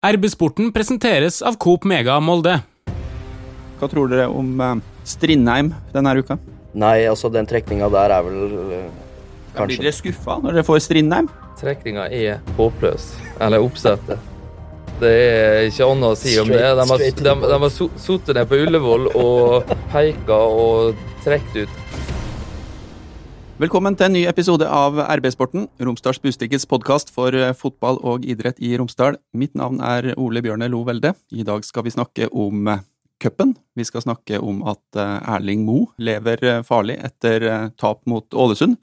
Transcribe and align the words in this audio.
RB-sporten 0.00 0.70
presenteres 0.72 1.42
av 1.44 1.58
Coop 1.60 1.84
Mega 1.84 2.14
Molde. 2.24 2.54
Hva 3.76 3.88
tror 3.92 4.08
dere 4.08 4.30
om 4.32 4.54
eh, 4.64 4.78
Strindheim 5.04 5.74
denne 5.92 6.14
uka? 6.16 6.38
Nei, 6.72 7.02
altså 7.04 7.28
den 7.28 7.44
trekninga 7.44 7.90
der 7.92 8.14
er 8.16 8.24
vel 8.24 8.38
kanskje... 9.52 9.66
Blir 9.66 9.82
dere 9.82 9.92
skuffa 9.92 10.38
når 10.40 10.56
dere 10.56 10.64
får 10.64 10.80
Strindheim? 10.86 11.28
Trekninga 11.60 12.06
er 12.16 12.40
håpløs. 12.56 13.10
Eller 13.44 13.60
oppsettet. 13.60 14.24
Det 15.02 15.12
er 15.12 15.68
ikke 15.68 15.90
annet 15.92 16.08
å 16.08 16.16
si 16.22 16.32
om 16.40 16.48
det. 16.48 16.64
De 16.80 16.88
har, 16.94 17.04
de, 17.04 17.36
de 17.44 17.60
har 17.66 17.76
sittet 17.76 18.34
ned 18.40 18.48
på 18.48 18.62
Ullevål 18.64 19.06
og 19.20 19.76
peka 19.92 20.40
og 20.64 21.04
trukket 21.26 21.66
ut. 21.66 21.78
Velkommen 23.60 23.92
til 23.92 24.06
en 24.06 24.14
ny 24.16 24.20
episode 24.24 24.64
av 24.64 24.96
RB-sporten, 25.18 25.66
Romsdals 25.84 26.16
Bustikkets 26.24 26.64
podkast 26.64 27.10
for 27.12 27.34
eh, 27.36 27.50
fotball 27.52 27.98
og 28.08 28.22
idrett 28.24 28.56
i 28.56 28.70
Romsdal. 28.80 29.18
Mitt 29.36 29.52
navn 29.58 29.82
er 29.84 30.14
Ole 30.14 30.40
Bjørne 30.40 30.70
Lo 30.72 30.80
Velde. 30.86 31.10
I 31.28 31.44
dag 31.44 31.66
skal 31.68 31.84
vi 31.84 31.92
snakke 31.92 32.30
om 32.32 32.70
eh, 32.72 32.80
cupen. 33.20 33.52
Vi 33.76 33.84
skal 33.84 34.06
snakke 34.06 34.40
om 34.40 34.62
at 34.64 34.80
eh, 34.96 35.34
Erling 35.34 35.66
Moe 35.66 35.90
lever 36.00 36.62
farlig 36.64 36.96
etter 37.04 37.44
tap 37.76 38.00
mot 38.08 38.24
Ålesund. 38.32 38.78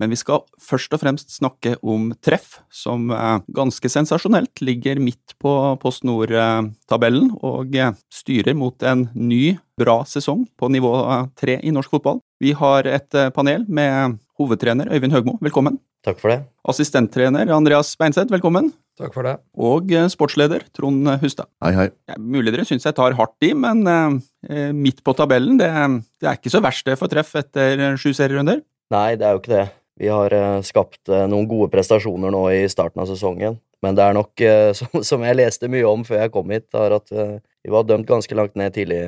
Men 0.00 0.12
vi 0.12 0.18
skal 0.20 0.44
først 0.60 0.92
og 0.92 1.00
fremst 1.00 1.32
snakke 1.32 1.76
om 1.80 2.10
treff, 2.24 2.58
som 2.68 3.08
eh, 3.14 3.38
ganske 3.56 3.88
sensasjonelt 3.88 4.60
ligger 4.64 5.00
midt 5.00 5.36
på 5.40 5.52
Post 5.80 6.04
Nord-tabellen 6.08 7.32
og 7.40 7.76
eh, 7.76 7.94
styrer 8.12 8.56
mot 8.58 8.84
en 8.84 9.08
ny, 9.16 9.56
bra 9.76 10.02
sesong 10.08 10.44
på 10.56 10.70
nivå 10.72 10.92
eh, 11.00 11.26
tre 11.40 11.58
i 11.64 11.72
norsk 11.72 11.96
fotball. 11.96 12.20
Vi 12.42 12.52
har 12.56 12.88
et 12.90 13.16
panel 13.32 13.64
med 13.72 14.18
hovedtrener 14.36 14.92
Øyvind 14.92 15.16
Høgmo, 15.16 15.38
velkommen. 15.40 15.80
Takk 16.04 16.20
for 16.20 16.30
det. 16.30 16.42
Assistenttrener 16.68 17.48
Andreas 17.50 17.94
Beinseth, 17.98 18.30
velkommen. 18.30 18.68
Takk 19.00 19.16
for 19.16 19.26
det. 19.26 19.34
Og 19.56 19.90
sportsleder 20.12 20.68
Trond 20.76 21.08
Hustad. 21.24 21.48
Hei, 21.64 21.72
hei. 21.76 21.88
Ja, 22.08 22.20
mulig 22.20 22.52
dere 22.52 22.68
syns 22.68 22.84
jeg 22.86 22.96
tar 22.96 23.16
hardt 23.16 23.48
i, 23.48 23.54
men 23.56 23.82
eh, 23.88 24.70
midt 24.76 25.00
på 25.04 25.16
tabellen, 25.16 25.56
det, 25.60 25.72
det 26.20 26.28
er 26.28 26.38
ikke 26.38 26.52
så 26.52 26.62
verst 26.64 26.86
det 26.86 27.00
for 27.00 27.12
treff 27.12 27.32
etter 27.40 27.96
sju 27.96 28.12
serierunder. 28.12 28.60
Nei, 28.94 29.16
det 29.18 29.26
er 29.26 29.34
jo 29.34 29.42
ikke 29.42 29.54
det. 29.56 29.66
Vi 29.96 30.08
har 30.08 30.32
eh, 30.32 30.60
skapt 30.62 31.08
eh, 31.08 31.24
noen 31.30 31.48
gode 31.48 31.70
prestasjoner 31.72 32.32
nå 32.32 32.42
i 32.52 32.64
starten 32.68 33.00
av 33.00 33.08
sesongen. 33.08 33.56
Men 33.84 33.96
det 33.96 34.04
er 34.04 34.16
nok, 34.16 34.32
eh, 34.44 34.70
som, 35.08 35.24
jeg 35.24 35.38
leste 35.38 35.70
mye 35.72 35.88
om 35.88 36.04
før 36.04 36.24
jeg 36.24 36.32
kom 36.34 36.52
hit, 36.52 36.68
er 36.76 36.98
at 36.98 37.12
vi 37.12 37.72
var 37.72 37.86
dømt 37.88 38.08
ganske 38.08 38.36
langt 38.36 38.54
ned 38.60 38.76
tidlig, 38.76 39.00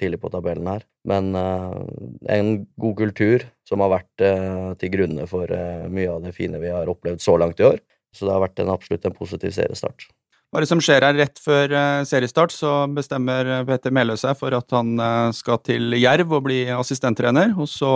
tidlig 0.00 0.18
på 0.22 0.32
tabellen 0.32 0.66
her. 0.66 0.82
Men 1.06 1.28
en 1.36 2.48
god 2.80 2.96
kultur 2.98 3.44
som 3.68 3.84
har 3.84 3.92
vært 3.92 4.24
til 4.80 4.90
grunne 4.90 5.28
for 5.30 5.46
mye 5.94 6.10
av 6.10 6.24
det 6.24 6.32
fine 6.34 6.58
vi 6.58 6.72
har 6.74 6.90
opplevd 6.90 7.22
så 7.22 7.36
langt 7.38 7.62
i 7.62 7.68
år. 7.68 7.78
Så 8.10 8.26
det 8.26 8.34
har 8.34 8.42
vært 8.42 8.58
en 8.64 8.72
absolutt 8.74 9.06
en 9.06 9.14
positiv 9.14 9.54
seriestart. 9.54 10.08
Hva 10.54 10.60
er 10.60 10.68
det 10.68 10.70
som 10.70 10.80
skjer 10.86 11.02
her 11.02 11.16
rett 11.18 11.40
før 11.42 11.72
eh, 11.74 12.04
seriestart, 12.06 12.52
så 12.54 12.84
bestemmer 12.94 13.48
eh, 13.50 13.62
Petter 13.66 13.90
Meløy 13.90 14.14
seg 14.20 14.36
for 14.38 14.54
at 14.54 14.70
han 14.70 14.92
eh, 15.02 15.32
skal 15.34 15.58
til 15.66 15.96
Jerv 15.98 16.30
og 16.36 16.44
bli 16.44 16.60
assistenttrener. 16.70 17.56
Og 17.58 17.66
så 17.66 17.88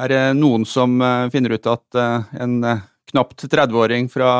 er 0.00 0.08
det 0.08 0.20
noen 0.38 0.62
som 0.64 0.94
finner 1.28 1.52
ut 1.58 1.66
at 1.68 1.98
en 2.40 2.54
knapt 3.12 3.44
30-åring 3.44 4.08
fra 4.08 4.30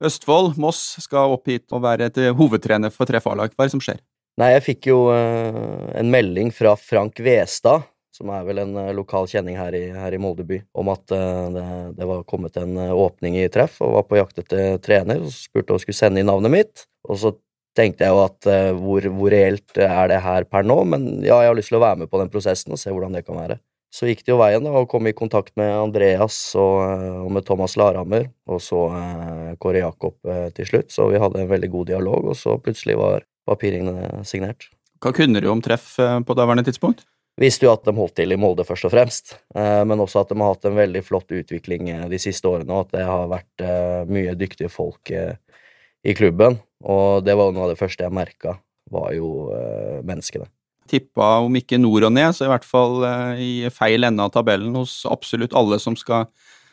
Østfold, 0.00 0.56
Moss, 0.56 0.80
skal 1.04 1.34
opp 1.34 1.50
hit 1.52 1.66
og 1.76 1.82
være 1.84 2.08
til 2.16 2.32
hovedtrener 2.38 2.88
for 2.94 3.04
Treff 3.10 3.28
A-lag. 3.28 3.52
Hva 3.52 3.66
er 3.66 3.68
det 3.68 3.74
som 3.74 3.82
skjer? 3.84 4.00
Nei, 4.40 4.48
jeg 4.54 4.62
fikk 4.70 4.88
jo 4.88 5.02
en 5.12 6.08
melding 6.14 6.48
fra 6.56 6.72
Frank 6.80 7.20
Westad, 7.20 7.84
som 8.16 8.32
er 8.32 8.46
vel 8.46 8.62
en 8.62 8.78
lokal 8.96 9.28
kjenning 9.28 9.58
her 9.60 9.76
i, 9.76 9.82
her 9.92 10.16
i 10.16 10.20
Molde 10.20 10.48
by, 10.48 10.62
om 10.80 10.88
at 10.94 11.04
det, 11.12 11.66
det 11.98 12.08
var 12.08 12.24
kommet 12.24 12.56
en 12.56 12.80
åpning 12.88 13.36
i 13.42 13.44
treff, 13.52 13.76
og 13.84 13.98
var 13.98 14.08
på 14.08 14.16
jakt 14.16 14.40
etter 14.40 14.80
trener, 14.80 15.20
og 15.20 15.36
Spurte 15.36 15.76
om 15.76 15.76
hun 15.76 15.84
skulle 15.84 16.00
sende 16.00 16.24
inn 16.24 16.32
navnet 16.32 16.56
mitt. 16.56 16.86
Og 17.08 17.18
så 17.18 17.34
tenkte 17.78 18.06
jeg 18.06 18.14
jo 18.14 18.22
at 18.24 18.48
uh, 18.48 18.70
hvor, 18.78 19.06
hvor 19.16 19.32
reelt 19.32 19.76
er 19.80 20.10
det 20.12 20.22
her 20.24 20.46
per 20.48 20.66
nå, 20.66 20.78
men 20.92 21.10
ja, 21.24 21.40
jeg 21.42 21.52
har 21.52 21.58
lyst 21.58 21.72
til 21.72 21.80
å 21.80 21.84
være 21.84 22.04
med 22.04 22.12
på 22.12 22.20
den 22.20 22.32
prosessen 22.32 22.74
og 22.74 22.80
se 22.80 22.92
hvordan 22.92 23.16
det 23.16 23.24
kan 23.26 23.38
være. 23.40 23.58
Så 23.92 24.08
gikk 24.08 24.22
det 24.24 24.32
jo 24.32 24.38
veien 24.40 24.64
da, 24.64 24.72
og 24.72 24.88
kom 24.88 25.04
i 25.08 25.12
kontakt 25.12 25.52
med 25.60 25.68
Andreas 25.68 26.36
og, 26.56 26.78
eh, 26.86 27.18
og 27.26 27.32
med 27.36 27.44
Thomas 27.44 27.74
Larhammer, 27.76 28.30
og 28.48 28.62
så 28.64 28.86
uh, 28.88 29.50
Kåre 29.60 29.82
Jakob 29.82 30.16
uh, 30.24 30.46
til 30.56 30.68
slutt, 30.70 30.88
så 30.94 31.10
vi 31.12 31.20
hadde 31.20 31.42
en 31.42 31.50
veldig 31.50 31.68
god 31.74 31.90
dialog, 31.92 32.30
og 32.32 32.38
så 32.40 32.56
plutselig 32.56 32.96
var 32.96 33.26
papiringene 33.48 34.22
signert. 34.24 34.70
Hva 35.02 35.12
kunne 35.12 35.42
du 35.44 35.50
om 35.50 35.60
treff 35.60 35.96
på 35.98 36.36
daværende 36.38 36.64
tidspunkt? 36.64 37.04
Visste 37.40 37.66
jo 37.66 37.72
at 37.74 37.84
de 37.84 37.92
holdt 37.96 38.14
til 38.20 38.32
i 38.32 38.38
Molde, 38.38 38.64
først 38.64 38.86
og 38.86 38.92
fremst, 38.92 39.32
men 39.50 39.98
også 40.04 40.20
at 40.20 40.30
de 40.30 40.36
har 40.38 40.52
hatt 40.52 40.68
en 40.68 40.76
veldig 40.76 41.00
flott 41.02 41.32
utvikling 41.34 41.88
de 42.12 42.20
siste 42.22 42.46
årene, 42.46 42.70
og 42.70 42.84
at 42.84 42.92
det 42.94 43.06
har 43.08 43.24
vært 43.32 43.64
mye 44.06 44.36
dyktige 44.38 44.70
folk 44.70 45.10
i 45.10 46.14
klubben. 46.14 46.60
Og 46.82 47.22
det 47.26 47.36
var 47.38 47.48
jo 47.48 47.56
noe 47.56 47.68
av 47.68 47.74
det 47.74 47.80
første 47.80 48.04
jeg 48.04 48.14
merka, 48.14 48.56
var 48.92 49.12
jo 49.16 49.52
eh, 49.54 50.00
menneskene. 50.06 50.48
Tippa 50.90 51.38
om 51.44 51.54
ikke 51.56 51.78
nord 51.80 52.08
og 52.08 52.12
ned, 52.14 52.34
så 52.34 52.48
i 52.48 52.50
hvert 52.52 52.66
fall 52.66 53.04
eh, 53.06 53.42
i 53.42 53.52
feil 53.72 54.08
ende 54.08 54.26
av 54.26 54.34
tabellen 54.34 54.74
hos 54.76 55.02
absolutt 55.08 55.54
alle 55.56 55.78
som 55.82 55.96
skal 55.98 56.26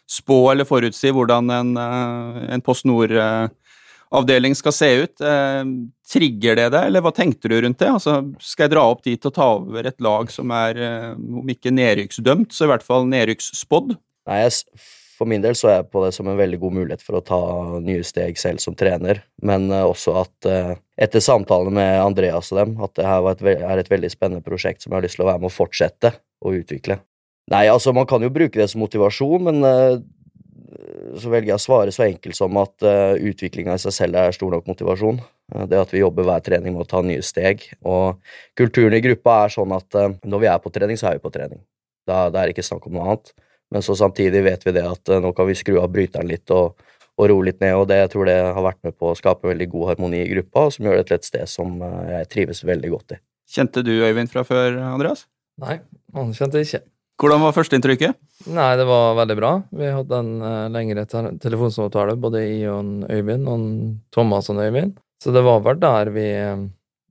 spå 0.10 0.42
eller 0.52 0.68
forutsi 0.68 1.14
hvordan 1.14 1.54
en, 1.54 1.72
eh, 1.78 2.42
en 2.56 2.66
Post 2.66 2.88
Nord-avdeling 2.90 4.58
skal 4.58 4.76
se 4.76 4.92
ut. 5.04 5.16
Eh, 5.22 5.64
Trigger 6.10 6.58
det 6.58 6.70
deg, 6.74 6.88
eller 6.90 7.06
hva 7.06 7.14
tenkte 7.14 7.52
du 7.52 7.60
rundt 7.62 7.78
det? 7.78 7.92
Altså, 7.94 8.24
skal 8.42 8.66
jeg 8.66 8.74
dra 8.74 8.88
opp 8.90 9.04
dit 9.06 9.26
og 9.30 9.36
ta 9.36 9.52
over 9.60 9.86
et 9.86 10.00
lag 10.02 10.32
som 10.34 10.50
er, 10.58 10.80
eh, 10.82 11.12
om 11.14 11.46
ikke 11.54 11.74
nedrykksdømt, 11.76 12.50
så 12.50 12.66
i 12.66 12.72
hvert 12.74 12.86
fall 12.86 13.06
nedrykksspådd? 13.06 13.94
Nei, 14.30 14.40
jeg, 14.42 14.82
for 15.20 15.28
min 15.28 15.44
del 15.44 15.56
så 15.58 15.68
er 15.68 15.74
jeg 15.82 15.90
på 15.92 16.02
det 16.06 16.14
som 16.16 16.30
en 16.32 16.38
veldig 16.40 16.62
god 16.62 16.76
mulighet 16.78 17.02
for 17.04 17.20
å 17.20 17.26
ta 17.26 17.40
nye 17.84 18.06
steg 18.08 18.38
selv 18.40 18.64
som 18.64 18.76
trener, 18.80 19.20
men 19.44 19.68
eh, 19.68 19.84
også 19.84 20.16
at 20.22 20.48
eh, 20.48 20.72
etter 21.04 21.24
samtalene 21.24 21.76
med 21.76 22.04
Andreas 22.06 22.54
og 22.54 22.62
dem, 22.62 22.78
at 22.86 22.94
det 22.96 23.08
her 23.08 23.28
et, 23.34 23.44
er 23.58 23.82
et 23.82 23.92
veldig 23.92 24.12
spennende 24.14 24.46
prosjekt 24.46 24.86
som 24.86 24.94
jeg 24.94 25.02
har 25.02 25.08
lyst 25.08 25.20
til 25.20 25.26
å 25.26 25.30
være 25.34 25.44
med 25.44 25.52
å 25.52 25.58
fortsette 25.58 26.14
å 26.40 26.54
utvikle. 26.56 27.02
Nei, 27.52 27.66
altså 27.68 27.92
man 27.96 28.08
kan 28.08 28.24
jo 28.24 28.32
bruke 28.32 28.62
det 28.62 28.70
som 28.72 28.80
motivasjon, 28.80 29.50
men 29.50 29.68
eh, 29.68 29.98
så 31.20 31.34
velger 31.34 31.52
jeg 31.52 31.58
å 31.58 31.66
svare 31.66 31.92
så 31.92 32.06
enkelt 32.06 32.38
som 32.38 32.56
at 32.62 32.86
uh, 32.86 33.18
utviklinga 33.18 33.74
i 33.74 33.82
seg 33.82 33.96
selv 33.96 34.20
er 34.22 34.36
stor 34.36 34.54
nok 34.54 34.68
motivasjon. 34.70 35.18
Det 35.66 35.80
at 35.82 35.90
vi 35.90 36.04
jobber 36.04 36.28
hver 36.28 36.44
trening 36.46 36.76
med 36.76 36.84
å 36.86 36.88
ta 36.88 37.02
nye 37.02 37.24
steg. 37.26 37.66
Og 37.82 38.22
kulturen 38.60 38.94
i 38.94 39.02
gruppa 39.02 39.40
er 39.48 39.56
sånn 39.56 39.74
at 39.74 39.98
når 40.22 40.44
vi 40.44 40.50
er 40.52 40.62
på 40.62 40.70
trening, 40.76 41.00
så 41.02 41.10
er 41.10 41.18
vi 41.18 41.24
på 41.24 41.32
trening. 41.34 41.64
Da, 42.06 42.28
det 42.30 42.38
er 42.44 42.54
ikke 42.54 42.68
snakk 42.68 42.86
om 42.86 43.00
noe 43.00 43.08
annet. 43.08 43.34
Men 43.74 43.86
så 43.86 43.96
samtidig 43.98 44.44
vet 44.46 44.66
vi 44.66 44.76
det 44.76 44.86
at 44.88 45.12
eh, 45.12 45.22
nå 45.24 45.34
kan 45.38 45.50
vi 45.50 45.58
skru 45.58 45.80
av 45.82 45.92
bryteren 45.94 46.30
litt 46.30 46.50
og, 46.56 46.80
og 47.20 47.32
roe 47.32 47.48
litt 47.50 47.60
ned, 47.64 47.76
og 47.78 47.90
det 47.92 48.02
jeg 48.02 48.14
tror 48.16 48.30
det 48.30 48.38
har 48.42 48.66
vært 48.66 48.82
med 48.88 48.98
på 48.98 49.12
å 49.12 49.18
skape 49.18 49.50
veldig 49.50 49.70
god 49.74 49.94
harmoni 49.94 50.24
i 50.24 50.30
gruppa, 50.34 50.70
som 50.74 50.88
gjør 50.88 51.02
det 51.02 51.10
til 51.10 51.20
et 51.20 51.32
sted 51.32 51.52
som 51.52 51.82
eh, 51.86 52.14
jeg 52.18 52.32
trives 52.36 52.64
veldig 52.68 52.94
godt 52.96 53.18
i. 53.18 53.20
Kjente 53.50 53.84
du 53.86 53.96
Øyvind 53.98 54.30
fra 54.30 54.46
før, 54.46 54.78
Andreas? 54.92 55.26
Nei, 55.60 55.82
han 56.16 56.34
kjente 56.38 56.62
jeg 56.62 56.70
ikke. 56.70 56.86
Hvordan 57.20 57.42
var 57.44 57.52
førsteinntrykket? 57.52 58.16
Nei, 58.56 58.70
det 58.80 58.86
var 58.88 59.18
veldig 59.18 59.36
bra. 59.36 59.52
Vi 59.76 59.88
hadde 59.92 60.20
en 60.22 60.30
uh, 60.40 60.70
lengre 60.72 61.04
te 61.10 61.24
telefonsamtale, 61.44 62.16
både 62.16 62.46
jeg 62.46 62.70
og 62.72 62.78
en 62.80 62.94
Øyvind, 63.12 63.48
og 63.50 63.58
en 63.58 63.72
Thomas 64.16 64.48
og 64.48 64.56
en 64.56 64.70
Øyvind. 64.70 64.94
Så 65.20 65.34
det 65.36 65.44
var 65.44 65.60
vel 65.66 65.82
der 65.82 66.14
vi, 66.16 66.24
eh, 66.32 66.62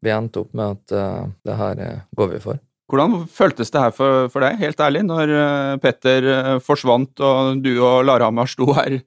vi 0.01 0.15
endte 0.15 0.41
opp 0.41 0.55
med 0.57 0.79
at 0.79 0.95
uh, 0.97 1.29
det 1.45 1.59
her 1.59 1.83
eh, 1.85 2.07
går 2.17 2.31
vi 2.33 2.41
for. 2.41 2.61
Hvordan 2.89 3.27
føltes 3.29 3.69
det 3.69 3.81
her 3.83 3.93
for, 3.93 4.29
for 4.33 4.45
deg, 4.45 4.61
helt 4.63 4.79
ærlig, 4.81 5.03
når 5.05 5.33
eh, 5.37 5.73
Petter 5.83 6.29
eh, 6.33 6.53
forsvant 6.65 7.21
og 7.21 7.61
du 7.61 7.75
og 7.85 8.07
Larhamar 8.09 8.49
sto 8.49 8.71
her 8.79 9.03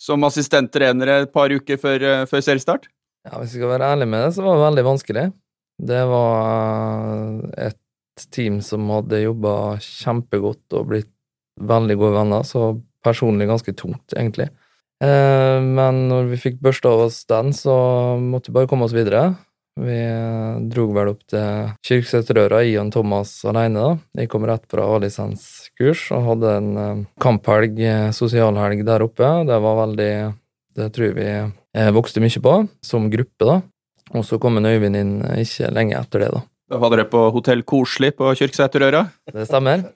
som 0.00 0.24
assistenttrenere 0.24 1.22
et 1.26 1.34
par 1.34 1.52
uker 1.52 1.80
før, 1.80 2.00
eh, 2.00 2.24
før 2.30 2.44
seriestart? 2.44 2.88
Ja, 3.28 3.36
Hvis 3.36 3.52
jeg 3.52 3.60
skal 3.60 3.74
være 3.74 3.90
ærlig 3.92 4.08
med 4.08 4.24
det, 4.24 4.30
så 4.38 4.44
var 4.46 4.56
det 4.56 4.64
veldig 4.64 4.86
vanskelig. 4.88 5.26
Det 5.92 6.02
var 6.08 7.42
et 7.66 8.26
team 8.32 8.62
som 8.64 8.88
hadde 8.94 9.26
jobba 9.26 9.54
kjempegodt 9.84 10.76
og 10.78 10.88
blitt 10.94 11.12
veldig 11.60 11.96
gode 12.00 12.16
venner, 12.16 12.46
så 12.48 12.70
personlig 13.04 13.50
ganske 13.50 13.74
tungt, 13.76 14.14
egentlig. 14.16 14.48
Men 15.00 15.98
når 16.08 16.30
vi 16.30 16.38
fikk 16.40 16.56
børsta 16.64 16.88
av 16.88 17.02
oss 17.10 17.18
den, 17.28 17.52
så 17.52 17.74
måtte 18.20 18.48
vi 18.48 18.56
bare 18.56 18.70
komme 18.70 18.88
oss 18.88 18.96
videre. 18.96 19.34
Vi 19.76 19.96
dro 20.72 20.86
vel 20.96 21.10
opp 21.12 21.26
til 21.28 21.72
Kyrksæterøra, 21.84 22.62
og 22.80 22.92
Thomas 22.94 23.32
alene. 23.44 23.82
da. 23.82 24.22
Jeg 24.22 24.30
kom 24.32 24.46
rett 24.48 24.64
fra 24.72 24.86
A-lisenskurs 24.94 26.08
og 26.16 26.24
hadde 26.30 26.56
en 26.56 26.70
eh, 26.80 27.04
kamphelg, 27.20 27.78
eh, 27.78 28.08
sosialhelg 28.16 28.86
der 28.88 29.04
oppe. 29.04 29.28
Det 29.44 29.60
var 29.60 29.80
veldig 29.84 30.12
Det 30.76 30.92
tror 30.92 31.14
vi 31.16 31.28
eh, 31.28 31.90
vokste 31.92 32.20
mye 32.20 32.40
på, 32.40 32.54
som 32.84 33.10
gruppe, 33.10 33.44
da. 33.44 33.60
Og 34.14 34.24
så 34.24 34.38
kom 34.38 34.56
en 34.56 34.68
Øyvind 34.68 34.96
inn 34.96 35.14
ikke 35.40 35.72
lenge 35.72 35.96
etter 35.98 36.24
det, 36.24 36.32
da. 36.32 36.42
Da 36.66 36.80
var 36.82 36.90
dere 36.90 37.06
på 37.06 37.20
Hotell 37.30 37.60
Koselig 37.62 38.16
på 38.18 38.32
Kyrksæterøra. 38.34 39.04
Det 39.30 39.44
stemmer. 39.46 39.84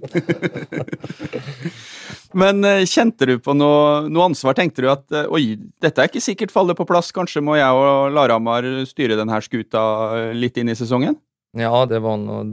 Men 2.41 2.63
eh, 2.63 2.85
kjente 2.87 3.27
du 3.27 3.33
på 3.43 3.57
noe, 3.59 4.07
noe 4.07 4.29
ansvar? 4.29 4.55
Tenkte 4.55 4.85
du 4.85 4.87
at 4.93 5.03
eh, 5.11 5.27
oi, 5.35 5.57
dette 5.83 5.99
er 5.99 6.11
ikke 6.11 6.23
sikkert 6.23 6.55
faller 6.55 6.79
på 6.79 6.87
plass, 6.87 7.11
kanskje 7.15 7.43
må 7.43 7.57
jeg 7.59 7.75
og 7.75 8.15
Larhamar 8.15 8.69
styre 8.87 9.19
denne 9.19 9.41
skuta 9.43 9.83
eh, 10.15 10.31
litt 10.39 10.61
inn 10.63 10.71
i 10.71 10.79
sesongen? 10.79 11.19
Ja, 11.59 11.75
det 11.91 11.99
var 12.05 12.21
noe 12.23 12.45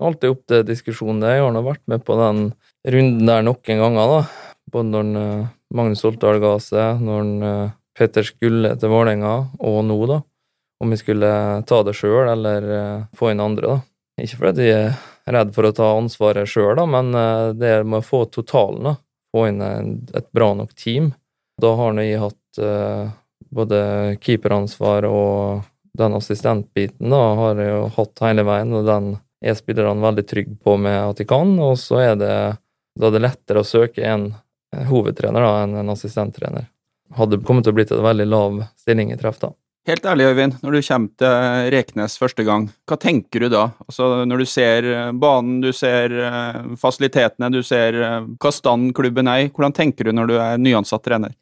alltid 0.00 0.32
opp 0.32 0.46
til 0.48 0.64
diskusjon. 0.64 1.20
det. 1.20 1.36
Jeg 1.36 1.44
har 1.44 1.52
nå 1.52 1.60
vært 1.66 1.84
med 1.92 2.06
på 2.08 2.16
den 2.16 2.46
runden 2.88 3.28
der 3.28 3.44
noen 3.44 3.84
ganger, 3.84 4.14
da. 4.14 4.54
Både 4.72 4.94
når 4.94 5.44
Magnus 5.76 6.06
Oltdal 6.08 6.40
ga 6.40 6.54
seg, 6.62 7.04
når 7.04 7.76
Petter 7.98 8.24
skulle 8.24 8.72
til 8.80 8.92
Vålerenga, 8.92 9.34
og 9.60 9.82
nå, 9.84 9.98
da. 10.08 10.22
Om 10.82 10.90
vi 10.94 10.98
skulle 11.00 11.30
ta 11.66 11.82
det 11.86 11.96
sjøl 11.98 12.30
eller 12.32 12.66
uh, 12.70 13.06
få 13.16 13.32
inn 13.32 13.42
andre. 13.42 13.76
da. 13.76 14.22
Ikke 14.22 14.40
fordi 14.42 14.64
de 14.64 14.74
er 14.74 14.98
redd 15.28 15.54
for 15.54 15.68
å 15.68 15.74
ta 15.74 15.92
ansvaret 15.96 16.50
sjøl, 16.50 16.80
men 16.90 17.12
det 17.12 17.58
det 17.60 17.86
med 17.86 18.00
å 18.00 18.06
få 18.06 18.24
totalen, 18.32 18.90
da. 18.90 18.94
få 19.34 19.48
inn 19.50 19.62
et 19.62 20.30
bra 20.34 20.52
nok 20.58 20.74
team. 20.74 21.12
Da 21.60 21.74
har 21.78 21.98
vi 21.98 22.12
hatt 22.18 22.62
uh, 22.62 23.10
både 23.50 23.80
keeperansvar 24.22 25.06
og 25.08 25.66
den 25.98 26.14
assistentbiten 26.14 27.10
da, 27.10 27.22
har 27.34 27.58
jeg 27.58 27.72
jo 27.72 27.86
hatt 27.96 28.22
hele 28.22 28.44
veien, 28.46 28.74
og 28.76 28.86
den 28.86 29.14
er 29.44 29.56
spillerne 29.58 30.02
veldig 30.02 30.24
trygge 30.26 30.56
på 30.62 30.76
med 30.80 30.98
at 31.00 31.20
de 31.20 31.26
kan. 31.28 31.54
Og 31.62 31.78
så 31.80 32.02
er 32.02 32.18
det, 32.18 32.34
da 32.98 33.08
er 33.08 33.16
det 33.16 33.24
lettere 33.24 33.62
å 33.62 33.66
søke 33.66 34.04
en 34.06 34.30
hovedtrener 34.88 35.44
da, 35.44 35.54
enn 35.64 35.78
en 35.80 35.94
assistenttrener. 35.94 36.68
Hadde 37.16 37.40
kommet 37.46 37.66
til 37.66 37.72
å 37.72 37.78
blitt 37.78 37.94
en 37.94 38.04
veldig 38.04 38.28
lav 38.28 38.62
stilling 38.76 39.14
i 39.14 39.18
treff 39.20 39.40
da. 39.42 39.52
Helt 39.88 40.04
ærlig, 40.04 40.26
Øyvind, 40.28 40.58
når 40.60 40.74
du 40.74 40.82
kommer 40.84 41.08
til 41.16 41.70
Reknes 41.72 42.18
første 42.20 42.44
gang, 42.44 42.66
hva 42.84 42.96
tenker 43.00 43.40
du 43.40 43.48
da? 43.48 43.70
Altså, 43.86 44.08
når 44.28 44.42
du 44.42 44.44
ser 44.44 44.84
eh, 44.84 45.12
banen, 45.16 45.62
du 45.64 45.70
ser 45.72 46.12
eh, 46.12 46.58
fasilitetene, 46.76 47.48
du 47.54 47.62
ser 47.64 47.96
eh, 47.96 48.26
hva 48.36 48.52
stand 48.52 48.92
klubben 48.98 49.30
er 49.32 49.46
i, 49.46 49.48
hvordan 49.48 49.72
tenker 49.72 50.04
du 50.04 50.12
når 50.12 50.28
du 50.28 50.34
er 50.36 50.60
nyansatt 50.60 51.06
trener? 51.08 51.32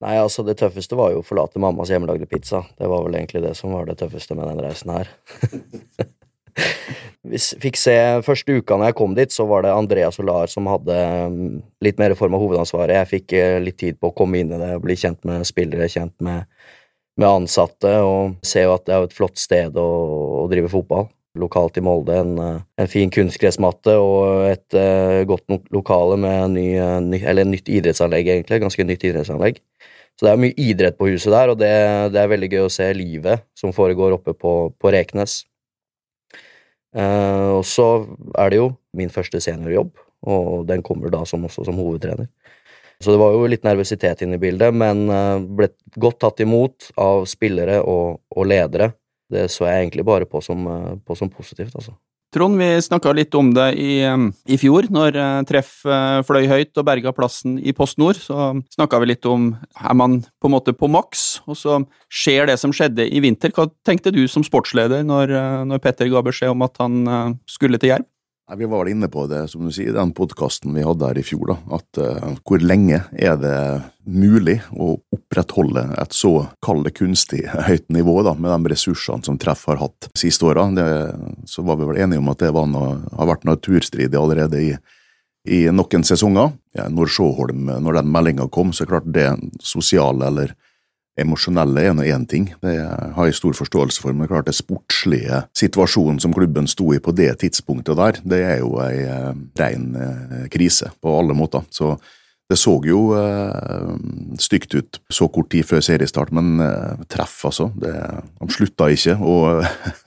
Nei, 0.00 0.14
altså 0.16 0.46
Det 0.48 0.56
tøffeste 0.62 0.96
var 0.96 1.12
jo 1.12 1.20
å 1.20 1.26
forlate 1.28 1.60
mammas 1.60 1.92
hjemmelagde 1.92 2.24
pizza. 2.30 2.62
Det 2.80 2.88
var 2.88 3.04
vel 3.04 3.20
egentlig 3.20 3.44
det 3.44 3.52
som 3.60 3.76
var 3.76 3.84
det 3.84 3.98
tøffeste 4.00 4.38
med 4.38 4.48
den 4.48 4.64
reisen 4.64 4.96
her. 4.96 5.12
Vi 7.30 7.36
fikk 7.36 7.76
se 7.76 7.94
Første 8.24 8.56
uka 8.56 8.80
når 8.80 8.94
jeg 8.94 8.96
kom 8.96 9.12
dit, 9.14 9.28
så 9.28 9.44
var 9.44 9.66
det 9.66 9.76
Andreas 9.76 10.16
Solar 10.16 10.48
som 10.48 10.72
hadde 10.72 10.96
mm, 11.36 11.56
litt 11.84 12.00
mer 12.00 12.16
form 12.16 12.32
av 12.32 12.48
hovedansvaret. 12.48 12.96
Jeg 12.96 13.12
fikk 13.12 13.38
litt 13.60 13.76
tid 13.84 14.00
på 14.00 14.08
å 14.08 14.16
komme 14.16 14.40
inn 14.40 14.56
i 14.56 14.64
det, 14.64 14.72
bli 14.80 14.96
kjent 14.96 15.20
med 15.28 15.44
spillere, 15.44 15.92
kjent 15.92 16.16
med, 16.24 16.48
med 17.20 17.28
ansatte, 17.28 17.92
og 18.02 18.36
ser 18.46 18.68
jo 18.68 18.74
at 18.74 18.86
det 18.88 18.96
er 18.96 19.06
et 19.06 19.16
flott 19.16 19.40
sted 19.40 19.76
å, 19.78 19.88
å 20.42 20.44
drive 20.50 20.72
fotball 20.72 21.10
lokalt 21.38 21.78
i 21.78 21.84
Molde. 21.84 22.16
En, 22.16 22.38
eh, 22.38 22.62
en 22.82 22.90
fin 22.90 23.10
kunstgressmatte 23.12 23.94
og 24.00 24.48
et 24.48 24.76
uh, 24.76 25.22
godt 25.28 25.70
lokale 25.70 26.18
med 26.20 26.56
ny, 26.56 26.66
ny, 27.06 27.20
eller 27.22 27.46
nytt 27.46 27.70
idrettsanlegg, 27.70 28.32
egentlig. 28.34 28.60
Ganske 28.64 28.86
nytt 28.86 29.06
idrettsanlegg. 29.06 29.60
Så 30.18 30.26
det 30.26 30.32
er 30.32 30.42
mye 30.42 30.58
idrett 30.58 30.98
på 30.98 31.08
huset 31.08 31.32
der, 31.32 31.52
og 31.52 31.60
det, 31.60 31.70
det 32.12 32.20
er 32.20 32.32
veldig 32.32 32.50
gøy 32.52 32.66
å 32.66 32.72
se 32.72 32.90
livet 32.96 33.46
som 33.56 33.72
foregår 33.72 34.18
oppe 34.18 34.34
på, 34.36 34.54
på 34.76 34.92
Reknes. 34.92 35.44
Uh, 36.90 37.60
og 37.60 37.64
så 37.68 37.88
er 38.34 38.50
det 38.50 38.58
jo 38.58 38.72
min 38.98 39.12
første 39.14 39.40
seniorjobb, 39.40 39.94
og 40.26 40.66
den 40.68 40.82
kommer 40.84 41.12
da 41.14 41.22
som, 41.28 41.46
også 41.46 41.64
som 41.68 41.78
hovedtrener. 41.78 42.28
Så 43.00 43.14
det 43.14 43.20
var 43.20 43.32
jo 43.32 43.48
litt 43.48 43.64
nervøsitet 43.64 44.24
inne 44.26 44.36
i 44.36 44.42
bildet, 44.42 44.76
men 44.76 45.06
eh, 45.08 45.40
ble 45.40 45.70
godt 45.96 46.20
tatt 46.20 46.42
imot 46.44 46.90
av 47.00 47.24
spillere 47.30 47.80
og, 47.80 48.20
og 48.36 48.48
ledere. 48.48 48.92
Det 49.30 49.46
så 49.52 49.68
jeg 49.68 49.86
egentlig 49.86 50.04
bare 50.04 50.28
på 50.28 50.42
som, 50.44 50.66
eh, 50.68 50.94
på 51.06 51.16
som 51.16 51.30
positivt, 51.32 51.72
altså. 51.78 51.96
Trond, 52.30 52.60
vi 52.62 52.66
snakka 52.78 53.10
litt 53.10 53.34
om 53.34 53.48
det 53.56 53.72
i, 53.82 53.94
i 54.06 54.56
fjor, 54.60 54.86
når 54.94 55.16
eh, 55.18 55.38
Treff 55.48 55.80
eh, 55.82 56.20
fløy 56.22 56.44
høyt 56.46 56.78
og 56.78 56.86
berga 56.86 57.10
plassen 57.14 57.56
i 57.58 57.74
Post 57.74 57.98
Nord. 57.98 58.20
Så 58.22 58.52
snakka 58.70 59.00
vi 59.02 59.08
litt 59.10 59.26
om 59.26 59.48
er 59.74 59.96
man 59.98 60.20
på 60.38 60.46
en 60.46 60.54
måte 60.54 60.74
på 60.76 60.86
maks, 60.86 61.40
og 61.50 61.58
så 61.58 61.80
skjer 62.06 62.46
det 62.52 62.56
som 62.62 62.70
skjedde 62.74 63.08
i 63.10 63.22
vinter. 63.24 63.50
Hva 63.56 63.66
tenkte 63.86 64.14
du 64.14 64.22
som 64.30 64.46
sportsleder 64.46 65.02
når, 65.08 65.34
eh, 65.34 65.58
når 65.72 65.82
Petter 65.82 66.10
ga 66.12 66.22
beskjed 66.22 66.54
om 66.54 66.62
at 66.68 66.78
han 66.78 67.40
skulle 67.50 67.82
til 67.82 67.96
Jerv? 67.96 68.06
Vi 68.56 68.64
var 68.64 68.84
vel 68.84 68.92
inne 68.92 69.08
på 69.08 69.26
det, 69.30 69.44
som 69.48 69.62
du 69.64 69.70
sier, 69.72 69.92
den 69.94 70.10
podkasten 70.16 70.74
vi 70.74 70.82
hadde 70.82 71.06
her 71.06 71.18
i 71.20 71.24
fjor. 71.24 71.52
da, 71.52 71.56
at 71.76 72.00
uh, 72.02 72.30
Hvor 72.46 72.62
lenge 72.62 73.02
er 73.12 73.36
det 73.38 73.58
mulig 74.10 74.56
å 74.74 74.96
opprettholde 75.14 75.84
et 76.02 76.16
så 76.16 76.32
kall 76.64 76.82
det 76.82 76.96
kunstig 76.98 77.44
høyt 77.68 77.86
nivå 77.94 78.16
da, 78.26 78.34
med 78.34 78.50
de 78.50 78.72
ressursene 78.74 79.22
som 79.26 79.38
Treff 79.38 79.66
har 79.70 79.78
hatt 79.82 80.10
siste 80.18 80.48
åra? 80.50 80.66
Så 81.46 81.62
var 81.66 81.78
vi 81.78 81.90
vel 81.92 82.02
enige 82.02 82.22
om 82.22 82.32
at 82.32 82.42
det 82.42 82.50
noe, 82.50 82.96
har 83.18 83.30
vært 83.30 83.46
naturstridig 83.46 84.18
allerede 84.18 84.64
i, 84.64 84.72
i 85.46 85.60
noen 85.70 86.06
sesonger. 86.06 86.50
Ja, 86.74 86.88
når 86.90 87.14
Sjåholm, 87.14 87.70
når 87.70 88.00
den 88.00 88.10
meldinga 88.10 88.50
kom, 88.50 88.74
så 88.74 88.88
klart 88.88 89.06
det 89.14 89.30
sosiale 89.62 90.26
eller 90.26 90.56
emosjonelle 91.18 91.82
er 91.82 91.96
nå 91.96 92.04
én 92.06 92.26
ting, 92.28 92.48
det 92.62 92.76
har 93.16 93.28
jeg 93.28 93.38
stor 93.38 93.56
forståelse 93.58 94.02
for, 94.02 94.14
men 94.16 94.30
klart 94.30 94.48
det 94.48 94.56
sportslige 94.58 95.42
situasjonen 95.58 96.20
som 96.22 96.34
klubben 96.34 96.68
sto 96.70 96.92
i 96.94 97.02
på 97.02 97.14
det 97.16 97.32
tidspunktet 97.42 97.98
der, 97.98 98.20
det 98.22 98.40
er 98.46 98.62
jo 98.62 98.76
ei 98.84 99.02
eh, 99.04 99.34
rein 99.60 99.90
eh, 99.98 100.48
krise 100.52 100.92
på 101.02 101.18
alle 101.18 101.36
måter. 101.36 101.66
Så 101.74 101.96
det 102.50 102.58
så 102.58 102.72
jo 102.82 103.12
eh, 103.18 103.92
stygt 104.42 104.74
ut 104.74 105.00
så 105.12 105.28
kort 105.30 105.50
tid 105.52 105.66
før 105.68 105.84
seriestart, 105.86 106.32
men 106.34 106.62
eh, 106.64 107.04
treff, 107.10 107.36
altså. 107.50 107.70
Det, 107.78 107.94
de 108.40 108.50
slutta 108.54 108.90
ikke 108.90 109.16
å 109.18 109.36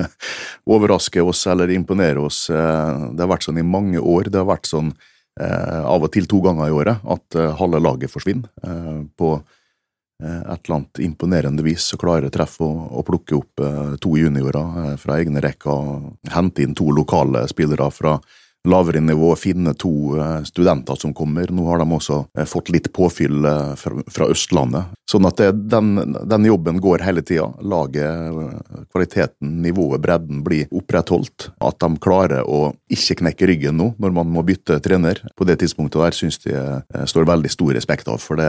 overraske 0.75 1.23
oss 1.23 1.45
eller 1.51 1.71
imponere 1.75 2.23
oss. 2.23 2.45
Det 2.49 3.19
har 3.19 3.31
vært 3.31 3.47
sånn 3.47 3.61
i 3.61 3.67
mange 3.67 3.99
år. 3.99 4.31
Det 4.31 4.41
har 4.41 4.49
vært 4.49 4.71
sånn 4.71 4.93
av 5.33 6.03
og 6.05 6.11
til 6.13 6.27
to 6.29 6.43
ganger 6.45 6.69
i 6.69 6.73
året 6.77 7.05
at 7.09 7.37
halve 7.57 7.79
laget 7.81 8.11
forsvinner. 8.13 8.51
på 9.17 9.31
et 10.23 10.65
eller 10.65 10.75
annet 10.75 10.99
imponerende 10.99 11.63
vis 11.63 11.89
så 11.91 11.97
klarer 11.99 12.31
Treff 12.33 12.59
å, 12.63 12.69
å 12.99 13.03
plukke 13.05 13.35
opp 13.37 13.63
eh, 13.63 13.97
to 14.03 14.15
juniorer 14.19 14.79
eh, 14.83 14.95
fra 15.01 15.19
egne 15.19 15.43
rekker, 15.43 16.07
hente 16.33 16.63
inn 16.63 16.77
to 16.77 16.91
lokale 16.95 17.45
spillere 17.51 17.89
fra 17.91 18.17
lavere 18.63 19.01
nivå, 19.03 19.33
finne 19.35 19.73
to 19.75 20.15
studenter 20.47 20.95
som 20.95 21.11
kommer. 21.11 21.49
Nå 21.51 21.65
har 21.67 21.81
de 21.81 21.87
også 21.97 22.21
fått 22.47 22.69
litt 22.71 22.85
påfyll 22.95 23.43
fra, 23.75 24.27
Østlandet. 24.31 24.93
Sånn 25.03 25.27
at 25.27 25.41
det, 25.41 25.49
den, 25.67 25.97
den, 26.31 26.47
jobben 26.47 26.79
går 26.79 27.03
hele 27.03 27.19
tida. 27.27 27.49
Laget, 27.59 28.31
kvaliteten, 28.87 29.57
nivået, 29.65 29.99
bredden 30.05 30.39
blir 30.47 30.71
opprettholdt. 30.71 31.49
At 31.59 31.83
de 31.83 31.91
klarer 31.99 32.47
å 32.47 32.69
ikke 32.87 33.19
knekke 33.25 33.51
ryggen 33.51 33.75
nå, 33.81 33.89
når 33.99 34.15
man 34.15 34.31
må 34.31 34.45
bytte 34.47 34.79
trener. 34.79 35.19
På 35.35 35.43
det 35.43 35.59
tidspunktet 35.59 35.99
der 35.99 36.19
syns 36.21 36.39
de 36.47 36.55
står 37.11 37.27
veldig 37.33 37.51
stor 37.51 37.75
respekt 37.75 38.07
av, 38.15 38.23
for 38.23 38.39
det 38.39 38.47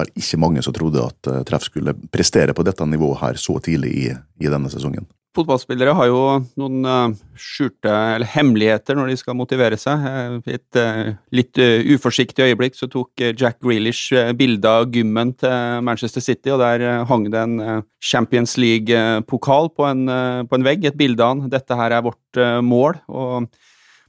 var 0.00 0.10
ikke 0.18 0.40
mange 0.40 0.64
som 0.64 0.74
trodde 0.76 1.04
at 1.04 1.30
uh, 1.30 1.40
Treff 1.46 1.68
skulle 1.68 1.96
prestere 2.12 2.56
på 2.56 2.66
dette 2.66 2.86
nivået 2.88 3.22
her 3.22 3.40
så 3.40 3.58
tidlig 3.62 3.94
i, 3.94 4.12
i 4.40 4.52
denne 4.52 4.70
sesongen. 4.72 5.08
Fotballspillere 5.36 5.92
har 5.94 6.08
jo 6.10 6.22
noen 6.58 6.86
uh, 6.88 7.12
skjulte 7.38 7.90
eller 8.16 8.26
hemmeligheter 8.32 8.98
når 8.98 9.12
de 9.12 9.18
skal 9.20 9.38
motivere 9.38 9.78
seg. 9.78 10.02
I 10.42 10.56
et 10.58 10.80
uh, 10.80 11.12
litt 11.36 11.60
uforsiktig 11.94 12.48
øyeblikk 12.50 12.78
så 12.78 12.90
tok 12.90 13.22
Jack 13.30 13.60
Grealish 13.62 14.10
bilde 14.36 14.74
av 14.80 14.90
gymmen 14.90 15.36
til 15.38 15.86
Manchester 15.86 16.24
City, 16.24 16.50
og 16.50 16.64
der 16.64 17.06
hang 17.06 17.30
det 17.30 17.44
en 17.44 17.84
Champions 18.02 18.56
League-pokal 18.58 19.70
på, 19.76 19.86
på, 19.86 20.58
en 20.58 20.66
vegg, 20.66 20.88
et 20.88 20.98
bilde 20.98 21.22
av 21.22 21.36
han. 21.36 21.50
Dette 21.52 21.78
her 21.78 21.94
er 21.94 22.06
vårt 22.10 22.40
mål. 22.66 22.98
og 23.06 23.50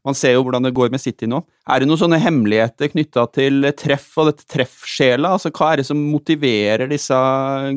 man 0.08 0.18
ser 0.18 0.36
jo 0.36 0.44
hvordan 0.46 0.66
det 0.66 0.74
går 0.78 0.92
med 0.94 1.02
City 1.04 1.30
nå. 1.30 1.42
Er 1.70 1.82
det 1.82 1.90
noen 1.90 2.02
sånne 2.02 2.20
hemmeligheter 2.22 2.92
knytta 2.94 3.28
til 3.36 3.68
treff 3.78 4.10
og 4.22 4.32
dette 4.32 4.48
treffsjela? 4.50 5.36
Altså, 5.38 5.54
hva 5.54 5.72
er 5.72 5.82
det 5.82 5.88
som 5.90 6.02
motiverer 6.12 6.90
disse 6.92 7.18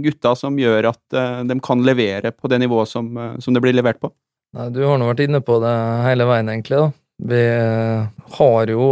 gutta 0.04 0.34
som 0.38 0.58
gjør 0.60 0.90
at 0.94 1.18
uh, 1.18 1.42
de 1.44 1.58
kan 1.64 1.84
levere 1.84 2.32
på 2.32 2.50
det 2.52 2.62
nivået 2.64 2.90
som, 2.90 3.10
uh, 3.16 3.34
som 3.44 3.56
det 3.56 3.64
blir 3.64 3.76
levert 3.76 4.00
på? 4.00 4.12
Nei, 4.56 4.70
du 4.72 4.84
har 4.86 5.00
nå 5.00 5.10
vært 5.10 5.24
inne 5.26 5.42
på 5.44 5.58
det 5.62 5.74
hele 6.06 6.28
veien, 6.30 6.52
egentlig. 6.52 6.80
da. 6.80 6.92
Vi 7.24 7.38
eh, 7.38 8.06
har 8.38 8.70
jo, 8.70 8.86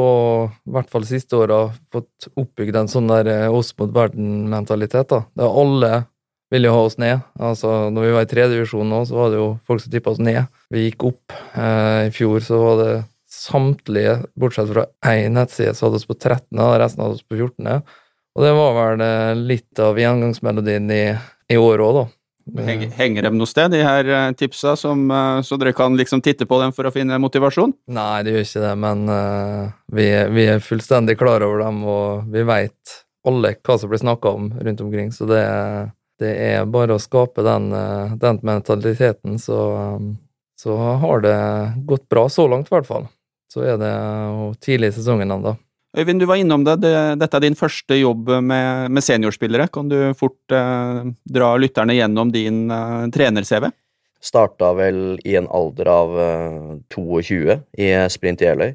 i 0.47 0.73
hvert 0.75 0.91
fall 0.91 1.05
siste 1.07 1.39
åra, 1.39 1.65
fått 1.91 2.29
oppbygd 2.39 2.77
en 2.79 2.91
sånn 2.91 3.11
der 3.11 3.51
oss 3.51 3.73
mot 3.79 3.91
verden-mentalitet. 3.95 5.11
da. 5.11 5.25
Det 5.35 5.47
er 5.47 5.61
alle 5.63 5.93
ville 6.53 6.69
jo 6.69 6.77
ha 6.77 6.85
oss 6.85 6.99
ned. 7.01 7.23
Altså, 7.41 7.71
når 7.93 8.07
vi 8.07 8.13
var 8.17 8.27
i 8.27 8.31
tredje 8.31 8.53
divisjon 8.57 8.91
nå, 8.93 9.03
så 9.09 9.17
var 9.17 9.33
det 9.33 9.41
jo 9.41 9.49
folk 9.69 9.83
som 9.83 9.93
tippa 9.95 10.13
oss 10.13 10.21
ned. 10.23 10.45
Vi 10.73 10.87
gikk 10.87 11.07
opp. 11.09 11.37
Eh, 11.57 12.09
I 12.09 12.13
fjor 12.15 12.45
så 12.45 12.61
var 12.61 12.83
det 12.83 12.93
samtlige, 13.33 14.19
bortsett 14.37 14.69
fra 14.69 14.87
én 15.07 15.33
nettside, 15.33 15.75
så 15.75 15.87
hadde 15.87 16.03
vi 16.03 16.11
på 16.11 16.19
13., 16.19 16.59
og 16.61 16.75
resten 16.83 17.05
hadde 17.05 17.21
vi 17.21 17.29
på 17.33 17.39
14. 17.47 17.79
Og 18.33 18.45
det 18.45 18.51
var 18.57 18.75
vel 18.77 19.05
eh, 19.05 19.45
litt 19.53 19.81
av 19.81 20.01
gjengangsmelodien 20.01 20.91
i, 20.93 21.05
i 21.53 21.61
år 21.61 21.85
òg, 21.85 22.01
da. 22.01 22.05
Henger, 22.67 22.91
henger 22.97 23.25
de 23.25 23.31
noe 23.39 23.49
sted, 23.49 23.71
de 23.73 23.81
her 23.87 24.09
eh, 24.09 24.33
tipsa, 24.37 24.75
som, 24.77 25.05
eh, 25.09 25.39
så 25.47 25.57
dere 25.61 25.73
kan 25.77 25.97
liksom 25.97 26.21
titte 26.25 26.49
på 26.49 26.59
dem 26.61 26.75
for 26.77 26.89
å 26.89 26.93
finne 26.93 27.21
motivasjon? 27.23 27.73
Nei, 27.95 28.25
det 28.27 28.35
gjør 28.35 28.45
ikke 28.49 28.65
det, 28.67 28.75
men 28.85 29.07
uh, 29.09 29.71
vi, 29.95 30.09
vi, 30.37 30.47
er 30.57 30.65
fullstendig 30.65 31.17
klar 31.21 31.45
over 31.47 31.65
dem, 31.65 31.81
og 31.89 32.29
vi 32.35 32.45
veit 32.49 32.99
alle 33.29 33.55
hva 33.63 33.79
som 33.79 33.93
blir 33.93 34.03
snakka 34.03 34.35
om 34.35 34.53
rundt 34.59 34.85
omkring, 34.85 35.09
så 35.15 35.29
det, 35.31 35.43
det 36.21 36.35
er 36.51 36.69
bare 36.69 36.99
å 36.99 37.01
skape 37.01 37.45
den, 37.47 37.71
den 38.21 38.43
mentaliteten, 38.45 39.39
så, 39.41 39.63
så 40.59 40.79
har 41.05 41.25
det 41.25 41.37
gått 41.87 42.09
bra 42.11 42.27
så 42.33 42.49
langt, 42.51 42.69
i 42.69 42.77
hvert 42.77 42.91
fall 42.91 43.07
så 43.53 43.67
er 43.75 43.79
det 43.81 43.93
tidlig 44.65 44.93
i 44.93 44.97
sesongen 44.97 45.35
ennå. 45.35 45.55
Øyvind, 45.93 46.23
du 46.23 46.27
var 46.29 46.41
innom 46.41 46.63
det. 46.65 46.79
Dette 47.21 47.37
er 47.37 47.45
din 47.45 47.59
første 47.59 47.99
jobb 47.99 48.31
med, 48.41 48.89
med 48.89 49.05
seniorspillere. 49.05 49.69
Kan 49.69 49.91
du 49.93 49.99
fort 50.17 50.55
eh, 50.57 51.03
dra 51.37 51.51
lytterne 51.61 51.99
gjennom 51.99 52.33
din 52.33 52.65
eh, 52.73 53.11
trener-CV? 53.13 53.69
Starta 54.23 54.71
vel 54.79 55.19
i 55.29 55.37
en 55.37 55.51
alder 55.53 55.91
av 55.93 56.17
eh, 56.23 56.71
22 56.97 57.59
i 57.77 57.91
Sprint 58.15 58.41
i 58.41 58.49
Jeløy. 58.49 58.73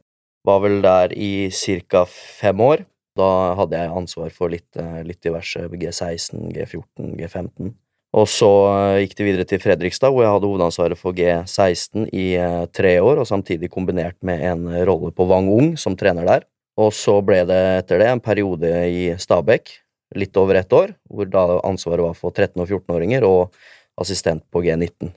Var 0.48 0.62
vel 0.64 0.78
der 0.86 1.18
i 1.18 1.50
ca. 1.90 2.06
fem 2.06 2.62
år. 2.62 2.86
Da 3.18 3.30
hadde 3.58 3.82
jeg 3.82 3.96
ansvar 3.98 4.30
for 4.36 4.54
litt, 4.54 4.70
eh, 4.78 5.02
litt 5.08 5.24
diverse 5.26 5.66
G16, 5.74 6.52
G14, 6.54 7.16
G15. 7.18 7.74
Og 8.16 8.28
så 8.32 8.50
eh, 8.72 9.00
gikk 9.04 9.18
det 9.18 9.26
videre 9.28 9.48
til 9.48 9.62
Fredrikstad, 9.62 10.14
hvor 10.14 10.24
jeg 10.24 10.32
hadde 10.32 10.48
hovedansvaret 10.48 11.00
for 11.00 11.16
G16 11.18 12.08
i 12.16 12.28
eh, 12.40 12.64
tre 12.72 12.96
år, 13.04 13.20
og 13.22 13.28
samtidig 13.28 13.72
kombinert 13.74 14.16
med 14.26 14.44
en 14.48 14.70
rolle 14.88 15.12
på 15.16 15.28
Wang 15.28 15.50
Ung 15.52 15.74
som 15.80 15.98
trener 16.00 16.28
der. 16.28 16.48
Og 16.78 16.94
så 16.94 17.18
ble 17.26 17.42
det 17.50 17.60
etter 17.82 18.02
det 18.02 18.10
en 18.12 18.24
periode 18.24 18.72
i 18.88 19.10
Stabekk, 19.20 19.74
litt 20.16 20.38
over 20.40 20.56
ett 20.56 20.74
år, 20.74 20.94
hvor 21.10 21.28
da 21.28 21.60
ansvaret 21.68 22.06
var 22.06 22.16
for 22.16 22.32
13- 22.32 22.62
og 22.64 22.70
14-åringer 22.70 23.26
og 23.28 23.58
assistent 24.00 24.46
på 24.54 24.62
G19. 24.64 25.12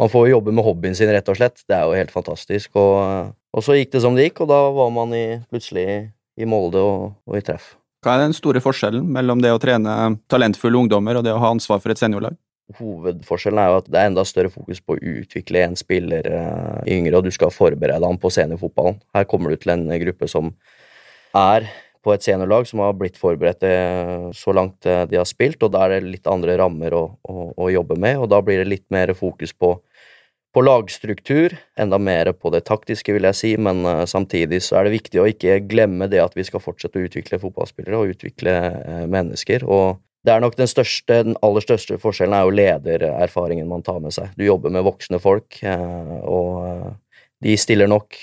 Man 0.00 0.08
får 0.08 0.28
jo 0.28 0.38
jobbe 0.38 0.54
med 0.56 0.64
hobbyen 0.64 0.96
sin, 0.96 1.10
rett 1.12 1.28
og 1.28 1.36
slett. 1.36 1.60
Det 1.68 1.76
er 1.76 1.84
jo 1.84 1.98
helt 1.98 2.14
fantastisk. 2.14 2.72
Og, 2.72 2.94
eh, 3.04 3.34
og 3.52 3.66
så 3.66 3.76
gikk 3.76 3.92
det 3.92 4.04
som 4.06 4.16
det 4.16 4.30
gikk, 4.30 4.46
og 4.46 4.52
da 4.54 4.62
var 4.72 4.94
man 4.94 5.12
i, 5.12 5.26
plutselig 5.52 5.90
i 6.40 6.48
Molde 6.48 6.80
og, 6.80 7.12
og 7.28 7.36
i 7.36 7.44
treff. 7.44 7.74
Hva 8.00 8.14
er 8.16 8.22
den 8.22 8.32
store 8.32 8.62
forskjellen 8.64 9.04
mellom 9.12 9.42
det 9.44 9.50
å 9.52 9.58
trene 9.60 9.94
talentfulle 10.32 10.78
ungdommer 10.80 11.18
og 11.18 11.24
det 11.26 11.34
å 11.34 11.40
ha 11.42 11.50
ansvar 11.52 11.82
for 11.82 11.92
et 11.92 12.00
seniorlag? 12.00 12.38
Hovedforskjellen 12.78 13.60
er 13.60 13.68
jo 13.68 13.80
at 13.82 13.90
det 13.90 13.98
er 14.00 14.08
enda 14.08 14.24
større 14.24 14.52
fokus 14.52 14.80
på 14.80 14.94
å 14.94 15.02
utvikle 15.18 15.66
en 15.66 15.76
spiller 15.76 16.28
uh, 16.32 16.80
yngre, 16.88 17.18
og 17.18 17.26
du 17.26 17.34
skal 17.34 17.52
forberede 17.52 18.06
ham 18.06 18.16
på 18.20 18.30
seniorfotballen. 18.32 19.00
Her 19.12 19.26
kommer 19.28 19.52
du 19.52 19.60
til 19.60 19.74
en 19.74 19.84
gruppe 20.00 20.30
som 20.30 20.52
er 21.36 21.68
på 22.00 22.14
et 22.14 22.24
seniorlag 22.24 22.64
som 22.70 22.80
har 22.80 22.96
blitt 22.96 23.20
forberedt 23.20 23.66
uh, 23.68 24.30
så 24.32 24.54
langt 24.56 24.88
uh, 24.88 25.02
de 25.10 25.20
har 25.20 25.28
spilt, 25.28 25.60
og 25.60 25.74
da 25.74 25.84
er 25.84 25.98
det 25.98 26.14
litt 26.14 26.30
andre 26.30 26.56
rammer 26.62 26.96
å, 26.96 27.04
å, 27.20 27.50
å, 27.52 27.68
jobbe 27.74 28.00
med, 28.00 28.22
og 28.22 28.30
da 28.32 28.40
blir 28.46 28.62
det 28.62 28.70
litt 28.70 28.86
mer 28.94 29.12
fokus 29.18 29.52
på 29.52 29.74
på 30.54 30.62
lagstruktur, 30.66 31.54
enda 31.78 31.98
mer 31.98 32.32
på 32.32 32.50
det 32.50 32.64
taktiske, 32.66 33.14
vil 33.14 33.26
jeg 33.28 33.38
si, 33.38 33.50
men 33.60 33.84
uh, 33.86 34.04
samtidig 34.08 34.62
så 34.66 34.80
er 34.80 34.88
det 34.88 34.96
viktig 34.96 35.20
å 35.22 35.28
ikke 35.30 35.60
glemme 35.70 36.08
det 36.10 36.22
at 36.22 36.34
vi 36.38 36.44
skal 36.46 36.62
fortsette 36.62 36.98
å 36.98 37.06
utvikle 37.06 37.38
fotballspillere 37.42 37.98
og 37.98 38.14
utvikle 38.16 38.56
uh, 38.74 39.04
mennesker. 39.10 39.66
og 39.66 40.00
det 40.20 40.34
er 40.34 40.42
nok 40.44 40.52
den 40.58 40.68
største, 40.68 41.22
den 41.24 41.36
aller 41.40 41.64
største 41.64 41.96
forskjellen 41.96 42.34
er 42.36 42.42
jo 42.44 42.50
ledererfaringen 42.52 43.70
man 43.70 43.80
tar 43.80 44.02
med 44.04 44.12
seg. 44.12 44.34
Du 44.36 44.42
jobber 44.44 44.68
med 44.74 44.84
voksne 44.84 45.16
folk, 45.22 45.56
uh, 45.64 46.18
og 46.28 46.90
de 47.40 47.56
stiller 47.56 47.88
nok 47.88 48.18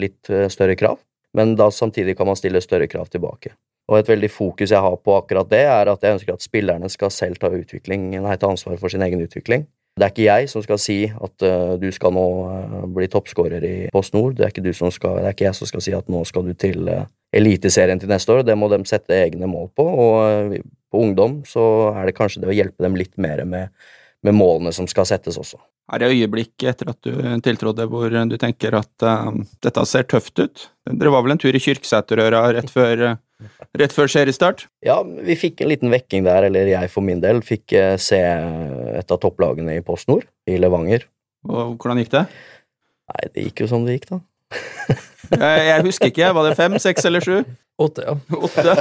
litt 0.00 0.24
større 0.48 0.72
krav, 0.80 0.96
men 1.36 1.50
da 1.52 1.66
samtidig 1.68 2.14
kan 2.16 2.24
man 2.24 2.38
stille 2.40 2.62
større 2.64 2.86
krav 2.88 3.10
tilbake. 3.12 3.50
Og 3.92 3.98
et 3.98 4.08
veldig 4.08 4.30
fokus 4.32 4.72
jeg 4.72 4.80
har 4.80 4.96
på 4.96 5.18
akkurat 5.18 5.50
det, 5.50 5.60
er 5.68 5.90
at 5.92 6.06
jeg 6.06 6.16
ønsker 6.16 6.38
at 6.38 6.46
spillerne 6.46 6.88
skal 6.88 7.12
selv 7.12 7.36
ta, 7.42 7.50
utvikling, 7.52 8.06
nei, 8.14 8.38
ta 8.40 8.48
ansvar 8.48 8.80
for 8.80 8.88
sin 8.88 9.04
egen 9.04 9.20
utvikling. 9.20 9.66
Det 9.98 10.06
er 10.06 10.12
ikke 10.12 10.26
jeg 10.26 10.50
som 10.52 10.62
skal 10.64 10.78
si 10.80 10.98
at 11.10 11.44
uh, 11.44 11.74
du 11.80 11.88
skal 11.92 12.14
nå 12.14 12.26
uh, 12.46 12.82
bli 12.94 13.08
toppskårer 13.10 13.64
i 13.66 13.74
Post 13.92 14.14
Nord. 14.14 14.36
Det 14.38 14.46
er, 14.46 14.52
ikke 14.54 14.72
skal, 14.94 15.18
det 15.18 15.28
er 15.28 15.34
ikke 15.34 15.48
jeg 15.48 15.58
som 15.58 15.68
skal 15.68 15.84
si 15.84 15.94
at 15.96 16.08
nå 16.12 16.22
skal 16.28 16.46
du 16.46 16.54
til 16.54 16.88
uh, 16.88 17.04
Eliteserien 17.36 18.00
til 18.00 18.10
neste 18.10 18.32
år. 18.32 18.44
Det 18.46 18.56
må 18.58 18.70
de 18.72 18.80
sette 18.88 19.14
egne 19.14 19.46
mål 19.50 19.68
på. 19.76 19.84
Og 19.84 20.54
på 20.90 21.02
ungdom 21.04 21.40
så 21.46 21.64
er 21.94 22.08
det 22.08 22.16
kanskje 22.18 22.42
det 22.42 22.50
å 22.50 22.56
hjelpe 22.56 22.82
dem 22.82 22.96
litt 22.98 23.12
mer 23.20 23.44
med, 23.46 23.70
med 24.26 24.36
målene 24.36 24.72
som 24.76 24.88
skal 24.90 25.08
settes 25.08 25.38
også. 25.40 25.58
Er 25.90 26.02
det 26.02 26.10
øyeblikk 26.12 26.66
etter 26.68 26.92
at 26.92 27.00
du 27.02 27.14
tiltrådte 27.42 27.86
hvor 27.90 28.12
du 28.12 28.36
tenker 28.38 28.76
at 28.78 29.06
dette 29.64 29.84
ser 29.88 30.06
tøft 30.06 30.38
ut? 30.38 30.68
Dere 30.86 31.12
var 31.14 31.24
vel 31.24 31.34
en 31.34 31.40
tur 31.40 31.56
i 31.56 31.62
Kyrksæterøra 31.62 32.44
rett 32.54 32.70
før 32.70 33.16
rett 33.78 33.94
før 33.94 34.10
seriestart? 34.10 34.66
Ja, 34.84 35.00
vi 35.02 35.36
fikk 35.38 35.62
en 35.62 35.70
liten 35.72 35.92
vekking 35.92 36.26
der, 36.26 36.46
eller 36.48 36.70
jeg 36.70 36.92
for 36.92 37.06
min 37.06 37.22
del 37.22 37.42
fikk 37.46 37.74
uh, 37.76 37.96
se 38.00 38.20
et 38.20 39.12
av 39.12 39.20
topplagene 39.22 39.78
i 39.78 39.84
Post 39.84 40.10
Nord, 40.10 40.26
i 40.50 40.58
Levanger. 40.60 41.06
Og 41.48 41.76
hvordan 41.80 42.02
gikk 42.02 42.12
det? 42.14 42.26
Nei, 43.10 43.22
det 43.34 43.46
gikk 43.48 43.64
jo 43.64 43.70
som 43.72 43.86
det 43.86 43.98
gikk, 43.98 44.10
da. 44.12 44.20
Jeg, 44.50 45.66
jeg, 45.68 45.82
husker 45.86 46.10
ikke. 46.10 46.30
Var 46.36 46.48
det 46.48 46.56
fem, 46.58 46.78
seks 46.82 47.06
eller 47.08 47.24
sju? 47.24 47.36
Åtte, 47.80 48.04
ja. 48.04 48.16
Åtte. 48.36 48.74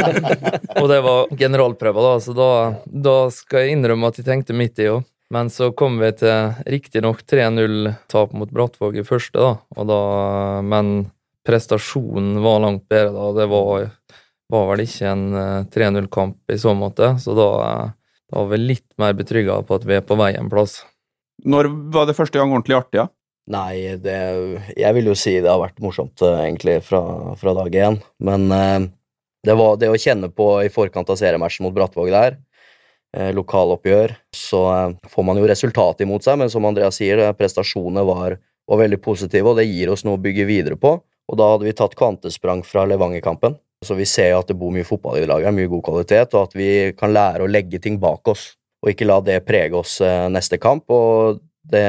og 0.80 0.88
det 0.90 1.02
var 1.04 1.34
generalprøver, 1.38 2.08
da, 2.08 2.14
så 2.22 2.34
da, 2.34 2.48
da, 2.86 3.18
skal 3.34 3.62
jeg 3.62 3.76
innrømme 3.76 4.10
at 4.10 4.18
jeg 4.18 4.26
tenkte 4.26 4.56
midt 4.56 4.82
i 4.82 4.88
òg. 4.90 5.04
Men 5.34 5.50
så 5.50 5.72
kom 5.74 5.98
vi 5.98 6.12
til 6.14 6.54
riktignok 6.70 7.24
3-0-tap 7.26 8.34
mot 8.38 8.50
Brattvåg 8.54 9.00
i 9.00 9.06
første, 9.06 9.42
da, 9.42 9.52
og 9.74 9.88
da 9.90 10.00
men 10.62 11.08
prestasjonen 11.46 12.40
var 12.42 12.62
langt 12.62 12.88
bedre 12.90 13.14
da. 13.14 13.30
Det 13.40 13.46
var, 13.50 13.88
var 14.52 14.68
vel 14.72 14.84
ikke 14.84 15.12
en 15.12 15.24
3-0-kamp 15.74 16.38
eh, 16.50 16.58
i 16.58 16.62
så 16.62 16.74
måte, 16.78 17.14
så 17.22 17.34
da, 17.38 17.48
eh, 17.66 18.20
da 18.30 18.42
var 18.42 18.52
vi 18.54 18.62
litt 18.62 18.88
mer 19.02 19.14
betrygga 19.18 19.60
på 19.66 19.78
at 19.78 19.86
vi 19.86 19.98
er 19.98 20.06
på 20.06 20.18
vei 20.18 20.32
en 20.38 20.50
plass. 20.50 20.80
Når 21.46 21.70
var 21.94 22.08
det 22.08 22.16
første 22.18 22.38
gang 22.38 22.54
ordentlig 22.54 22.78
artig, 22.78 23.02
ja? 23.04 23.08
Nei, 23.46 23.94
det 24.02 24.16
Jeg 24.74 24.94
vil 24.96 25.12
jo 25.12 25.14
si 25.14 25.36
det 25.38 25.50
har 25.50 25.60
vært 25.62 25.78
morsomt, 25.82 26.18
eh, 26.22 26.40
egentlig, 26.48 26.80
fra, 26.82 27.02
fra 27.38 27.54
dag 27.54 27.74
én. 27.74 28.00
Men 28.18 28.48
det 29.46 29.54
var 29.54 29.76
det 29.78 29.92
å 29.92 30.00
kjenne 30.00 30.32
på 30.34 30.48
i 30.64 30.72
forkant 30.72 31.10
av 31.10 31.18
seriematchen 31.20 31.62
mot 31.66 31.74
Brattvåg 31.74 32.10
der, 32.10 32.40
lokaloppgjør, 33.32 34.12
så 34.34 34.60
får 35.08 35.24
man 35.24 35.38
jo 35.38 35.46
resultatet 35.48 36.02
imot 36.04 36.26
seg, 36.26 36.36
men 36.36 36.50
som 36.52 36.66
Andreas 36.68 36.98
sier, 36.98 37.22
prestasjonene 37.38 38.02
var, 38.04 38.34
var 38.68 38.80
veldig 38.82 38.98
positive, 39.00 39.46
og 39.48 39.60
det 39.60 39.68
gir 39.70 39.92
oss 39.94 40.02
noe 40.04 40.18
å 40.18 40.20
bygge 40.20 40.44
videre 40.44 40.76
på. 40.76 40.96
Og 41.26 41.38
da 41.38 41.48
hadde 41.52 41.66
vi 41.66 41.74
tatt 41.74 41.96
kvantesprang 41.98 42.62
fra 42.66 42.84
Levanger-kampen. 42.86 43.56
Så 43.84 43.96
vi 43.98 44.06
ser 44.08 44.30
jo 44.32 44.40
at 44.40 44.48
det 44.48 44.56
bor 44.58 44.72
mye 44.72 44.86
fotball 44.86 45.18
i 45.20 45.26
laget, 45.28 45.54
mye 45.54 45.70
god 45.70 45.84
kvalitet, 45.84 46.34
og 46.34 46.48
at 46.48 46.54
vi 46.56 46.70
kan 46.96 47.12
lære 47.12 47.44
å 47.44 47.50
legge 47.50 47.80
ting 47.82 47.98
bak 48.00 48.28
oss, 48.32 48.54
og 48.82 48.92
ikke 48.92 49.08
la 49.08 49.18
det 49.24 49.42
prege 49.48 49.76
oss 49.76 49.98
eh, 50.04 50.28
neste 50.32 50.58
kamp. 50.62 50.86
Og 50.92 51.42
det 51.72 51.86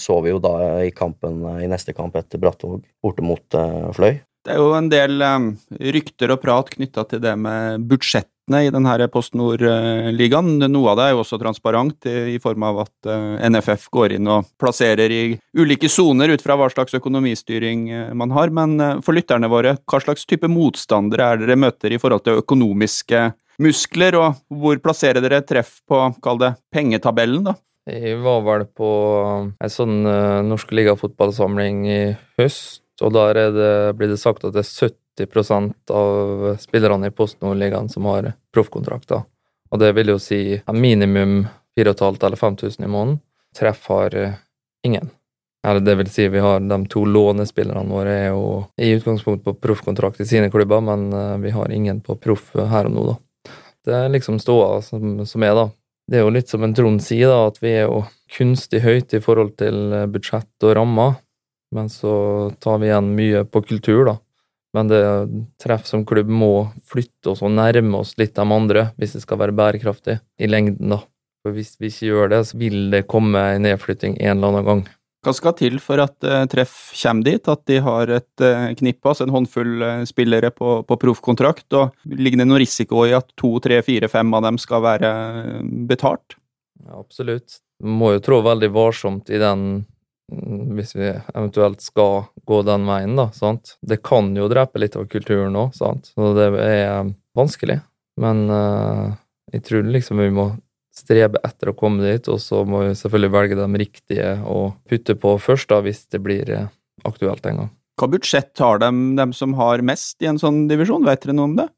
så 0.00 0.18
vi 0.24 0.32
jo 0.32 0.40
da 0.42 0.54
i 0.84 0.90
kampen 0.94 1.44
i 1.60 1.68
neste 1.70 1.94
kamp 1.96 2.16
etter 2.18 2.42
Brattvåg, 2.42 2.82
borte 3.02 3.24
mot 3.24 3.58
uh, 3.58 3.90
Fløy. 3.96 4.18
Det 4.40 4.54
er 4.54 4.60
jo 4.60 4.70
en 4.72 4.88
del 4.88 5.20
um, 5.20 5.50
rykter 5.94 6.32
og 6.32 6.40
prat 6.40 6.70
knytta 6.72 7.04
til 7.10 7.20
det 7.20 7.34
med 7.36 7.82
budsjettene 7.90 8.62
i 8.64 8.70
denne 8.72 9.08
Post 9.12 9.36
Nord-ligaen. 9.38 10.56
Noe 10.64 10.90
av 10.90 10.98
det 10.98 11.04
er 11.06 11.12
jo 11.14 11.20
også 11.22 11.38
transparent, 11.38 12.08
i 12.08 12.38
form 12.42 12.64
av 12.66 12.80
at 12.86 13.10
eh, 13.12 13.44
NFF 13.52 13.86
går 13.94 14.16
inn 14.16 14.30
og 14.32 14.48
plasserer 14.58 15.12
i 15.12 15.22
ulike 15.54 15.90
soner 15.92 16.32
ut 16.32 16.42
fra 16.42 16.56
hva 16.58 16.70
slags 16.72 16.96
økonomistyring 16.98 17.84
eh, 17.90 18.10
man 18.16 18.34
har. 18.34 18.50
Men 18.50 18.74
eh, 18.80 18.96
for 19.04 19.14
lytterne 19.14 19.50
våre, 19.52 19.76
hva 19.86 20.02
slags 20.02 20.26
type 20.26 20.50
motstandere 20.50 21.30
er 21.34 21.44
dere 21.44 21.60
møter 21.60 21.94
i 21.94 22.00
forhold 22.02 22.26
til 22.26 22.40
økonomiske 22.42 23.28
muskler, 23.60 24.16
og 24.18 24.40
hvor 24.48 24.80
plasserer 24.82 25.22
dere 25.22 25.44
treff 25.46 25.78
på, 25.88 26.06
kall 26.24 26.40
det, 26.40 26.54
pengetabellen, 26.74 27.44
da? 27.52 27.58
Jeg 27.88 28.18
var 28.20 28.42
vel 28.44 28.66
på 28.76 28.90
en 29.48 29.72
sånn 29.72 30.02
norsk 30.46 30.72
ligafotballsamling 30.76 31.78
i 31.88 32.00
høst, 32.38 32.82
og 33.00 33.14
der 33.16 33.40
det, 33.56 33.70
blir 33.96 34.12
det 34.12 34.20
sagt 34.20 34.44
at 34.44 34.52
det 34.52 34.66
er 34.66 34.72
70 34.90 35.00
80 35.26 35.74
av 35.90 36.56
spillerne 36.60 37.06
i 37.06 37.10
Post 37.10 37.40
Nord-ligaen 37.40 37.88
som 37.88 38.04
har 38.04 38.32
proffkontrakter. 38.54 39.22
Og 39.70 39.78
det 39.78 39.92
vil 39.92 40.14
jo 40.14 40.18
si 40.18 40.60
minimum 40.72 41.46
4500 41.78 42.26
eller 42.26 42.36
5000 42.36 42.84
i 42.84 42.88
måneden. 42.88 43.20
Treff 43.58 43.86
har 43.88 44.14
eh, 44.14 44.38
ingen. 44.86 45.10
Eller 45.66 45.80
det 45.80 45.94
vil 45.94 46.10
si, 46.10 46.28
vi 46.28 46.38
har 46.38 46.60
de 46.60 46.78
to 46.88 47.04
lånespillerne 47.04 47.90
våre 47.90 48.14
er 48.16 48.28
jo 48.30 48.64
i 48.80 48.92
utgangspunkt 48.96 49.44
på 49.44 49.54
proffkontrakt 49.54 50.20
i 50.20 50.26
sine 50.26 50.50
klubber, 50.50 50.80
men 50.80 51.12
eh, 51.12 51.36
vi 51.44 51.50
har 51.54 51.70
ingen 51.70 52.00
på 52.00 52.16
proff 52.16 52.54
her 52.54 52.88
og 52.90 52.94
nå, 52.94 53.06
da. 53.10 53.18
Det 53.86 53.96
er 53.96 54.12
liksom 54.12 54.38
ståa 54.40 54.80
som, 54.84 55.22
som 55.26 55.44
er, 55.46 55.54
da. 55.56 55.68
Det 56.10 56.18
er 56.18 56.24
jo 56.24 56.32
litt 56.34 56.50
som 56.50 56.64
en 56.66 56.72
Trond 56.74 57.02
sier, 57.04 57.30
da, 57.30 57.44
at 57.46 57.60
vi 57.62 57.70
er 57.70 57.84
jo 57.86 58.00
kunstig 58.34 58.80
høyt 58.82 59.14
i 59.14 59.20
forhold 59.22 59.54
til 59.60 59.92
eh, 59.94 60.08
budsjett 60.10 60.66
og 60.66 60.74
rammer, 60.74 61.20
men 61.74 61.90
så 61.92 62.14
tar 62.58 62.80
vi 62.82 62.88
igjen 62.88 63.12
mye 63.14 63.44
på 63.46 63.62
kultur, 63.68 64.02
da. 64.08 64.16
Men 64.74 64.90
det 64.90 65.02
treff 65.62 65.86
som 65.86 66.04
klubb 66.06 66.28
må 66.30 66.70
flytte 66.86 67.32
oss 67.32 67.42
og 67.42 67.54
nærme 67.54 68.02
oss 68.02 68.12
litt 68.20 68.36
de 68.36 68.44
andre 68.44 68.84
hvis 68.98 69.16
det 69.16 69.24
skal 69.24 69.40
være 69.40 69.54
bærekraftig 69.58 70.20
i 70.38 70.50
lengden, 70.50 70.94
da. 70.94 71.00
For 71.40 71.56
hvis 71.56 71.76
vi 71.80 71.88
ikke 71.88 72.10
gjør 72.10 72.32
det, 72.34 72.40
så 72.50 72.58
vil 72.60 72.80
det 72.92 73.06
komme 73.10 73.40
en 73.54 73.64
nedflytting 73.64 74.18
en 74.18 74.36
eller 74.36 74.50
annen 74.50 74.66
gang. 74.66 74.82
Hva 75.20 75.34
skal 75.36 75.52
til 75.58 75.76
for 75.84 76.00
at 76.00 76.16
uh, 76.24 76.46
treff 76.48 76.94
kommer 76.96 77.26
dit, 77.26 77.48
at 77.52 77.62
de 77.68 77.76
har 77.84 78.12
et 78.16 78.44
uh, 78.44 78.70
knippe, 78.78 79.04
altså 79.04 79.26
en 79.26 79.34
håndfull 79.34 79.84
uh, 79.84 80.04
spillere 80.08 80.48
på, 80.54 80.78
på 80.88 80.98
proffkontrakt? 81.02 81.68
Og 81.76 81.92
ligger 82.16 82.40
det 82.40 82.48
noen 82.48 82.62
risiko 82.62 83.04
i 83.04 83.12
at 83.16 83.28
to, 83.40 83.52
tre, 83.60 83.82
fire, 83.84 84.08
fem 84.08 84.32
av 84.36 84.46
dem 84.48 84.60
skal 84.60 84.84
være 84.86 85.10
betalt? 85.90 86.38
Ja, 86.86 87.02
absolutt. 87.02 87.60
Må 87.84 88.14
jo 88.14 88.24
trå 88.24 88.40
veldig 88.44 88.72
varsomt 88.72 89.32
i 89.32 89.40
den 89.40 89.84
hvis 90.30 90.94
vi 90.94 91.08
eventuelt 91.10 91.82
skal 91.82 92.28
gå 92.46 92.60
den 92.62 92.84
veien, 92.86 93.16
da. 93.18 93.28
sant? 93.34 93.74
Det 93.82 94.00
kan 94.06 94.30
jo 94.36 94.48
drepe 94.50 94.78
litt 94.78 94.96
av 94.98 95.08
kulturen 95.10 95.56
òg, 95.58 95.72
sant. 95.74 96.12
Så 96.14 96.32
det 96.36 96.46
er 96.62 97.10
vanskelig. 97.36 97.80
Men 98.20 98.44
uh, 98.46 99.10
jeg 99.50 99.64
tror 99.66 99.90
liksom 99.90 100.22
vi 100.22 100.30
må 100.34 100.50
strebe 101.00 101.40
etter 101.46 101.72
å 101.72 101.76
komme 101.76 102.04
dit, 102.04 102.28
og 102.30 102.40
så 102.42 102.62
må 102.68 102.84
vi 102.84 102.94
selvfølgelig 102.98 103.34
velge 103.34 103.58
de 103.58 103.82
riktige 103.82 104.30
å 104.46 104.70
putte 104.88 105.16
på 105.18 105.34
først, 105.42 105.70
da, 105.72 105.80
hvis 105.84 106.04
det 106.12 106.22
blir 106.24 106.52
eh, 106.54 106.70
aktuelt 107.08 107.46
en 107.48 107.64
gang. 107.64 107.74
Hva 108.00 108.08
budsjett 108.14 108.62
har 108.64 108.80
de, 108.80 108.90
de 109.18 109.26
som 109.36 109.54
har 109.58 109.84
mest 109.84 110.22
i 110.24 110.30
en 110.30 110.40
sånn 110.40 110.64
divisjon, 110.70 111.04
vet 111.08 111.24
dere 111.24 111.36
noe 111.36 111.50
om 111.50 111.56
det? 111.58 111.68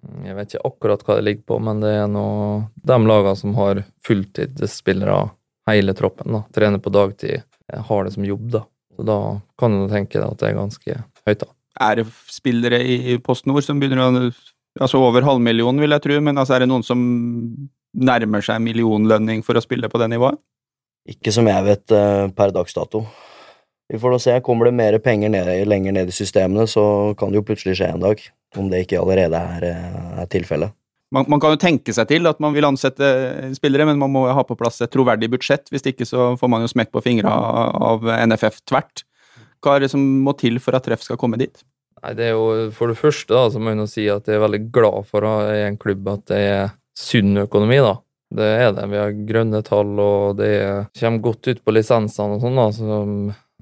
Mm, 0.00 0.24
jeg 0.28 0.36
vet 0.38 0.54
ikke 0.54 0.72
akkurat 0.72 1.04
hva 1.06 1.18
det 1.18 1.26
ligger 1.28 1.46
på, 1.52 1.60
men 1.68 1.84
det 1.84 1.94
er 2.02 2.10
nå 2.10 2.26
de 2.88 2.98
lagene 3.04 3.36
som 3.38 3.54
har 3.60 3.84
fulltidsspillere, 4.06 5.22
hele 5.70 5.94
troppen, 5.94 6.34
da, 6.34 6.44
trener 6.56 6.82
på 6.82 6.92
dagtid 6.92 7.46
har 7.70 8.04
det 8.04 8.14
som 8.16 8.24
jobb, 8.26 8.48
da. 8.50 8.64
Så 8.96 9.06
da 9.06 9.18
kan 9.60 9.76
du 9.76 9.90
tenke 9.92 10.18
deg 10.18 10.26
at 10.26 10.40
det 10.40 10.48
er 10.48 10.56
ganske 10.58 10.96
høyt, 11.28 11.44
da. 11.44 11.52
Er 11.80 12.00
det 12.00 12.06
spillere 12.28 12.80
i 12.82 13.16
Post 13.24 13.46
Nord 13.48 13.64
som 13.64 13.80
begynner 13.80 14.02
å 14.04 14.30
Altså 14.78 15.00
over 15.02 15.24
halvmillionen, 15.26 15.80
vil 15.82 15.90
jeg 15.90 16.02
tro, 16.04 16.16
men 16.22 16.38
altså 16.38 16.54
er 16.54 16.62
det 16.62 16.68
noen 16.70 16.84
som 16.86 17.00
nærmer 17.96 18.44
seg 18.44 18.60
millionlønning 18.62 19.44
for 19.46 19.58
å 19.58 19.64
spille 19.64 19.90
på 19.90 20.00
det 20.02 20.10
nivået? 20.12 20.38
Ikke 21.10 21.32
som 21.34 21.48
jeg 21.48 21.66
vet 21.66 21.94
eh, 21.96 22.26
per 22.36 22.52
dags 22.54 22.76
dato. 22.76 23.04
Vi 23.90 23.98
får 23.98 24.14
da 24.14 24.18
se. 24.22 24.34
Kommer 24.46 24.68
det 24.68 24.76
mer 24.78 24.98
penger 25.02 25.32
ned, 25.32 25.48
lenger 25.66 25.96
ned 25.96 26.12
i 26.12 26.14
systemene, 26.14 26.68
så 26.70 27.14
kan 27.18 27.32
det 27.32 27.40
jo 27.40 27.46
plutselig 27.48 27.78
skje 27.80 27.88
en 27.94 28.04
dag. 28.04 28.20
Om 28.58 28.68
det 28.70 28.84
ikke 28.84 29.00
allerede 29.00 29.40
er, 29.56 29.66
eh, 29.70 30.20
er 30.22 30.30
tilfellet. 30.30 30.76
Man, 31.10 31.26
man, 31.26 31.40
kan 31.42 31.56
jo 31.56 31.58
tenke 31.58 31.90
seg 31.90 32.06
til 32.06 32.28
at 32.30 32.38
man 32.38 32.54
vil 32.54 32.68
ansette 32.68 33.06
spillere, 33.56 33.88
men 33.88 33.98
man 33.98 34.12
må 34.14 34.28
ha 34.30 34.44
på 34.46 34.54
plass 34.58 34.78
et 34.84 34.92
troverdig 34.94 35.26
budsjett. 35.32 35.66
Hvis 35.72 35.88
ikke 35.90 36.06
så 36.06 36.34
får 36.38 36.52
man 36.52 36.62
jo 36.62 36.70
smekk 36.70 36.92
på 36.94 37.02
fingra 37.02 37.32
av 37.90 38.06
NFF 38.30 38.60
tvert. 38.70 39.02
Hva 39.60 39.74
er 39.74 39.84
det 39.84 39.90
som 39.92 40.04
må 40.22 40.36
til 40.38 40.60
for 40.62 40.78
at 40.78 40.86
treff 40.86 41.02
skal 41.02 41.18
komme 41.20 41.40
dit? 41.40 41.64
Nei, 42.00 42.14
det 42.16 42.30
er 42.30 42.36
jo 42.36 42.70
For 42.72 42.88
det 42.88 42.96
første 42.96 43.34
da, 43.34 43.48
så 43.50 43.60
må 43.60 43.74
jeg 43.74 43.80
nå 43.80 43.88
si 43.90 44.06
at 44.08 44.28
jeg 44.28 44.38
er 44.38 44.44
veldig 44.44 44.62
glad 44.72 45.08
for 45.10 45.26
å 45.26 45.32
ha 45.34 45.50
i 45.52 45.64
en 45.66 45.80
klubb 45.80 46.06
at 46.14 46.30
det 46.30 46.38
er 46.46 46.70
sunn 47.00 47.44
økonomi. 47.46 47.80
da. 47.84 47.96
Det 48.30 48.46
er 48.46 48.72
det. 48.76 48.86
Vi 48.92 48.98
har 49.00 49.14
grønne 49.26 49.62
tall, 49.66 49.96
og 49.98 50.36
det 50.38 50.52
kommer 51.00 51.24
godt 51.24 51.48
ut 51.50 51.62
på 51.64 51.74
lisensene 51.74 52.36
og 52.36 52.44
sånn. 52.44 52.60
da, 52.60 52.66
så 52.70 52.84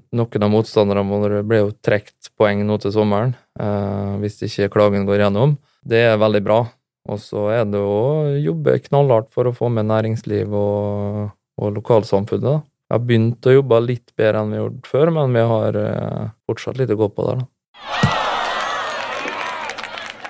noen 0.09 0.45
av 0.45 0.51
motstanderne 0.53 1.43
ble 1.45 1.61
jo 1.63 1.71
trukket 1.85 2.31
poeng 2.37 2.61
nå 2.65 2.77
til 2.81 2.93
sommeren, 2.93 3.35
eh, 3.59 4.13
hvis 4.21 4.41
ikke 4.45 4.69
klagen 4.77 5.07
går 5.09 5.23
gjennom. 5.25 5.57
Det 5.85 6.03
er 6.11 6.21
veldig 6.21 6.43
bra. 6.45 6.63
Og 7.09 7.17
så 7.21 7.47
er 7.53 7.65
det 7.65 7.79
å 7.81 8.29
jobbe 8.37 8.77
knallhardt 8.85 9.31
for 9.33 9.49
å 9.49 9.55
få 9.55 9.69
med 9.73 9.87
næringsliv 9.89 10.53
og, 10.53 11.31
og 11.57 11.77
lokalsamfunnet. 11.79 12.65
Jeg 12.89 12.97
har 12.97 13.05
begynt 13.05 13.45
å 13.45 13.53
jobbe 13.53 13.79
litt 13.85 14.13
bedre 14.17 14.41
enn 14.41 14.53
vi 14.53 14.57
har 14.57 14.65
gjort 14.67 14.89
før, 14.89 15.11
men 15.13 15.37
vi 15.37 15.45
har 15.53 15.77
eh, 15.77 16.27
fortsatt 16.49 16.77
litt 16.81 16.93
å 16.93 16.99
gå 16.99 17.09
på 17.13 17.25
der. 17.29 17.41
da. 17.41 17.49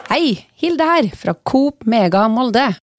Hei, 0.10 0.48
Hilde 0.60 0.88
her, 0.88 1.08
fra 1.16 1.36
Coop 1.48 1.86
Mega 1.88 2.28
Molde. 2.32 2.72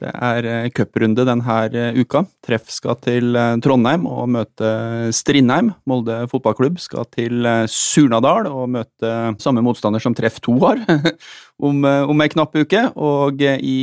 Det 0.00 0.10
er 0.10 0.46
eh, 0.48 0.68
cuprunde 0.72 1.26
denne 1.28 1.56
eh, 1.76 1.98
uka. 2.00 2.22
Treff 2.44 2.70
skal 2.72 2.96
til 3.04 3.36
eh, 3.36 3.56
Trondheim 3.60 4.06
og 4.08 4.30
møte 4.32 4.70
Strindheim. 5.16 5.74
Molde 5.88 6.22
fotballklubb 6.30 6.80
skal 6.80 7.08
til 7.12 7.44
Surnadal 7.68 8.48
og 8.48 8.70
møte 8.76 9.12
samme 9.42 9.64
motstander 9.64 10.02
som 10.02 10.16
Treff 10.16 10.40
2 10.44 10.56
har 10.64 10.80
om, 11.68 11.84
om 11.84 12.24
ei 12.24 12.30
knapp 12.32 12.56
uke. 12.56 12.86
Og 12.96 13.44
i 13.44 13.78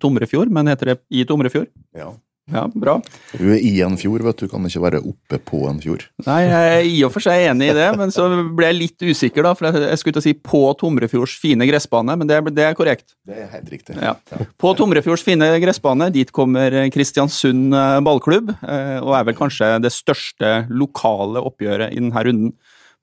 Tomrefjord, 0.00 0.52
men 0.52 0.68
heter 0.72 0.92
det 0.92 0.98
i 1.08 1.24
Tomrefjord? 1.28 1.70
Ja. 1.96 2.12
Ja, 2.52 2.66
bra. 2.68 2.98
Du 3.32 3.46
er 3.54 3.62
i 3.64 3.70
en 3.80 3.94
fjord, 3.96 4.20
vet 4.26 4.42
du. 4.42 4.48
Kan 4.52 4.66
ikke 4.68 4.82
være 4.84 5.00
oppe 5.00 5.38
på 5.48 5.62
en 5.70 5.78
fjord. 5.80 6.02
Nei, 6.26 6.42
jeg 6.44 6.72
er 6.74 6.88
i 6.90 6.98
og 7.06 7.14
for 7.14 7.24
seg 7.24 7.46
enig 7.48 7.70
i 7.72 7.76
det, 7.76 7.86
men 7.96 8.12
så 8.12 8.26
ble 8.52 8.68
jeg 8.68 8.76
litt 8.76 9.04
usikker, 9.06 9.46
da. 9.46 9.54
For 9.56 9.78
jeg 9.80 10.00
skulle 10.00 10.18
til 10.18 10.22
å 10.22 10.26
si 10.26 10.34
på 10.36 10.60
Tomrefjords 10.80 11.38
fine 11.40 11.64
gressbane, 11.70 12.18
men 12.20 12.28
det, 12.28 12.42
det 12.52 12.66
er 12.68 12.76
korrekt. 12.76 13.16
Det 13.24 13.46
er 13.46 13.48
helt 13.54 13.72
riktig. 13.72 13.96
Ja. 13.96 14.12
På 14.60 14.74
Tomrefjords 14.76 15.24
fine 15.24 15.48
gressbane, 15.62 16.10
dit 16.12 16.34
kommer 16.36 16.76
Kristiansund 16.92 17.72
eh, 17.72 17.96
ballklubb, 18.04 18.52
eh, 18.60 19.00
og 19.00 19.16
er 19.16 19.26
vel 19.30 19.40
kanskje 19.40 19.72
det 19.80 19.94
største 19.96 20.54
lokale 20.68 21.40
oppgjøret 21.48 21.96
i 21.96 22.02
denne 22.02 22.28
runden. 22.28 22.54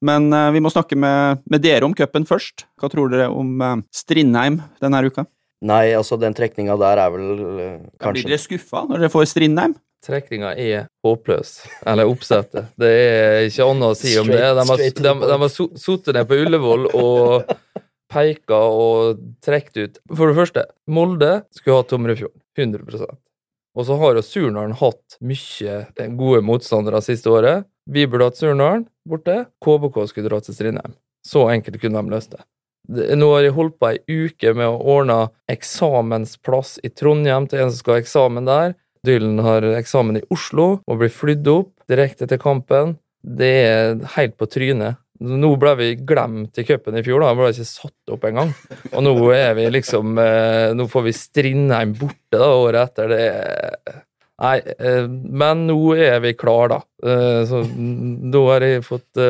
Men 0.06 0.30
eh, 0.38 0.52
vi 0.54 0.62
må 0.62 0.70
snakke 0.74 0.98
med, 1.02 1.42
med 1.50 1.66
dere 1.66 1.90
om 1.90 1.98
cupen 1.98 2.30
først. 2.30 2.68
Hva 2.78 2.94
tror 2.94 3.10
dere 3.10 3.34
om 3.34 3.58
Strindheim 3.90 4.62
denne 4.84 5.02
uka? 5.10 5.26
Nei, 5.62 5.92
altså 5.94 6.18
den 6.18 6.34
trekninga 6.34 6.76
der 6.82 7.00
er 7.04 7.14
vel 7.14 7.26
uh, 7.38 7.80
kanskje 8.02 8.26
Blir 8.26 8.34
dere 8.34 8.42
skuffa 8.42 8.86
når 8.90 9.04
dere 9.04 9.14
får 9.14 9.28
Strindheim? 9.30 9.76
Trekninga 10.02 10.56
er 10.58 10.88
håpløs. 11.06 11.60
Eller 11.86 12.10
oppsettet. 12.10 12.72
Det 12.82 12.90
er 12.90 13.44
ikke 13.46 13.68
annet 13.70 13.94
å 13.94 13.98
si 14.00 14.16
om 14.18 14.32
det. 14.32 14.40
De 14.42 14.64
har, 14.66 14.82
de, 14.82 15.14
de 15.22 15.36
har 15.44 15.52
sittet 15.54 16.16
ned 16.18 16.26
på 16.30 16.40
Ullevål 16.42 16.88
og 16.98 17.52
peka 18.12 18.58
og 18.76 19.22
trukket 19.46 19.78
ut 19.78 20.00
For 20.10 20.32
det 20.32 20.38
første, 20.40 20.66
Molde 20.92 21.34
skulle 21.54 21.78
ha 21.78 21.86
Tomrefjorden. 21.88 22.42
100% 22.58 23.06
Og 23.78 23.88
så 23.88 23.98
har 24.02 24.18
jo 24.18 24.26
Surnadalen 24.26 24.74
hatt 24.82 25.20
mye 25.24 25.78
gode 26.20 26.42
motstandere 26.50 27.00
siste 27.06 27.32
året. 27.32 27.70
Vi 27.86 28.08
burde 28.10 28.32
hatt 28.32 28.42
Surnadalen 28.42 28.88
borte. 29.08 29.44
KBK 29.64 30.02
skulle 30.10 30.32
dra 30.32 30.42
til 30.44 30.58
Strindheim. 30.58 30.98
Så 31.28 31.46
enkelt 31.54 31.78
kunne 31.82 32.02
de 32.02 32.16
løst 32.16 32.34
det. 32.34 32.42
Nå 32.92 33.28
har 33.34 33.46
jeg 33.46 33.56
holdt 33.56 33.78
på 33.80 33.92
ei 33.92 34.00
uke 34.28 34.54
med 34.58 34.68
å 34.68 34.80
ordne 34.98 35.20
eksamensplass 35.52 36.78
i 36.84 36.92
Trondheim 36.92 37.48
til 37.48 37.64
en 37.64 37.72
som 37.72 37.80
skal 37.80 37.96
ha 37.96 38.04
eksamen 38.04 38.50
der. 38.50 38.74
Dylan 39.08 39.40
har 39.42 39.66
eksamen 39.78 40.20
i 40.20 40.26
Oslo 40.34 40.68
og 40.86 41.00
blir 41.00 41.14
flydd 41.14 41.48
opp 41.50 41.72
direkte 41.90 42.28
til 42.30 42.42
kampen. 42.42 42.98
Det 43.22 43.54
er 43.62 44.04
helt 44.18 44.38
på 44.38 44.50
trynet. 44.50 45.00
Nå 45.22 45.52
ble 45.62 45.74
vi 45.78 45.90
glemt 46.10 46.58
i 46.58 46.66
cupen 46.66 46.98
i 46.98 47.04
fjor, 47.06 47.22
da 47.22 47.36
ble 47.38 47.52
ikke 47.54 47.66
satt 47.70 48.14
opp 48.14 48.24
engang. 48.26 48.54
Og 48.90 49.04
nå 49.06 49.14
er 49.36 49.54
vi 49.58 49.68
liksom 49.70 50.18
eh, 50.18 50.72
Nå 50.74 50.88
får 50.90 51.04
vi 51.06 51.14
Strindheim 51.14 51.94
borte 52.00 52.40
da, 52.40 52.48
året 52.58 52.90
etter. 52.90 53.14
Det 53.14 54.00
Nei, 54.42 54.56
eh, 54.58 55.06
men 55.06 55.68
nå 55.68 55.78
er 55.94 56.18
vi 56.24 56.34
klar, 56.34 56.72
da. 56.74 56.80
Eh, 57.06 57.44
så 57.46 57.62
nå 57.78 58.42
har 58.48 58.66
jeg 58.66 58.82
fått 58.88 59.22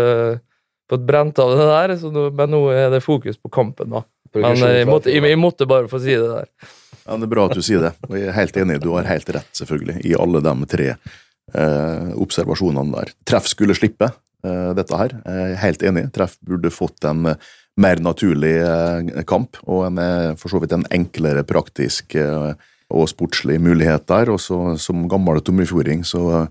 fått 0.91 1.08
brent 1.08 1.39
av 1.41 1.56
det 1.56 1.67
der, 1.69 1.95
nå, 2.12 2.27
men 2.38 2.54
nå 2.54 2.62
er 2.75 2.91
det 2.93 3.01
fokus 3.06 3.39
på 3.39 3.51
kampen, 3.54 3.93
da. 3.95 4.04
Men 4.36 4.62
jeg 4.62 4.88
måtte, 4.88 5.12
jeg, 5.12 5.23
jeg 5.27 5.39
måtte, 5.39 5.67
bare 5.67 5.89
få 5.91 5.99
si 6.04 6.15
det 6.15 6.27
der. 6.30 6.47
Ja, 7.04 7.17
Det 7.17 7.27
er 7.27 7.32
bra 7.34 7.47
at 7.49 7.58
du 7.58 7.63
sier 7.65 7.84
det, 7.84 7.91
og 8.08 8.15
jeg 8.15 8.30
er 8.30 8.38
helt 8.38 8.58
enig. 8.62 8.80
Du 8.84 8.91
har 8.93 9.10
helt 9.10 9.32
rett, 9.36 9.49
selvfølgelig, 9.58 9.97
i 10.08 10.13
alle 10.15 10.43
de 10.45 10.54
tre 10.71 10.89
eh, 10.91 12.12
observasjonene 12.21 12.93
der. 12.95 13.12
Treff 13.27 13.49
skulle 13.51 13.75
slippe 13.75 14.08
eh, 14.08 14.71
dette 14.77 14.99
her. 14.99 15.17
Jeg 15.25 15.56
er 15.56 15.63
helt 15.65 15.86
enig. 15.89 16.06
Treff 16.15 16.38
burde 16.47 16.71
fått 16.71 17.08
en 17.10 17.34
eh, 17.34 17.49
mer 17.82 18.04
naturlig 18.04 18.56
eh, 18.62 19.23
kamp, 19.27 19.60
og 19.65 19.88
en, 19.89 20.01
for 20.39 20.54
så 20.54 20.62
vidt 20.63 20.75
en 20.77 20.88
enklere 20.93 21.43
praktisk 21.47 22.15
eh, 22.19 22.54
og 22.91 23.08
sportslig 23.12 23.60
mulighet 23.63 24.08
der. 24.12 24.32
Og 24.32 24.39
så, 24.43 24.60
som 24.80 25.08
gammel 25.12 25.41
tomrefjording 25.43 26.06
så 26.08 26.45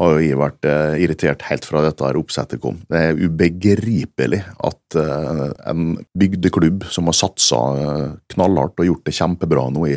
har 0.00 0.16
jo 0.16 0.24
jeg 0.24 0.38
vært 0.38 0.66
eh, 0.66 0.96
irritert 1.04 1.44
helt 1.48 1.66
fra 1.68 1.82
dette 1.84 2.02
her 2.02 2.18
oppsettet 2.18 2.62
kom. 2.62 2.80
Det 2.90 3.00
er 3.00 3.20
ubegripelig 3.20 4.40
at 4.66 4.98
eh, 4.98 5.44
en 5.70 5.94
bygdeklubb 6.18 6.88
som 6.90 7.10
har 7.10 7.18
satsa 7.18 7.60
eh, 7.78 8.08
knallhardt 8.34 8.82
og 8.82 8.90
gjort 8.90 9.06
det 9.06 9.14
kjempebra 9.14 9.68
nå 9.74 9.86
i, 9.92 9.94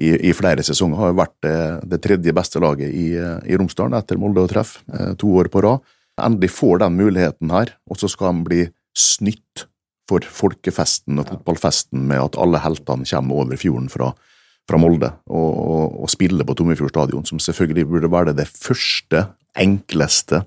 i, 0.00 0.12
i 0.28 0.34
flere 0.36 0.64
sesonger, 0.66 1.00
har 1.00 1.12
jo 1.12 1.20
vært 1.22 1.36
det, 1.46 1.56
det 1.94 2.02
tredje 2.04 2.36
beste 2.36 2.60
laget 2.62 2.92
i, 2.92 3.08
i 3.16 3.56
Romsdalen 3.56 3.96
etter 3.96 4.20
Molde 4.20 4.44
og 4.44 4.52
Treff 4.52 4.78
to 5.20 5.32
år 5.40 5.48
på 5.52 5.64
rad. 5.64 5.84
Endelig 6.20 6.52
får 6.52 6.82
den 6.82 6.98
muligheten 7.00 7.52
her, 7.52 7.74
og 7.88 8.00
så 8.00 8.10
skal 8.12 8.34
han 8.34 8.44
bli 8.44 8.66
snytt 8.96 9.66
for 10.10 10.24
folkefesten 10.26 11.20
og 11.22 11.28
fotballfesten 11.30 12.02
med 12.10 12.20
at 12.24 12.38
alle 12.40 12.60
heltene 12.60 13.06
kommer 13.08 13.44
over 13.44 13.60
fjorden 13.60 13.88
fra, 13.92 14.10
fra 14.70 14.80
Molde 14.80 15.10
og, 15.28 15.50
og, 15.50 15.98
og 16.04 16.12
spille 16.12 16.46
på 16.46 16.56
Tommefjord 16.56 16.94
stadion, 16.94 17.26
som 17.28 17.42
selvfølgelig 17.42 17.88
burde 17.90 18.12
være 18.12 18.36
det 18.38 18.46
første, 18.50 19.26
enkleste 19.58 20.44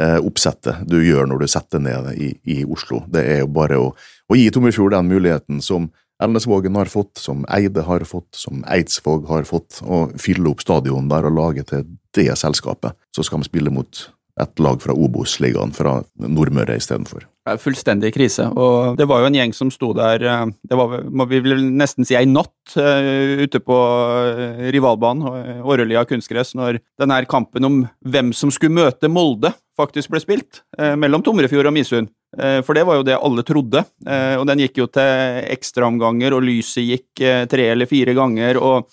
eh, 0.00 0.18
oppsettet 0.24 0.84
du 0.88 0.98
gjør 1.04 1.28
når 1.28 1.44
du 1.44 1.50
setter 1.52 1.82
ned 1.84 2.12
i, 2.16 2.32
i 2.48 2.62
Oslo. 2.64 3.02
Det 3.12 3.24
er 3.28 3.42
jo 3.44 3.50
bare 3.52 3.80
å, 3.80 3.90
å 3.92 4.38
gi 4.38 4.48
Tommefjord 4.54 4.96
den 4.96 5.10
muligheten 5.12 5.62
som 5.64 5.90
Elnesvågen 6.22 6.74
har 6.74 6.90
fått, 6.90 7.14
som 7.20 7.44
Eide 7.54 7.84
har 7.86 8.02
fått, 8.08 8.32
som 8.34 8.64
Eidsvåg 8.66 9.28
har 9.30 9.44
fått, 9.46 9.78
og 9.86 10.16
fylle 10.18 10.50
opp 10.50 10.64
stadion 10.64 11.10
der 11.10 11.28
og 11.28 11.36
lage 11.36 11.62
til 11.68 11.84
det 12.16 12.32
selskapet. 12.40 12.96
Så 13.14 13.22
skal 13.26 13.44
vi 13.44 13.50
spille 13.52 13.70
mot 13.70 14.00
et 14.42 14.62
lag 14.62 14.82
fra 14.82 14.94
Obos-ligaen 14.94 15.74
fra 15.74 16.00
Nordmøre 16.18 16.78
istedenfor. 16.78 17.26
Fullstendig 17.62 18.12
krise. 18.14 18.48
Og 18.52 18.98
det 18.98 19.06
var 19.08 19.22
jo 19.22 19.28
en 19.30 19.36
gjeng 19.38 19.54
som 19.56 19.70
sto 19.72 19.90
der 19.96 20.24
eh, 20.24 20.44
Det 20.68 20.76
var, 20.78 20.98
må 21.08 21.26
vi 21.30 21.40
vel 21.44 21.64
nesten 21.78 22.06
si, 22.06 22.16
ei 22.18 22.28
natt 22.28 22.76
uh, 22.76 23.40
ute 23.42 23.60
på 23.64 23.76
uh, 23.76 24.68
rivalbanen, 24.74 25.62
Årølia 25.64 26.04
kunstgress, 26.08 26.54
når 26.58 26.80
denne 27.00 27.22
kampen 27.30 27.66
om 27.68 27.80
hvem 28.04 28.34
som 28.36 28.52
skulle 28.54 28.76
møte 28.76 29.10
Molde, 29.10 29.52
faktisk 29.78 30.10
ble 30.12 30.20
spilt. 30.22 30.62
Mellom 30.76 31.22
Tomrefjord 31.22 31.68
og 31.70 31.74
Misund. 31.76 32.08
For 32.66 32.74
det 32.74 32.82
var 32.88 32.98
jo 32.98 33.04
det 33.06 33.14
alle 33.14 33.44
trodde. 33.46 33.84
Og 34.02 34.46
den 34.50 34.62
gikk 34.64 34.80
jo 34.80 34.88
til 34.90 35.38
ekstraomganger, 35.54 36.34
og 36.34 36.42
lyset 36.48 36.82
gikk 36.82 37.22
tre 37.52 37.68
eller 37.76 37.86
fire 37.86 38.16
ganger. 38.18 38.58
og 38.58 38.90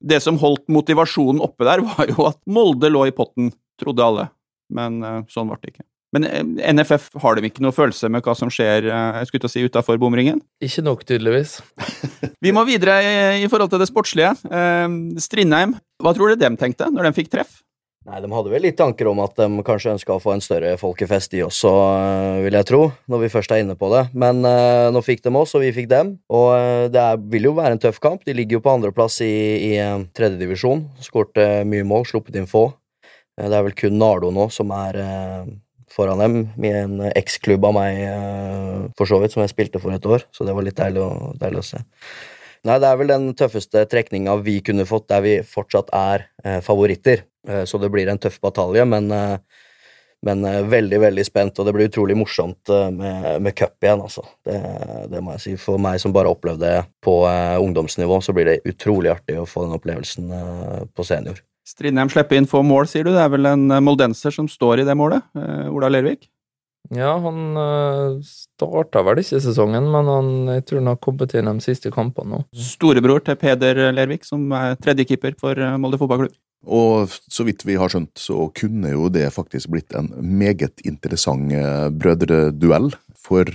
det 0.00 0.20
som 0.22 0.38
holdt 0.40 0.70
motivasjonen 0.70 1.42
oppe 1.42 1.66
der, 1.66 1.82
var 1.90 2.12
jo 2.14 2.28
at 2.30 2.38
Molde 2.46 2.92
lå 2.92 3.08
i 3.10 3.16
potten, 3.16 3.50
trodde 3.80 4.06
alle 4.06 4.30
men 4.70 5.02
sånn 5.30 5.50
ble 5.50 5.58
det 5.60 5.74
ikke. 5.74 5.89
Men 6.14 6.26
eh, 6.26 6.72
NFF, 6.74 7.10
har 7.22 7.38
de 7.38 7.46
ikke 7.46 7.62
noe 7.62 7.74
følelse 7.74 8.10
med 8.10 8.26
hva 8.26 8.34
som 8.38 8.50
skjer 8.52 8.88
uh, 8.90 9.20
jeg 9.20 9.30
skulle 9.30 9.44
til 9.44 9.50
å 9.50 9.54
si, 9.54 9.64
utafor 9.70 10.00
bomringen? 10.02 10.42
Ikke 10.64 10.82
nok, 10.82 11.06
tydeligvis. 11.06 11.60
Vi 12.44 12.54
må 12.54 12.66
videre 12.66 12.98
i, 13.38 13.48
forhold 13.50 13.70
til 13.72 13.82
det 13.82 13.90
sportslige. 13.90 14.32
Strindheim, 15.20 15.76
hva 16.00 16.14
tror 16.16 16.32
du 16.32 16.40
de 16.40 16.48
tenkte 16.58 16.88
når 16.90 17.08
de 17.08 17.18
fikk 17.20 17.30
treff? 17.32 17.60
Nei, 18.08 18.16
de 18.24 18.30
hadde 18.32 18.50
vel 18.50 18.64
litt 18.64 18.78
tanker 18.80 19.10
om 19.10 19.20
at 19.22 19.36
de 19.36 19.60
kanskje 19.62 19.92
ønska 19.92 20.14
å 20.14 20.22
få 20.22 20.32
en 20.32 20.42
større 20.42 20.72
folkefest, 20.80 21.34
de 21.34 21.42
også, 21.44 21.70
vil 22.46 22.56
jeg 22.56 22.66
tro, 22.70 22.80
når 23.12 23.26
vi 23.26 23.30
først 23.34 23.52
er 23.52 23.60
inne 23.60 23.76
på 23.78 23.90
det. 23.92 24.06
Men 24.16 24.40
nå 24.40 25.02
fikk 25.04 25.20
de 25.26 25.34
oss, 25.36 25.52
og 25.54 25.66
vi 25.66 25.74
fikk 25.76 25.90
dem. 25.92 26.14
Og 26.32 26.88
det 26.90 27.02
er, 27.02 27.20
vil 27.36 27.50
jo 27.50 27.54
være 27.60 27.76
en 27.76 27.82
tøff 27.84 28.00
kamp. 28.00 28.24
De 28.24 28.34
ligger 28.34 28.56
jo 28.56 28.64
på 28.64 28.72
andreplass 28.72 29.20
i, 29.26 29.34
i 29.68 29.72
tredjedivisjon. 30.16 30.86
Skårte 31.04 31.50
mye 31.68 31.86
mål, 31.92 32.08
sluppet 32.08 32.40
inn 32.40 32.48
få. 32.50 32.70
det 33.36 33.52
er 33.52 33.68
vel 33.68 33.76
kun 33.76 34.00
Nardo 34.00 34.32
nå 34.32 34.48
som 34.56 34.72
er 34.80 35.02
foran 35.90 36.20
dem, 36.22 36.36
med 36.60 36.76
en 36.78 37.06
eksklubb 37.10 37.64
av 37.66 37.74
meg, 37.74 38.02
for 38.98 39.10
så 39.10 39.18
vidt, 39.18 39.34
som 39.34 39.42
jeg 39.42 39.50
spilte 39.50 39.80
for 39.82 39.94
et 39.94 40.06
år. 40.06 40.22
Så 40.30 40.46
det 40.46 40.54
var 40.54 40.62
litt 40.66 40.78
deilig 40.78 41.02
å, 41.02 41.32
deilig 41.40 41.64
å 41.64 41.66
se. 41.66 41.80
Nei, 42.68 42.76
det 42.76 42.90
er 42.90 42.98
vel 43.00 43.08
den 43.08 43.30
tøffeste 43.36 43.86
trekninga 43.88 44.34
vi 44.44 44.58
kunne 44.64 44.84
fått, 44.88 45.08
der 45.08 45.24
vi 45.24 45.38
fortsatt 45.48 45.88
er 45.96 46.26
eh, 46.44 46.60
favoritter. 46.64 47.24
Eh, 47.48 47.64
så 47.64 47.80
det 47.80 47.88
blir 47.92 48.10
en 48.12 48.20
tøff 48.20 48.36
batalje, 48.44 48.84
men, 48.84 49.08
eh, 49.16 49.38
men 50.28 50.44
eh, 50.44 50.60
veldig, 50.68 50.98
veldig 51.06 51.24
spent, 51.24 51.56
og 51.56 51.66
det 51.66 51.74
blir 51.76 51.88
utrolig 51.88 52.18
morsomt 52.20 52.68
eh, 52.68 52.90
med, 52.92 53.30
med 53.46 53.56
cup 53.56 53.80
igjen, 53.80 54.04
altså. 54.04 54.26
Det, 54.44 54.58
det, 55.08 55.22
må 55.24 55.38
jeg 55.38 55.44
si. 55.46 55.54
For 55.62 55.80
meg 55.80 56.02
som 56.02 56.12
bare 56.12 56.32
opplevde 56.32 56.66
det 56.66 56.82
på 57.04 57.22
eh, 57.30 57.56
ungdomsnivå, 57.62 58.20
så 58.20 58.36
blir 58.36 58.50
det 58.50 58.60
utrolig 58.68 59.14
artig 59.14 59.40
å 59.40 59.48
få 59.48 59.64
den 59.64 59.78
opplevelsen 59.80 60.34
på 60.92 61.08
senior. 61.08 61.40
Strindheim 61.70 62.10
slipper 62.10 62.40
inn 62.40 62.50
få 62.50 62.64
mål, 62.66 62.90
sier 62.90 63.06
du. 63.06 63.14
Det 63.14 63.22
er 63.22 63.32
vel 63.32 63.46
en 63.46 63.78
moldenser 63.86 64.34
som 64.34 64.50
står 64.50 64.82
i 64.82 64.86
det 64.88 64.98
målet? 64.98 65.22
Ola 65.70 65.90
Lervik? 65.92 66.26
Ja, 66.90 67.12
han 67.22 67.54
uh, 67.54 68.18
starta 68.26 69.04
vel 69.06 69.20
ikke 69.22 69.38
sesongen, 69.44 69.86
men 69.92 70.08
han, 70.10 70.30
jeg 70.56 70.64
tror 70.66 70.80
han 70.80 70.90
har 70.90 71.02
kommet 71.04 71.34
inn 71.38 71.50
de 71.52 71.62
siste 71.62 71.92
kampene 71.94 72.32
nå. 72.32 72.40
Storebror 72.56 73.22
til 73.26 73.38
Peder 73.38 73.78
Lervik, 73.94 74.26
som 74.26 74.48
er 74.56 74.74
tredjekeeper 74.80 75.36
for 75.38 75.54
eh, 75.54 75.76
Molde 75.78 76.00
fotballklubb. 76.00 76.34
Og 76.66 77.12
så 77.30 77.46
vidt 77.46 77.62
vi 77.64 77.78
har 77.80 77.92
skjønt, 77.92 78.10
så 78.20 78.48
kunne 78.56 78.90
jo 78.90 79.06
det 79.12 79.30
faktisk 79.32 79.70
blitt 79.72 79.94
en 79.96 80.10
meget 80.18 80.82
interessant 80.84 81.54
eh, 81.54 81.86
brødreduell. 81.94 82.90
For 83.20 83.46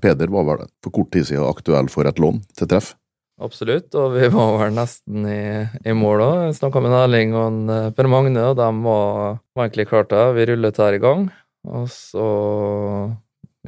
Peder 0.00 0.32
var 0.32 0.46
vel 0.48 0.64
for 0.80 0.94
kort 0.94 1.12
tid 1.12 1.28
siden 1.28 1.44
aktuell 1.44 1.90
for 1.92 2.08
et 2.08 2.22
lån 2.22 2.40
til 2.56 2.70
treff. 2.70 2.94
Absolutt, 3.40 3.94
og 3.96 4.14
vi 4.18 4.28
var 4.28 4.56
vel 4.60 4.74
nesten 4.76 5.24
i, 5.24 5.42
i 5.88 5.94
mål 5.96 6.24
òg. 6.26 6.40
Snakka 6.58 6.82
med 6.84 6.96
Erling 6.98 7.32
og 7.38 7.70
Per 7.96 8.08
Magne, 8.12 8.50
og 8.50 8.58
de 8.58 8.68
var, 8.84 9.38
var 9.56 9.66
egentlig 9.66 9.88
klart 9.88 10.10
det. 10.12 10.24
Vi 10.36 10.48
rullet 10.50 10.80
her 10.82 10.96
i 10.96 11.00
gang. 11.00 11.28
Og 11.68 11.86
så 11.92 12.26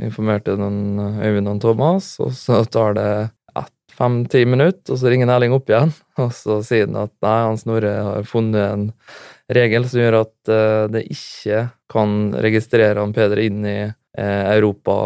informerte 0.01 0.57
den 0.61 1.01
Øyvind 1.01 1.49
og 1.53 1.63
Thomas, 1.65 2.15
og 2.21 2.33
så 2.37 2.63
tar 2.69 2.97
det 3.01 3.09
fem-ti 3.97 4.45
minutter, 4.49 4.95
og 4.95 5.01
så 5.01 5.11
ringer 5.13 5.31
Erling 5.35 5.55
opp 5.57 5.71
igjen, 5.71 5.93
og 6.23 6.33
så 6.37 6.61
sier 6.67 6.89
han 6.89 7.03
at 7.05 7.15
nei, 7.25 7.37
han 7.47 7.61
Snorre 7.61 7.93
har 8.09 8.29
funnet 8.29 8.63
en 8.65 8.87
regel 9.53 9.87
som 9.89 10.03
gjør 10.03 10.19
at 10.23 10.53
uh, 10.53 10.87
det 10.93 11.05
ikke 11.13 11.67
kan 11.93 12.33
registrere 12.45 13.03
han 13.03 13.13
Peder 13.17 13.43
inn 13.43 13.61
i 13.69 13.79
uh, 13.91 14.43
Europa 14.55 14.97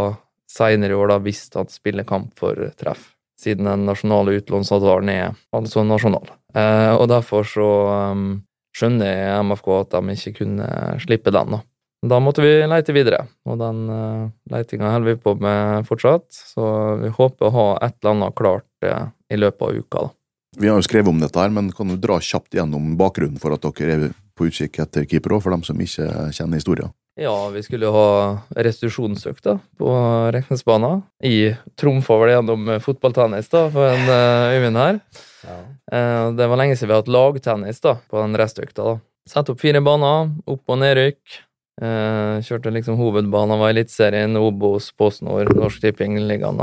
seinere 0.51 0.95
i 0.95 0.99
år, 0.99 1.11
da, 1.13 1.21
hvis 1.25 1.49
han 1.57 1.71
spiller 1.73 2.07
kamp 2.09 2.37
for 2.39 2.71
treff. 2.79 3.16
Siden 3.47 3.69
den 3.69 3.87
nasjonale 3.87 4.41
utlånsavtalen 4.41 5.13
er 5.13 5.37
altså 5.55 5.85
nasjonal. 5.87 6.27
Uh, 6.57 6.97
og 6.97 7.07
derfor 7.13 7.47
så 7.47 7.71
um, 8.11 8.27
skjønner 8.75 9.39
MFK 9.47 9.69
at 9.77 9.95
de 9.95 10.17
ikke 10.17 10.33
kunne 10.41 10.69
slippe 11.05 11.31
den, 11.35 11.55
da. 11.55 11.63
Da 12.07 12.19
måtte 12.21 12.43
vi 12.45 12.59
leite 12.69 12.95
videre, 12.95 13.23
og 13.49 13.61
den 13.63 13.87
uh, 13.89 14.27
leitinga 14.53 14.91
holder 14.93 15.15
vi 15.15 15.23
på 15.23 15.37
med 15.39 15.87
fortsatt. 15.87 16.27
Så 16.35 16.67
vi 17.05 17.13
håper 17.15 17.49
å 17.49 17.55
ha 17.55 17.69
et 17.87 17.97
eller 18.01 18.17
annet 18.17 18.39
klart 18.43 18.69
uh, 18.87 19.09
i 19.31 19.39
løpet 19.39 19.63
av 19.63 19.79
uka. 19.79 20.05
da. 20.09 20.15
Vi 20.57 20.71
har 20.73 20.81
jo 20.81 20.87
skrevet 20.89 21.13
om 21.13 21.23
dette, 21.23 21.39
her, 21.39 21.53
men 21.53 21.71
kan 21.77 21.91
du 21.93 21.99
dra 22.01 22.19
kjapt 22.19 22.57
gjennom 22.57 22.95
bakgrunnen 22.99 23.41
for 23.41 23.55
at 23.55 23.65
dere 23.79 23.97
er 23.97 24.07
på 24.37 24.49
utkikk 24.51 24.81
etter 24.83 25.07
keepere, 25.09 25.39
for 25.45 25.55
dem 25.55 25.63
som 25.67 25.81
ikke 25.81 26.33
kjenner 26.35 26.59
historien? 26.59 26.93
Ja, 27.17 27.49
vi 27.49 27.63
skulle 27.65 27.89
ha 27.89 28.09
restitusjonsøkt 28.53 29.47
på 29.81 29.93
Reknesbanen. 30.37 31.01
Jeg 31.25 31.55
trumfa 31.81 32.19
vel 32.21 32.35
gjennom 32.35 32.69
fotballtennis 32.85 33.49
da, 33.53 33.63
for 33.73 33.89
en 33.89 34.05
uh, 34.11 34.53
Øyvind 34.53 34.77
her. 34.77 34.99
Ja. 35.47 35.57
Uh, 35.89 36.27
det 36.37 36.49
var 36.53 36.61
lenge 36.61 36.77
siden 36.77 36.91
vi 36.91 36.97
har 36.97 37.01
hatt 37.01 37.13
lagtennis 37.17 37.81
da, 37.81 37.97
på 38.11 38.21
den 38.21 38.37
restøkta. 38.37 38.85
da. 38.91 38.99
Sette 39.33 39.55
opp 39.55 39.65
fire 39.65 39.81
baner, 39.81 40.29
opp- 40.45 40.71
og 40.71 40.81
nedrykk. 40.85 41.41
Eh, 41.77 42.39
kjørte 42.41 42.71
liksom 42.73 42.97
hovedbanen 42.97 43.61
var 43.61 43.75
Eliteserien, 43.75 44.37
Obos, 44.41 44.89
PostNord, 44.97 45.51
Norsk 45.59 45.83
Tipping 45.83 46.17
ligaen, 46.25 46.61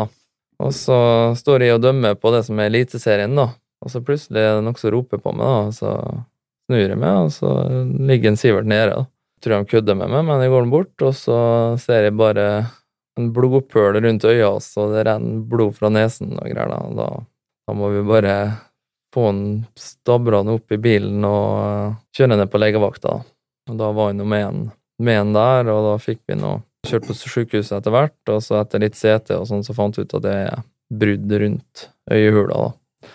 Og 0.60 0.72
så 0.74 1.36
står 1.38 1.62
jeg 1.62 1.76
og 1.76 1.82
dømmer 1.84 2.16
på 2.16 2.32
det 2.34 2.46
som 2.48 2.60
er 2.60 2.72
Eliteserien, 2.72 3.36
da. 3.36 3.50
Og 3.84 3.92
så 3.92 4.02
plutselig 4.02 4.42
er 4.42 4.56
det 4.58 4.64
noe 4.66 4.80
som 4.80 4.92
roper 4.92 5.22
på 5.22 5.34
meg, 5.36 5.46
da. 5.46 5.68
Og 5.68 5.74
så 5.74 6.24
snur 6.66 6.88
jeg 6.88 6.98
meg, 6.98 7.18
og 7.28 7.32
så 7.36 7.52
ligger 7.84 8.32
en 8.32 8.38
Sivert 8.38 8.66
nede. 8.66 8.96
da. 8.96 9.06
Tror 9.44 9.60
han 9.60 9.68
kødder 9.68 9.98
med 10.00 10.08
meg, 10.08 10.24
men 10.24 10.42
jeg 10.42 10.52
går 10.54 10.68
bort, 10.72 10.94
og 11.04 11.16
så 11.20 11.38
ser 11.82 12.08
jeg 12.08 12.16
bare 12.16 12.48
en 13.20 13.30
blodpøl 13.36 14.00
rundt 14.02 14.26
øya 14.26 14.54
og 14.56 14.94
det 14.94 15.04
renner 15.06 15.42
blod 15.50 15.76
fra 15.78 15.92
nesen 15.94 16.32
og 16.38 16.48
greier. 16.48 16.72
Da. 16.96 17.10
da, 17.68 17.76
må 17.76 17.92
vi 17.94 18.06
bare 18.08 18.36
få 19.14 19.28
han 19.28 19.42
stabrende 19.78 20.56
opp 20.58 20.72
i 20.74 20.80
bilen 20.82 21.26
og 21.28 22.00
kjøre 22.16 22.38
ned 22.38 22.50
på 22.50 22.62
legevakta. 22.62 23.20
Og 23.70 23.80
da 23.80 23.92
var 23.94 24.14
han 24.14 24.24
jo 24.24 24.30
med 24.32 25.20
en 25.20 25.36
der, 25.36 25.70
og 25.70 25.90
da 25.92 25.98
fikk 26.02 26.24
vi 26.32 26.40
nå 26.40 26.56
kjørt 26.88 27.08
på 27.08 27.16
sykehuset 27.16 27.78
etter 27.78 27.94
hvert, 27.94 28.20
og 28.32 28.42
så 28.44 28.58
etter 28.60 28.82
litt 28.84 28.98
CT 28.98 29.38
og 29.38 29.48
sånn, 29.50 29.64
så 29.64 29.76
fant 29.76 30.00
vi 30.00 30.08
ut 30.08 30.18
at 30.18 30.26
det 30.26 30.34
er 30.48 30.64
brudd 30.94 31.38
rundt 31.44 31.88
øyehula, 32.12 32.66
da. 32.66 33.12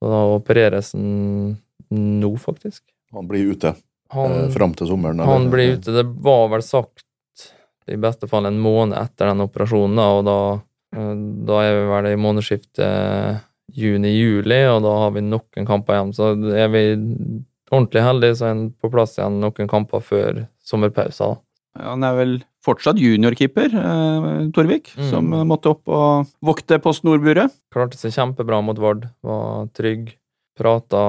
Og 0.00 0.12
da 0.12 0.20
opereres 0.36 0.94
han 0.96 1.56
nå, 1.90 2.30
faktisk. 2.40 2.84
Han 3.12 3.28
blir 3.28 3.52
ute 3.52 3.74
han, 4.14 4.32
eh, 4.32 4.50
fram 4.54 4.74
til 4.74 4.90
sommeren? 4.90 5.20
Eller? 5.20 5.30
Han 5.30 5.50
blir 5.52 5.76
ute. 5.78 5.94
Det 5.94 6.06
var 6.24 6.48
vel 6.52 6.64
sagt 6.66 7.04
i 7.90 7.98
beste 7.98 8.28
fall 8.30 8.46
en 8.46 8.60
måned 8.62 8.98
etter 8.98 9.30
den 9.30 9.42
operasjonen, 9.44 9.98
da, 9.98 10.08
og 10.18 10.24
da, 10.28 10.40
eh, 10.96 11.14
da 11.48 11.62
er 11.64 11.78
vi 11.78 11.86
vel 11.90 12.10
i 12.10 12.20
månedsskiftet 12.20 13.46
juni-juli, 13.74 14.60
og 14.70 14.82
da 14.86 14.96
har 15.04 15.14
vi 15.14 15.24
noen 15.26 15.66
kamper 15.66 15.96
igjen. 15.96 16.14
Så 16.14 16.32
er 16.54 16.70
vi 16.72 16.84
ordentlig 17.70 18.04
heldige, 18.04 18.38
så 18.38 18.46
er 18.46 18.54
han 18.54 18.64
på 18.74 18.90
plass 18.92 19.16
igjen 19.18 19.40
noen 19.42 19.70
kamper 19.70 20.02
før 20.02 20.44
sommerpausa. 20.66 21.36
Ja, 21.78 21.92
han 21.92 22.02
er 22.06 22.16
vel 22.18 22.32
fortsatt 22.66 22.98
juniorkeeper, 23.00 23.74
eh, 23.78 24.48
Torvik, 24.54 24.90
mm. 24.96 25.10
som 25.10 25.30
måtte 25.48 25.70
opp 25.70 25.88
og 25.88 26.32
vokte 26.44 26.80
post 26.82 27.06
nordburet. 27.06 27.54
Klarte 27.72 27.98
seg 27.98 28.14
kjempebra 28.16 28.58
mot 28.64 28.78
Vard. 28.78 29.06
Var 29.26 29.70
trygg, 29.78 30.16
prata, 30.58 31.04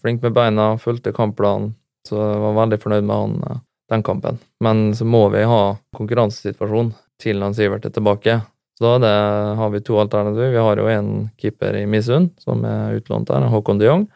flink 0.00 0.24
med 0.24 0.34
beina, 0.36 0.72
fulgte 0.80 1.12
kampplanen. 1.16 1.74
Så 2.06 2.18
jeg 2.18 2.44
var 2.44 2.60
veldig 2.60 2.78
fornøyd 2.82 3.08
med 3.08 3.16
han 3.16 3.34
eh, 3.48 3.64
den 3.88 4.04
kampen. 4.06 4.38
Men 4.64 4.92
så 4.94 5.06
må 5.08 5.26
vi 5.32 5.42
ha 5.48 5.62
konkurransesituasjon 5.96 6.92
til 7.22 7.42
han 7.42 7.56
Sivert 7.56 7.88
er 7.88 7.94
tilbake. 7.94 8.40
Så 8.78 8.84
da 8.84 8.98
det, 9.02 9.14
har 9.58 9.70
vi 9.74 9.80
to 9.82 9.98
alternativer. 9.98 10.52
Vi 10.54 10.62
har 10.62 10.78
jo 10.78 10.86
en 10.92 11.10
keeper 11.40 11.80
i 11.80 11.86
Misund 11.90 12.30
som 12.38 12.62
er 12.68 13.00
utlånt 13.00 13.30
der, 13.30 13.48
Håkon 13.50 13.80
de 13.80 13.88
Jong. 13.88 14.06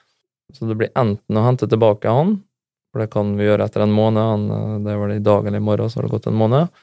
Så 0.52 0.68
det 0.68 0.76
blir 0.78 0.92
enten 0.98 1.38
å 1.38 1.44
hente 1.46 1.66
tilbake 1.66 2.12
han, 2.12 2.36
for 2.92 3.02
det 3.02 3.08
kan 3.14 3.32
vi 3.38 3.46
gjøre 3.46 3.66
etter 3.66 3.86
en 3.86 3.94
måned, 3.96 4.22
han, 4.22 4.50
eh, 4.52 4.78
det 4.84 4.96
var 4.96 5.06
vel 5.08 5.16
i 5.16 5.24
dag 5.24 5.46
eller 5.46 5.62
i 5.62 5.64
morgen, 5.64 5.90
så 5.90 5.98
har 5.98 6.06
det 6.06 6.12
gått 6.12 6.28
en 6.28 6.36
måned, 6.36 6.82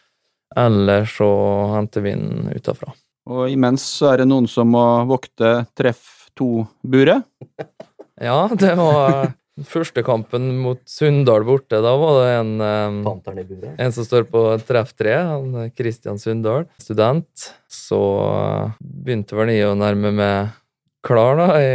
eller 0.57 1.05
så 1.05 1.29
henter 1.75 2.01
vi 2.01 2.15
han 2.15 2.49
utafra. 2.55 2.95
Og 3.29 3.51
imens 3.53 3.85
så 3.85 4.13
er 4.13 4.23
det 4.23 4.29
noen 4.31 4.47
som 4.49 4.71
må 4.73 4.83
vokte 5.09 5.67
treff 5.77 6.31
to-buret? 6.37 7.27
ja, 8.29 8.39
det 8.57 8.73
var 8.79 9.29
første 9.67 10.03
kampen 10.05 10.51
mot 10.63 10.79
Sunndal 10.89 11.45
borte. 11.47 11.79
Da 11.83 11.93
var 11.99 12.19
det 12.19 12.29
en, 12.37 12.51
um, 12.61 12.99
en 13.75 13.95
som 13.95 14.05
står 14.07 14.27
på 14.31 14.43
treff 14.67 14.93
tre, 14.97 15.15
han 15.29 15.71
Kristian 15.77 16.19
Sunndal, 16.21 16.67
student. 16.81 17.49
Så 17.71 17.99
uh, 17.99 18.77
begynte 18.79 19.37
vel 19.39 19.53
jeg 19.53 19.69
å 19.69 19.77
nærme 19.79 20.13
meg 20.15 20.55
klar 21.05 21.39
da, 21.39 21.49
i, 21.59 21.73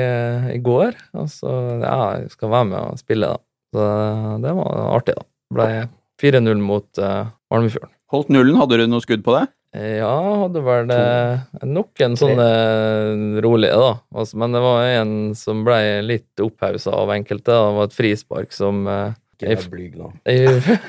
i 0.56 0.60
går. 0.64 0.96
Og 1.20 1.28
så 1.32 1.52
ja, 1.82 1.98
jeg 2.20 2.32
skal 2.34 2.52
være 2.54 2.70
med 2.72 2.80
og 2.82 3.02
spille, 3.02 3.32
da. 3.34 3.42
Så 3.74 3.90
det 4.44 4.54
var 4.60 4.82
artig, 4.94 5.18
da. 5.18 5.28
Ble 5.54 5.68
4-0 6.22 6.62
mot 6.62 7.02
uh, 7.02 7.32
Holmefjorden. 7.52 7.92
Holdt 8.14 8.30
nullen? 8.30 8.58
Hadde 8.60 8.78
du 8.78 8.86
noe 8.86 9.02
skudd 9.02 9.24
på 9.26 9.34
det? 9.34 9.46
Ja, 9.74 10.14
hadde 10.44 10.60
vel 10.62 10.90
uh, 10.94 11.40
noen 11.66 12.14
sånne 12.18 12.48
rolige, 13.42 13.74
da. 13.74 13.94
Altså, 14.14 14.38
men 14.38 14.54
det 14.54 14.62
var 14.62 14.86
en 14.86 15.14
som 15.38 15.64
ble 15.66 15.78
litt 16.06 16.42
opphausa 16.42 16.94
av 16.94 17.10
enkelte. 17.16 17.50
Det 17.50 17.72
var 17.78 17.88
et 17.88 17.96
frispark 17.96 18.54
som 18.54 18.84
jeg, 18.86 19.58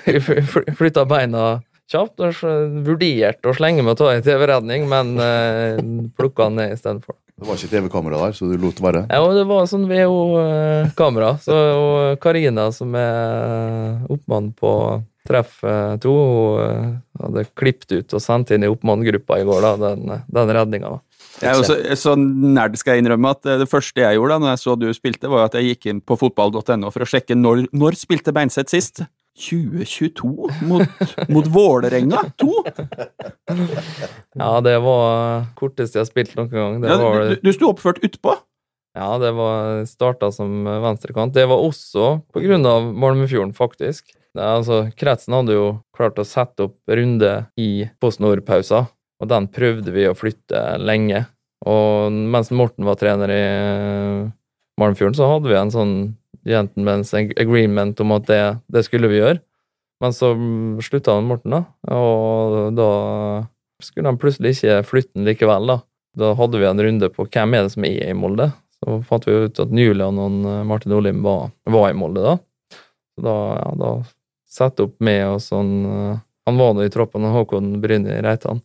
jeg 0.05 0.21
flytta 0.79 1.05
beina 1.09 1.47
kjapt 1.89 2.21
og 2.21 2.37
vurderte 2.85 3.49
å 3.49 3.55
slenge 3.57 3.83
meg 3.85 3.95
og 3.95 3.99
ta 4.03 4.11
en 4.13 4.25
TV-redning, 4.25 4.85
men 4.89 5.15
uh, 5.17 5.81
plukka 6.17 6.49
han 6.49 6.59
ned 6.61 6.75
istedenfor. 6.77 7.17
Det 7.35 7.49
var 7.49 7.57
ikke 7.57 7.71
TV-kamera 7.73 8.21
der, 8.21 8.37
så 8.37 8.47
du 8.47 8.55
lot 8.61 8.77
være? 8.79 9.01
Ja, 9.09 9.25
det 9.35 9.47
var 9.49 9.65
sånn 9.67 9.89
VO-kamera. 9.89 11.33
Så 11.43 11.57
Karina, 12.23 12.69
som 12.71 12.95
er 12.95 14.05
oppmann 14.13 14.53
på 14.55 14.71
Treff 15.25 15.57
to, 16.05 16.13
hun 16.61 17.01
hadde 17.21 17.45
klippet 17.57 17.91
ut 17.95 18.13
og 18.17 18.21
sendt 18.23 18.51
inn 18.55 18.65
i 18.65 18.69
oppmanngruppa 18.71 19.37
i 19.41 19.45
går, 19.47 19.61
da, 19.63 19.73
den, 19.95 20.21
den 20.35 20.53
redninga. 20.57 20.93
Jeg 21.41 21.65
så, 21.67 21.75
så 21.99 22.13
nerd 22.19 22.77
skal 22.79 22.95
jeg 22.95 23.03
innrømme 23.03 23.33
at 23.35 23.43
det 23.59 23.67
første 23.67 23.99
jeg 24.03 24.15
gjorde 24.15 24.35
da 24.37 24.39
når 24.43 24.53
jeg 24.53 24.61
så 24.63 24.75
du 24.79 24.85
spilte, 24.95 25.27
var 25.31 25.49
at 25.49 25.57
jeg 25.59 25.73
gikk 25.73 25.89
inn 25.91 25.99
på 26.03 26.15
fotball.no 26.21 26.91
for 26.95 27.03
å 27.03 27.07
sjekke 27.09 27.35
når, 27.35 27.65
når 27.75 27.97
spilte 27.99 28.31
Beinseth 28.35 28.71
sist. 28.71 29.03
2022 29.35 30.29
mot, 30.63 31.01
mot 31.27 31.47
Vålerenga 31.51 32.21
2! 32.39 32.51
Ja, 34.39 34.51
det 34.63 34.77
var 34.83 35.45
korteste 35.59 35.99
jeg 35.99 36.05
har 36.05 36.09
spilt 36.09 36.35
noen 36.37 36.51
gang. 36.53 36.77
Det 36.83 36.91
Ja, 36.93 36.97
var, 37.01 37.25
du, 37.33 37.35
du 37.43 37.51
sto 37.55 37.71
oppført 37.73 37.99
utpå. 38.05 38.35
ja, 38.95 39.09
det 39.19 39.33
var 39.35 39.83
starta 39.91 40.31
som 40.31 40.63
venstrekant. 40.63 41.33
Det 41.35 41.43
var 41.51 41.63
også 41.67 42.21
på 42.31 42.43
grunn 42.45 42.63
av 42.69 42.87
Malmefjorden, 42.95 43.51
faktisk. 43.57 44.15
Altså, 44.35 44.85
Kretsen 44.99 45.35
hadde 45.37 45.55
jo 45.55 45.65
klart 45.95 46.19
å 46.19 46.27
sette 46.27 46.67
opp 46.67 46.77
runde 46.91 47.31
i 47.59 47.87
Post 48.03 48.21
Nord-pausa, 48.23 48.85
og 49.21 49.31
den 49.31 49.47
prøvde 49.51 49.93
vi 49.95 50.07
å 50.09 50.17
flytte 50.17 50.61
lenge. 50.81 51.23
Og 51.65 52.11
mens 52.11 52.51
Morten 52.51 52.85
var 52.85 52.99
trener 52.99 53.31
i 53.31 53.43
Malmfjorden, 54.81 55.17
så 55.17 55.29
hadde 55.31 55.51
vi 55.51 55.57
en 55.59 55.73
sånn 55.73 55.95
gentleman's 56.45 57.13
agreement 57.15 57.99
om 58.03 58.13
at 58.17 58.27
det, 58.29 58.41
det 58.69 58.85
skulle 58.85 59.09
vi 59.09 59.21
gjøre. 59.21 59.39
Men 60.03 60.13
så 60.13 60.33
slutta 60.83 61.15
Morten, 61.23 61.55
da, 61.55 61.61
og 61.95 62.75
da 62.75 62.89
skulle 63.83 64.11
han 64.11 64.19
plutselig 64.19 64.57
ikke 64.57 64.81
flytte 64.87 65.15
den 65.15 65.27
likevel, 65.29 65.71
da. 65.71 65.79
Da 66.15 66.33
hadde 66.39 66.59
vi 66.61 66.67
en 66.67 66.83
runde 66.83 67.09
på 67.11 67.25
hvem 67.27 67.55
er 67.55 67.65
det 67.65 67.73
som 67.73 67.87
er 67.87 68.11
i 68.11 68.15
Molde. 68.15 68.49
Så 68.79 68.99
fant 69.07 69.25
vi 69.27 69.35
ut 69.47 69.59
at 69.59 69.71
Julian 69.75 70.19
og 70.21 70.45
eh, 70.47 70.61
Martin 70.67 70.93
Olim 70.95 71.23
var, 71.25 71.49
var 71.71 71.89
i 71.89 71.97
Molde, 71.97 72.23
da. 72.23 72.35
Så 73.15 73.23
da, 73.25 73.35
ja, 73.59 73.71
da 73.79 73.89
satte 74.55 74.87
opp 74.87 74.95
med 75.03 75.25
oss 75.35 75.51
sånn 75.51 75.73
eh, 75.85 76.17
Han 76.45 76.59
var 76.61 76.75
nå 76.77 76.83
i 76.85 76.91
troppen, 76.93 77.25
av 77.25 77.33
Håkon 77.33 77.79
Bryni 77.81 78.19
Reitan. 78.21 78.59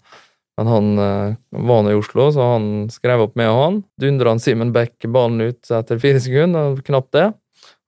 Men 0.61 0.69
han 0.69 0.89
eh, 1.01 1.37
var 1.65 1.83
nå 1.83 1.95
i 1.95 1.99
Oslo, 1.99 2.27
så 2.35 2.53
han 2.55 2.67
skrev 2.93 3.23
opp 3.25 3.39
med 3.41 3.49
han. 3.49 3.79
Dundra 4.01 4.35
han 4.35 4.43
Simen 4.43 4.75
Beck 4.77 5.07
ballen 5.09 5.41
ut 5.41 5.71
etter 5.73 6.01
fire 6.03 6.21
sekunder, 6.21 6.77
knapt 6.85 7.15
det. 7.17 7.31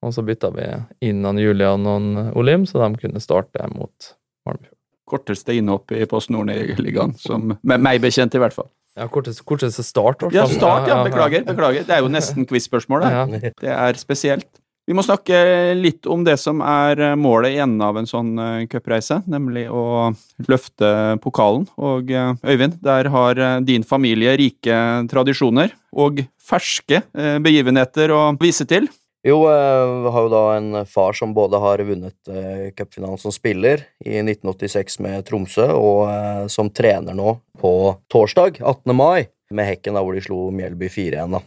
Og 0.02 0.14
så 0.16 0.24
bytta 0.26 0.50
vi 0.56 0.64
inn 1.10 1.20
han 1.28 1.38
Julian 1.38 1.84
og 1.86 1.98
han 1.98 2.30
Olim, 2.38 2.64
så 2.66 2.80
de 2.82 3.02
kunne 3.04 3.20
starte 3.22 3.68
mot 3.74 4.14
Malmefjord. 4.48 4.78
Korteste 5.12 5.52
innhopp 5.58 5.92
i 5.92 6.06
Post 6.08 6.30
Nord-ligaen, 6.32 7.12
som 7.20 7.52
med 7.60 7.84
meg 7.84 8.00
bekjent, 8.00 8.32
i 8.34 8.40
hvert 8.40 8.56
fall. 8.56 8.70
Ja, 8.96 9.06
korteste, 9.12 9.44
korteste 9.48 9.84
start, 9.84 10.20
hvert 10.24 10.34
Ja, 10.36 10.46
start, 10.48 10.88
ja. 10.88 10.98
Beklager. 11.04 11.44
beklager. 11.44 11.84
Det 11.88 11.94
er 11.96 12.02
jo 12.04 12.10
nesten 12.12 12.48
quiz-spørsmål, 12.48 13.04
det. 13.04 13.12
Ja. 13.12 13.52
Det 13.60 13.76
er 13.76 14.00
spesielt. 14.00 14.48
Vi 14.92 14.96
må 14.98 15.00
snakke 15.07 15.37
litt 15.72 16.05
om 16.05 16.20
det 16.20 16.35
som 16.37 16.59
er 16.61 17.00
eh, 17.00 17.14
målet 17.16 17.55
i 17.55 17.61
enden 17.64 17.81
av 17.81 17.96
en 17.96 18.05
sånn 18.05 18.35
eh, 18.37 18.64
cupreise, 18.68 19.22
nemlig 19.24 19.62
å 19.72 20.11
løfte 20.52 20.90
pokalen. 21.24 21.64
Og 21.81 22.11
eh, 22.12 22.35
Øyvind, 22.44 22.76
der 22.85 23.09
har 23.14 23.40
din 23.64 23.87
familie 23.88 24.35
rike 24.37 24.76
tradisjoner 25.09 25.72
og 25.96 26.20
ferske 26.37 27.00
begivenheter 27.40 28.12
å 28.12 28.20
vise 28.42 28.66
til. 28.68 28.90
Jo, 29.24 29.38
jeg 29.48 30.12
har 30.12 30.26
jo 30.26 30.33
da 30.35 30.42
en 30.59 30.83
far 30.92 31.16
som 31.16 31.33
både 31.33 31.62
har 31.62 31.81
vunnet 31.88 32.33
cupfinalen 32.76 33.20
som 33.22 33.33
spiller 33.33 33.87
i 34.05 34.18
1986 34.18 34.98
med 35.07 35.24
Tromsø, 35.24 35.70
og 35.72 36.50
som 36.52 36.68
trener 36.68 37.16
nå 37.16 37.38
på 37.62 37.72
torsdag, 38.12 38.61
18. 38.61 38.92
mai, 38.98 39.31
med 39.55 39.70
Hekken, 39.70 39.96
da 39.96 40.05
hvor 40.05 40.18
de 40.18 40.24
slo 40.26 40.50
Mjelby 40.52 40.90
4-1, 40.92 41.38
da. 41.38 41.42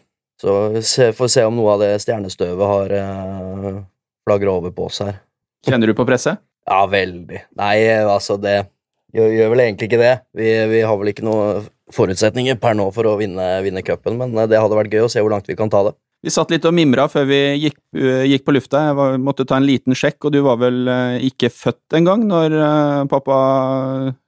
Så 0.46 0.68
vi 0.70 1.12
får 1.18 1.28
se 1.28 1.44
om 1.44 1.56
noe 1.58 1.72
av 1.74 1.82
det 1.82 1.96
stjernestøvet 2.04 2.68
har 2.70 2.92
eh, 2.94 3.78
flagra 4.28 4.52
over 4.60 4.74
på 4.76 4.86
oss 4.86 5.02
her. 5.02 5.16
Kjenner 5.66 5.90
du 5.90 5.96
på 5.98 6.06
presset? 6.06 6.38
Ja, 6.70 6.84
veldig. 6.90 7.40
Nei, 7.58 7.78
altså, 8.06 8.38
det 8.42 8.60
gjør, 9.16 9.32
gjør 9.40 9.50
vel 9.56 9.64
egentlig 9.64 9.90
ikke 9.90 10.02
det. 10.04 10.12
Vi, 10.38 10.52
vi 10.70 10.84
har 10.86 11.00
vel 11.02 11.10
ikke 11.10 11.26
noen 11.26 11.66
forutsetninger 11.94 12.60
per 12.62 12.78
nå 12.78 12.86
for 12.94 13.10
å 13.10 13.16
vinne, 13.18 13.48
vinne 13.66 13.82
cupen, 13.86 14.20
men 14.22 14.38
eh, 14.38 14.50
det 14.52 14.62
hadde 14.62 14.78
vært 14.78 14.94
gøy 14.94 15.08
å 15.08 15.10
se 15.16 15.24
hvor 15.26 15.34
langt 15.34 15.50
vi 15.50 15.58
kan 15.58 15.74
ta 15.74 15.82
det. 15.90 15.96
Vi 16.26 16.34
satt 16.34 16.54
litt 16.54 16.70
og 16.70 16.78
mimra 16.78 17.08
før 17.10 17.26
vi 17.30 17.42
gikk, 17.64 17.82
øh, 17.98 18.22
gikk 18.30 18.46
på 18.46 18.54
lufta. 18.54 18.84
Jeg 18.92 19.00
var, 19.02 19.18
måtte 19.22 19.48
ta 19.50 19.58
en 19.58 19.66
liten 19.66 19.98
sjekk, 19.98 20.30
og 20.30 20.38
du 20.38 20.44
var 20.46 20.62
vel 20.62 20.86
øh, 20.86 21.18
ikke 21.26 21.50
født 21.54 21.98
engang 21.98 22.30
når 22.30 22.60
pappa 23.10 23.42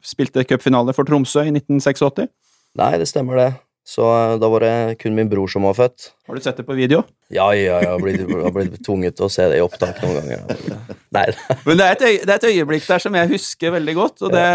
spilte 0.02 0.50
cupfinale 0.50 0.98
for 0.98 1.06
Tromsø 1.06 1.46
i 1.46 1.54
1986? 1.54 2.34
Nei, 2.82 2.92
det 2.98 3.10
stemmer 3.14 3.42
det. 3.44 3.50
Så 3.88 4.04
eh, 4.04 4.34
da 4.42 4.50
var 4.52 4.66
det 4.66 4.98
kun 5.00 5.16
min 5.16 5.30
bror 5.32 5.48
som 5.52 5.64
var 5.64 5.78
født. 5.78 6.10
Har 6.28 6.36
du 6.36 6.44
sett 6.44 6.60
det 6.60 6.66
på 6.68 6.76
video? 6.76 7.06
Ja, 7.32 7.48
ja, 7.56 7.80
jeg 7.80 7.88
har 7.94 8.04
blitt, 8.04 8.20
jeg 8.28 8.44
har 8.44 8.54
blitt 8.56 8.78
tvunget 8.84 9.16
til 9.16 9.28
å 9.30 9.32
se 9.32 9.48
det 9.48 9.62
i 9.62 9.64
opptak 9.64 10.02
noen 10.04 10.20
ganger. 10.20 10.86
Nei, 11.16 11.26
Men 11.64 11.80
det 11.80 11.86
er, 11.88 11.96
et 11.96 12.28
det 12.28 12.34
er 12.34 12.38
et 12.42 12.48
øyeblikk 12.52 12.88
der 12.90 13.04
som 13.04 13.16
jeg 13.16 13.32
husker 13.32 13.72
veldig 13.78 13.96
godt, 13.96 14.24
og 14.28 14.36
det 14.36 14.46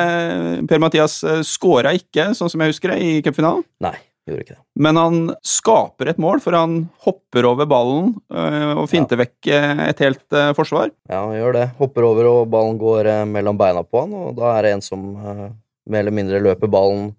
Per-Mathias 0.68 1.18
skåra 1.49 1.95
ikke, 1.97 2.31
sånn 2.37 2.53
som 2.53 2.61
jeg 2.64 2.75
husker 2.75 2.92
det, 2.92 2.99
i 3.01 3.23
cupfinalen. 3.25 3.64
nei, 3.83 3.95
gjorde 4.29 4.45
ikke 4.45 4.55
det. 4.59 4.61
Men 4.85 5.01
han 5.01 5.16
skaper 5.49 6.12
et 6.12 6.21
mål, 6.23 6.45
for 6.45 6.57
han 6.57 6.77
hopper 7.07 7.49
over 7.49 7.68
ballen 7.73 8.12
øh, 8.37 8.85
og 8.85 8.87
finter 8.92 9.18
vekk 9.25 9.49
øh, 9.49 9.83
et 9.88 10.05
helt 10.05 10.38
forsvar. 10.61 10.92
Ja, 11.09 11.25
han 11.25 11.35
gjør 11.40 11.57
det. 11.57 11.66
Hopper 11.81 12.07
over, 12.12 12.29
og 12.31 12.53
ballen 12.53 12.79
går 12.81 13.11
eh, 13.16 13.25
mellom 13.33 13.59
beina 13.61 13.83
på 13.83 14.05
han, 14.05 14.14
og 14.29 14.37
da 14.38 14.53
er 14.59 14.68
det 14.68 14.77
en 14.77 14.85
som 14.85 15.09
eh, 15.16 15.49
mer 15.90 16.05
eller 16.05 16.14
mindre 16.21 16.45
løper 16.45 16.71
ballen, 16.71 17.11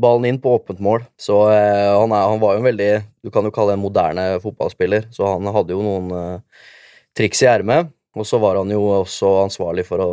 ballen 0.00 0.28
inn 0.28 0.40
på 0.42 0.54
åpent 0.58 0.80
mål. 0.82 1.04
Så 1.20 1.36
eh, 1.52 1.90
han, 1.94 2.12
er, 2.12 2.30
han 2.30 2.40
var 2.42 2.54
jo 2.54 2.62
en 2.62 2.70
veldig 2.70 2.92
Du 3.24 3.32
kan 3.34 3.46
jo 3.46 3.52
kalle 3.54 3.72
det 3.72 3.78
en 3.78 3.84
moderne 3.84 4.24
fotballspiller, 4.42 5.08
så 5.14 5.36
han 5.36 5.52
hadde 5.54 5.76
jo 5.76 5.84
noen 5.84 6.16
eh, 6.18 6.64
triks 7.16 7.44
i 7.44 7.50
ermet. 7.50 7.92
Og 8.14 8.22
så 8.22 8.38
var 8.38 8.60
han 8.60 8.70
jo 8.70 8.78
også 9.00 9.26
ansvarlig 9.42 9.82
for 9.88 9.98
å 9.98 10.10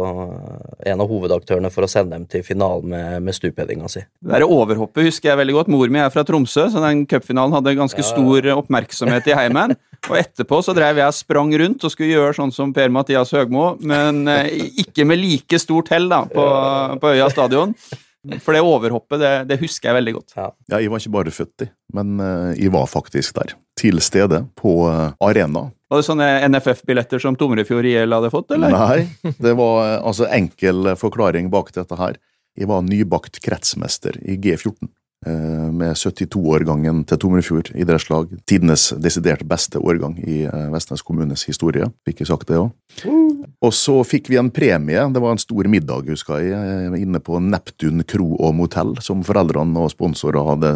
En 0.89 1.03
av 1.03 1.09
hovedaktørene 1.09 1.69
for 1.69 1.85
å 1.85 1.89
sende 1.91 2.15
dem 2.15 2.25
til 2.29 2.41
finalen 2.41 2.89
med, 2.89 3.21
med 3.27 3.37
stupheadinga 3.37 3.89
si. 3.91 4.01
Det 4.01 4.31
der 4.33 4.45
overhoppet 4.47 5.05
husker 5.05 5.29
jeg 5.29 5.37
veldig 5.37 5.57
godt. 5.59 5.69
Mor 5.69 5.91
mi 5.93 6.01
er 6.01 6.09
fra 6.13 6.23
Tromsø, 6.25 6.65
så 6.73 6.81
den 6.81 7.03
cupfinalen 7.09 7.53
hadde 7.53 7.77
ganske 7.77 8.01
Ja, 8.01 8.07
stor 8.07 8.47
oppmerksomhet 8.55 9.29
i 9.29 9.37
heimen. 9.37 9.75
Og 10.09 10.17
etterpå 10.17 10.63
så 10.65 10.73
drev 10.73 10.97
jeg 10.97 11.13
sprang 11.19 11.53
rundt 11.61 11.85
og 11.85 11.93
skulle 11.93 12.15
gjøre 12.15 12.33
sånn 12.39 12.53
som 12.55 12.73
Per-Mathias 12.73 13.35
Høgmo, 13.37 13.75
men 13.85 14.23
eh, 14.31 14.71
ikke 14.81 15.05
med 15.05 15.21
like 15.21 15.61
stort 15.61 15.93
hell 15.93 16.09
da, 16.09 16.23
på, 16.25 16.47
på 17.03 17.13
Øya 17.13 17.29
stadion. 17.29 17.77
For 18.43 18.53
det 18.53 18.61
overhoppet, 18.61 19.17
det, 19.21 19.29
det 19.49 19.57
husker 19.63 19.89
jeg 19.89 19.97
veldig 19.97 20.13
godt. 20.19 20.33
Ja, 20.37 20.49
jeg 20.77 20.91
var 20.93 21.01
ikke 21.01 21.13
bare 21.15 21.33
født 21.33 21.65
i, 21.65 21.67
men 21.97 22.19
eh, 22.21 22.51
jeg 22.59 22.73
var 22.75 22.89
faktisk 22.89 23.33
der. 23.39 23.55
Til 23.79 23.97
stede 24.03 24.43
på 24.59 24.75
eh, 24.91 25.07
arena. 25.25 25.69
Var 25.89 26.01
det 26.01 26.05
sånne 26.07 26.27
NFF-billetter 26.51 27.23
som 27.23 27.35
Tomrefjord 27.39 27.87
IL 27.89 28.13
hadde 28.13 28.29
fått, 28.33 28.53
eller? 28.53 28.75
Nei, 28.75 29.33
det 29.41 29.55
var 29.57 29.81
eh, 29.87 29.97
altså 29.97 30.29
enkel 30.29 30.93
forklaring 31.01 31.49
bak 31.53 31.73
dette 31.75 31.97
her. 31.97 32.19
Jeg 32.59 32.69
var 32.69 32.85
nybakt 32.85 33.41
kretsmester 33.41 34.19
i 34.21 34.37
G14. 34.37 34.91
Eh, 35.25 35.69
Med 35.71 35.95
72-årgangen 35.95 37.03
til 37.07 37.19
Tomrefjord 37.21 37.71
idrettslag. 37.77 38.31
Tidenes 38.49 38.89
desidert 39.01 39.43
beste 39.47 39.79
årgang 39.79 40.17
i 40.19 40.43
eh, 40.47 40.67
Vestnes 40.73 41.03
kommunes 41.05 41.45
historie. 41.47 41.87
Fikk 42.07 42.23
jeg 42.23 42.31
sagt 42.31 42.51
det 42.51 42.59
òg. 42.61 42.71
Og 43.61 43.73
så 43.77 43.99
fikk 44.07 44.31
vi 44.31 44.39
en 44.41 44.51
premie. 44.53 45.05
Det 45.13 45.21
var 45.21 45.35
en 45.35 45.41
stor 45.41 45.69
middag, 45.69 46.09
husker 46.09 46.41
jeg, 46.41 46.51
eh, 46.57 46.99
inne 47.01 47.21
på 47.23 47.39
Neptun 47.43 48.05
kro 48.07 48.33
og 48.39 48.57
motell, 48.57 48.97
som 49.05 49.23
foreldrene 49.25 49.85
og 49.85 49.93
sponsorer 49.93 50.51
hadde 50.53 50.75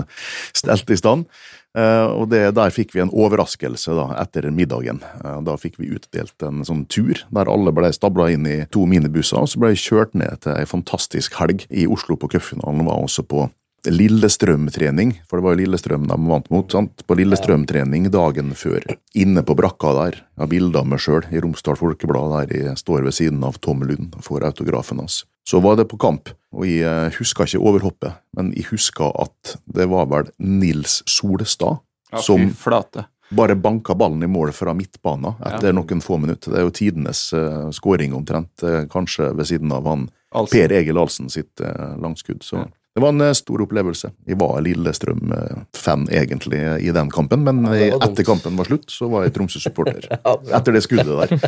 stelt 0.55 0.89
i 0.93 1.01
stand. 1.01 1.29
Og 1.75 2.29
det, 2.31 2.53
Der 2.55 2.71
fikk 2.71 2.93
vi 2.95 3.01
en 3.03 3.11
overraskelse 3.11 3.91
da, 3.97 4.05
etter 4.21 4.47
middagen. 4.47 5.01
Da 5.43 5.57
fikk 5.59 5.75
vi 5.75 5.89
utdelt 5.91 6.39
en 6.47 6.63
sånn 6.63 6.85
tur 6.87 7.19
der 7.35 7.51
alle 7.51 7.73
ble 7.75 7.89
stabla 7.91 8.29
inn 8.31 8.47
i 8.47 8.61
to 8.71 8.85
minibusser, 8.87 9.41
og 9.43 9.51
så 9.51 9.59
ble 9.59 9.73
jeg 9.73 9.83
kjørt 9.83 10.15
ned 10.15 10.39
til 10.45 10.55
ei 10.55 10.63
fantastisk 10.63 11.35
helg 11.35 11.67
i 11.67 11.83
Oslo 11.83 12.15
på 12.15 12.31
cupfinalen. 12.31 12.87
Var 12.87 13.03
også 13.03 13.27
på 13.27 13.49
Lillestrøm-trening, 13.85 15.13
for 15.29 15.37
det 15.39 15.45
var 15.45 15.55
jo 15.55 15.61
Lillestrøm 15.63 16.07
de 16.09 16.17
vant 16.29 16.49
mot. 16.51 16.71
sant? 16.71 17.03
På 17.07 17.15
Lillestrøm-trening 17.17 18.09
dagen 18.11 18.53
før. 18.57 18.83
Inne 19.15 19.43
på 19.43 19.55
brakka 19.55 19.93
der. 19.93 20.11
Jeg 20.35 20.41
har 20.43 20.47
bilder 20.51 20.79
av 20.79 20.87
meg 20.87 20.99
sjøl 20.99 21.23
i 21.31 21.39
Romsdal 21.43 21.77
Folkeblad 21.79 22.49
der 22.49 22.55
jeg 22.57 22.77
står 22.81 23.03
ved 23.03 23.13
siden 23.13 23.43
av 23.43 23.59
Tom 23.61 23.81
Lund 23.87 24.15
og 24.17 24.23
får 24.23 24.45
autografen 24.51 24.99
hans. 24.99 25.23
Så 25.45 25.61
var 25.61 25.75
det 25.77 25.87
på 25.91 25.97
kamp, 26.01 26.29
og 26.53 26.65
jeg 26.65 27.11
husker 27.19 27.45
huska 27.45 27.45
ikke 27.45 27.61
overhoppet, 27.69 28.13
men 28.35 28.51
jeg 28.55 28.65
huska 28.71 29.11
at 29.21 29.57
det 29.67 29.85
var 29.91 30.07
vel 30.09 30.31
Nils 30.39 31.03
Solstad 31.05 31.79
Ja, 32.11 32.17
som 32.21 32.49
flate. 32.53 33.05
bare 33.31 33.55
banka 33.55 33.93
ballen 33.95 34.23
i 34.23 34.27
mål 34.27 34.51
fra 34.53 34.73
midtbanen 34.73 35.35
etter 35.45 35.67
Ja. 35.67 35.73
noen 35.73 36.01
få 36.01 36.17
minutter. 36.19 36.51
Det 36.51 36.59
er 36.59 36.63
jo 36.65 36.71
tidenes 36.71 37.33
uh, 37.33 37.69
skåring 37.71 38.13
omtrent, 38.13 38.51
uh, 38.63 38.85
kanskje 38.85 39.35
ved 39.35 39.45
siden 39.45 39.71
av 39.71 39.85
han 39.85 40.09
Alsen. 40.33 40.59
Per 40.59 40.71
Egil 40.75 40.97
Ahlsen 40.97 41.29
sitt 41.29 41.61
uh, 41.61 41.95
langskudd. 41.97 42.41
Så 42.43 42.57
Ja. 42.57 42.65
Det 42.95 43.03
var 43.03 43.11
en 43.11 43.25
eh, 43.25 43.33
stor 43.35 43.65
opplevelse. 43.65 44.11
Jeg 44.27 44.39
var 44.39 44.61
Lillestrøm-fan 44.63 46.07
egentlig 46.13 46.61
i 46.87 46.93
den 46.95 47.11
kampen, 47.13 47.43
men 47.47 47.65
Ja, 47.75 47.99
etter 47.99 48.27
kampen 48.27 48.55
var 48.59 48.69
slutt, 48.69 48.87
så 48.91 49.09
var 49.11 49.27
jeg 49.27 49.35
Tromsø-supporter. 49.35 50.07
Ja, 50.25 50.37
Etter 50.59 50.75
det 50.75 50.85
skuddet 50.85 51.15
der. 51.19 51.29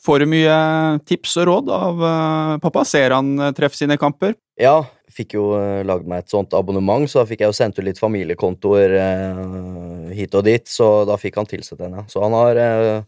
Får 0.00 0.22
du 0.22 0.30
mye 0.32 0.54
tips 1.04 1.34
og 1.42 1.50
råd 1.50 1.74
av 1.76 2.06
eh, 2.08 2.54
pappa? 2.64 2.86
Ser 2.88 3.12
han 3.12 3.34
treff 3.36 3.58
treffe 3.58 3.82
sine 3.82 4.00
kamper? 4.00 4.32
Ja, 4.60 4.78
fikk 5.12 5.34
jo 5.36 5.50
lagd 5.86 6.08
meg 6.08 6.24
et 6.24 6.32
sånt 6.32 6.54
abonnement, 6.56 7.08
så 7.10 7.20
da 7.20 7.28
fikk 7.28 7.42
jeg 7.44 7.52
jo 7.52 7.56
sendt 7.56 7.78
ut 7.78 7.86
litt 7.86 8.00
familiekontoer 8.00 8.96
eh, 8.96 10.12
hit 10.16 10.36
og 10.38 10.46
dit, 10.46 10.66
så 10.68 11.02
da 11.08 11.18
fikk 11.20 11.40
han 11.40 11.48
tilsett 11.50 11.82
en, 11.84 12.00
ja. 12.00 12.04
Så 12.10 12.22
han 12.24 12.36
har 12.36 12.60
eh, 12.60 13.02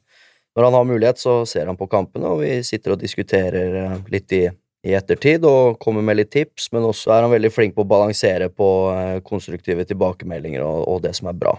Når 0.53 0.66
han 0.68 0.75
har 0.77 0.85
mulighet, 0.85 1.18
så 1.18 1.46
ser 1.48 1.66
han 1.70 1.79
på 1.81 1.88
kampene, 1.88 2.29
og 2.29 2.42
vi 2.42 2.59
sitter 2.66 2.92
og 2.92 3.01
diskuterer 3.01 3.79
eh, 3.85 3.94
litt 4.12 4.33
i, 4.37 4.42
i 4.83 4.95
ettertid 4.99 5.45
og 5.47 5.79
kommer 5.83 6.03
med 6.03 6.18
litt 6.18 6.33
tips, 6.35 6.71
men 6.75 6.88
også 6.88 7.12
er 7.14 7.27
han 7.27 7.35
veldig 7.35 7.53
flink 7.55 7.77
på 7.77 7.85
å 7.85 7.90
balansere 7.90 8.51
på 8.51 8.68
eh, 8.92 9.18
konstruktive 9.27 9.87
tilbakemeldinger 9.87 10.64
og, 10.66 10.87
og 10.90 11.03
det 11.07 11.14
som 11.18 11.31
er 11.31 11.38
bra. 11.38 11.57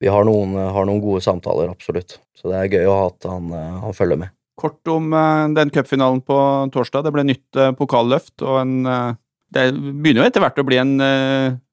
Vi 0.00 0.10
har 0.12 0.26
noen, 0.28 0.52
har 0.76 0.84
noen 0.84 1.00
gode 1.00 1.22
samtaler, 1.24 1.72
absolutt, 1.72 2.18
så 2.36 2.52
det 2.52 2.58
er 2.58 2.80
gøy 2.80 2.90
å 2.90 2.98
ha 2.98 3.06
at 3.12 3.30
han, 3.30 3.48
eh, 3.56 3.78
han 3.86 3.96
følger 3.96 4.20
med. 4.26 4.36
Kort 4.56 4.88
om 4.88 5.12
eh, 5.12 5.44
den 5.56 5.70
cupfinalen 5.70 6.22
på 6.24 6.36
torsdag. 6.72 7.04
Det 7.04 7.12
ble 7.12 7.26
nytt 7.28 7.60
eh, 7.60 7.74
pokalløft 7.76 8.44
og 8.44 8.60
en 8.62 8.76
eh, 8.88 9.18
Det 9.52 9.66
begynner 9.76 10.24
jo 10.24 10.28
etter 10.30 10.42
hvert 10.42 10.56
å 10.58 10.64
bli 10.66 10.78
en 10.80 10.96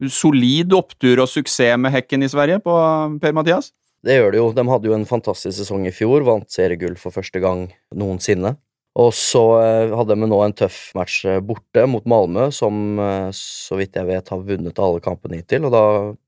solid 0.05 0.75
opptur 0.77 1.23
og 1.23 1.29
suksess 1.31 1.79
med 1.81 1.91
Hekken 1.95 2.21
i 2.21 2.29
Sverige 2.29 2.59
på 2.61 2.75
Per-Mathias? 3.23 3.71
Det 4.05 4.19
gjør 4.19 4.29
det 4.31 4.37
jo. 4.37 4.51
De 4.53 4.65
hadde 4.69 4.91
jo 4.91 4.93
en 4.93 5.07
fantastisk 5.09 5.57
sesong 5.57 5.87
i 5.89 5.95
fjor, 5.95 6.21
vant 6.27 6.45
seriegull 6.53 6.93
for 7.01 7.15
første 7.15 7.41
gang 7.41 7.65
noensinne. 7.97 8.53
Og 8.99 9.09
så 9.17 9.41
hadde 9.89 10.15
vi 10.21 10.27
nå 10.29 10.37
en 10.45 10.53
tøff 10.53 10.91
match 10.93 11.23
borte 11.41 11.87
mot 11.89 12.05
Malmö, 12.05 12.51
som 12.53 12.99
så 13.33 13.79
vidt 13.79 13.97
jeg 13.97 14.05
vet 14.05 14.27
har 14.29 14.43
vunnet 14.45 14.81
alle 14.85 15.01
kampene 15.01 15.39
hittil, 15.39 15.65
og 15.65 15.73
da 15.73 15.85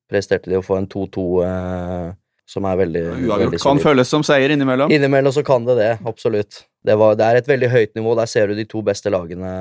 presterte 0.10 0.50
de 0.50 0.58
å 0.58 0.64
få 0.66 0.80
en 0.80 0.88
2-2 0.90 1.26
som 2.46 2.66
er 2.70 2.78
veldig 2.78 3.04
Uavgjort 3.26 3.58
kan 3.64 3.82
føles 3.82 4.10
som 4.12 4.24
seier 4.26 4.54
innimellom? 4.54 4.94
Innimellom 4.94 5.34
så 5.34 5.44
kan 5.46 5.66
det 5.66 5.78
det, 5.80 5.92
absolutt. 6.06 6.62
Det, 6.86 6.94
var, 7.02 7.18
det, 7.18 7.26
er 7.26 7.40
et 7.40 7.50
veldig 7.50 7.70
høyt 7.74 7.96
nivå. 7.98 8.14
Der 8.20 8.30
ser 8.30 8.48
du 8.48 8.58
de 8.58 8.68
to 8.70 8.84
beste 8.86 9.10
lagene 9.10 9.52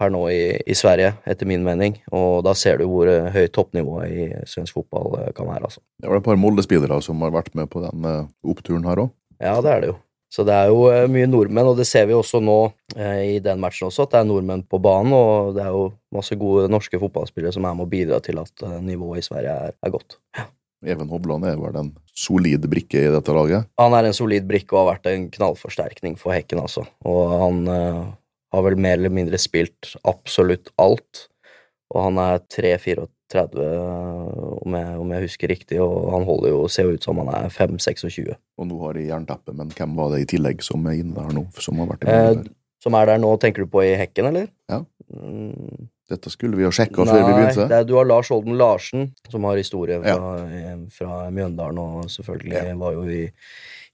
per 0.00 0.12
nå 0.12 0.22
i, 0.32 0.42
i 0.64 0.76
Sverige, 0.76 1.12
etter 1.28 1.48
min 1.48 1.64
mening. 1.66 1.98
Og 2.16 2.40
da 2.46 2.54
ser 2.56 2.80
du 2.80 2.86
hvor 2.88 3.10
eh, 3.12 3.28
høyt 3.34 3.52
toppnivået 3.56 4.08
i 4.08 4.28
svensk 4.48 4.78
fotball 4.78 5.18
eh, 5.20 5.32
kan 5.36 5.50
være. 5.50 5.68
altså. 5.68 5.84
Det 6.00 6.08
var 6.08 6.22
et 6.22 6.28
par 6.30 6.40
Molde-spillere 6.40 7.02
som 7.04 7.20
har 7.26 7.34
vært 7.36 7.52
med 7.58 7.68
på 7.72 7.84
den 7.84 8.08
oppturen 8.40 8.88
her 8.88 9.04
òg. 9.04 9.12
Ja, 9.40 9.58
det 9.60 9.74
er 9.74 9.84
det 9.84 9.92
jo. 9.92 9.98
Så 10.30 10.44
det 10.46 10.54
er 10.54 10.70
jo 10.70 10.84
mye 11.10 11.26
nordmenn, 11.26 11.72
og 11.72 11.80
det 11.80 11.88
ser 11.90 12.06
vi 12.06 12.14
også 12.14 12.38
nå 12.44 12.58
eh, 12.94 13.36
i 13.36 13.40
den 13.42 13.58
matchen 13.62 13.88
også, 13.88 14.06
at 14.06 14.14
det 14.14 14.20
er 14.20 14.28
nordmenn 14.28 14.62
på 14.70 14.78
banen. 14.82 15.16
Og 15.16 15.56
det 15.56 15.64
er 15.64 15.74
jo 15.74 15.88
masse 16.14 16.38
gode 16.38 16.70
norske 16.70 17.00
fotballspillere 17.02 17.54
som 17.56 17.66
er 17.66 17.74
med 17.74 17.88
å 17.88 17.90
bidra 17.90 18.22
til 18.22 18.38
at 18.42 18.64
nivået 18.84 19.24
i 19.24 19.26
Sverige 19.26 19.58
er, 19.66 19.74
er 19.74 19.94
godt. 19.94 20.20
Ja. 20.38 20.46
Even 20.88 21.10
Hovland 21.12 21.44
er 21.44 21.58
vel 21.60 21.76
en 21.76 21.90
solid 22.16 22.64
brikke 22.72 23.02
i 23.02 23.10
dette 23.12 23.34
laget? 23.36 23.68
Han 23.80 23.96
er 23.96 24.08
en 24.08 24.16
solid 24.16 24.46
brikke 24.48 24.72
og 24.72 24.80
har 24.80 24.94
vært 24.94 25.10
en 25.10 25.26
knallforsterkning 25.34 26.16
for 26.20 26.32
Hekken, 26.32 26.62
altså. 26.62 26.86
Og 27.04 27.34
han 27.42 27.60
eh, 27.68 28.00
har 28.54 28.64
vel 28.64 28.78
mer 28.80 28.96
eller 28.96 29.12
mindre 29.12 29.40
spilt 29.40 29.92
absolutt 30.08 30.72
alt. 30.80 31.26
Og 31.92 32.04
han 32.06 32.20
er 32.22 32.40
3-34, 33.30 33.66
om, 34.60 34.74
om, 34.74 35.12
jeg 35.14 35.26
husker 35.26 35.52
riktig, 35.52 35.80
og 35.82 36.10
han 36.14 36.26
holder 36.28 36.52
jo, 36.52 36.62
ser 36.72 36.88
jo 36.88 36.96
ut 36.98 37.06
som 37.06 37.20
han 37.22 37.30
er 37.34 37.52
5-26. 37.54 38.32
Og 38.58 38.68
nå 38.68 38.80
har 38.84 38.98
de 38.98 39.06
jernteppe, 39.06 39.54
men 39.56 39.70
hvem 39.76 39.94
var 39.98 40.14
det 40.14 40.24
i 40.24 40.30
tillegg 40.34 40.64
som 40.66 40.86
er 40.90 40.98
inne 41.00 41.14
der 41.16 41.36
nå? 41.36 41.46
Som, 41.62 41.78
har 41.82 41.92
vært 41.92 42.06
inne 42.06 42.18
der? 42.18 42.42
Eh, 42.42 42.56
som 42.82 42.96
er 42.96 43.10
der 43.12 43.22
nå, 43.22 43.32
tenker 43.42 43.66
du 43.66 43.70
på 43.70 43.84
i 43.86 43.94
Hekken, 44.00 44.30
eller? 44.32 44.50
Ja. 44.70 44.82
Mm. 45.14 45.88
Dette 46.10 46.30
skulle 46.32 46.58
vi 46.58 46.66
ha 46.66 46.70
sjekka 46.74 47.04
før 47.06 47.20
vi 47.22 47.34
begynte. 47.36 47.66
Nei, 47.70 47.82
du 47.86 47.94
har 47.94 48.08
Lars 48.08 48.32
Olden 48.34 48.56
Larsen, 48.58 49.10
som 49.30 49.44
har 49.46 49.58
historie 49.60 50.00
fra, 50.02 50.30
ja. 50.50 50.72
fra 50.94 51.18
Mjøndalen, 51.34 51.78
og 51.78 52.10
selvfølgelig 52.10 52.56
ja. 52.56 52.72
var 52.80 52.96
jo 52.96 53.04
i, 53.06 53.20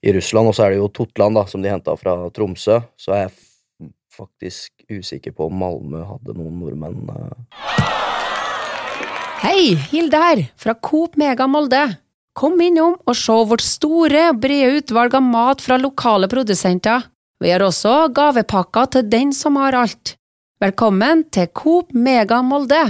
i, 0.01 0.15
Russland. 0.17 0.49
Og 0.49 0.57
så 0.57 0.65
er 0.65 0.73
det 0.73 0.79
jo 0.81 0.89
Totland, 0.97 1.37
da, 1.37 1.45
som 1.51 1.61
de 1.61 1.69
henta 1.69 1.93
fra 1.99 2.17
Tromsø. 2.33 2.79
Så 2.97 3.13
er 3.13 3.27
jeg 3.27 3.91
faktisk 4.17 4.87
usikker 4.89 5.35
på 5.37 5.45
om 5.51 5.61
Malmö 5.61 6.01
hadde 6.09 6.33
noen 6.39 6.57
nordmenn. 6.63 7.05
Eh. 7.13 8.06
Hei, 9.37 9.75
Hilde 9.91 10.17
her, 10.17 10.39
fra 10.57 10.73
Coop 10.73 11.13
Mega 11.21 11.45
Molde. 11.45 11.83
Kom 12.33 12.55
innom 12.61 12.95
og 13.05 13.13
se 13.17 13.35
vårt 13.49 13.61
store 13.61 14.31
og 14.31 14.39
brede 14.41 14.79
utvalg 14.79 15.13
av 15.13 15.21
mat 15.21 15.61
fra 15.61 15.77
lokale 15.77 16.25
produsenter. 16.31 17.05
Vi 17.37 17.51
har 17.53 17.61
også 17.61 18.07
gavepakker 18.17 18.89
til 18.95 19.05
den 19.11 19.35
som 19.37 19.59
har 19.61 19.77
alt. 19.77 20.15
Velkommen 20.57 21.21
til 21.29 21.51
Coop 21.53 21.93
Mega 21.93 22.41
Molde! 22.41 22.81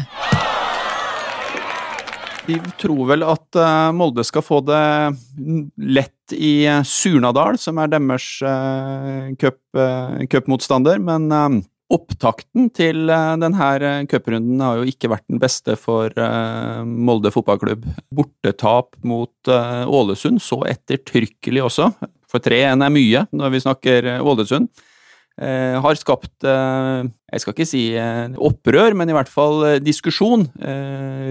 Vi 2.48 2.62
tror 2.80 3.10
vel 3.10 3.28
at 3.28 3.60
eh, 3.60 3.92
Molde 3.92 4.24
skal 4.24 4.46
få 4.48 4.62
det 4.64 4.84
lett 5.84 6.32
i 6.32 6.62
eh, 6.64 6.80
Surnadal, 6.88 7.60
som 7.60 7.84
er 7.84 7.92
deres 7.92 8.30
uh, 8.40 9.36
cupmotstander, 10.32 11.04
men 11.04 11.28
opptakten 11.94 12.68
til 12.76 13.08
denne 13.08 13.70
cuprunden 14.12 14.60
har 14.64 14.82
jo 14.82 14.90
ikke 14.92 15.12
vært 15.14 15.28
den 15.32 15.40
beste 15.40 15.78
for 15.80 16.12
Molde 16.84 17.32
fotballklubb. 17.32 17.86
Bortetap 18.12 18.98
mot 19.08 19.52
Ålesund 19.52 20.44
så 20.44 20.60
ettertrykkelig 20.68 21.64
også, 21.70 21.88
for 22.28 22.44
3-1 22.44 22.84
er 22.84 22.92
mye 22.92 23.24
når 23.32 23.56
vi 23.56 23.64
snakker 23.64 24.12
Ålesund. 24.20 24.68
Eh, 25.38 25.76
har 25.78 25.94
skapt, 25.94 26.44
eh, 26.50 27.06
jeg 27.30 27.42
skal 27.44 27.54
ikke 27.54 27.66
si 27.70 27.82
eh, 27.94 28.34
opprør, 28.42 28.96
men 28.98 29.12
i 29.12 29.14
hvert 29.14 29.30
fall 29.30 29.78
diskusjon 29.86 30.48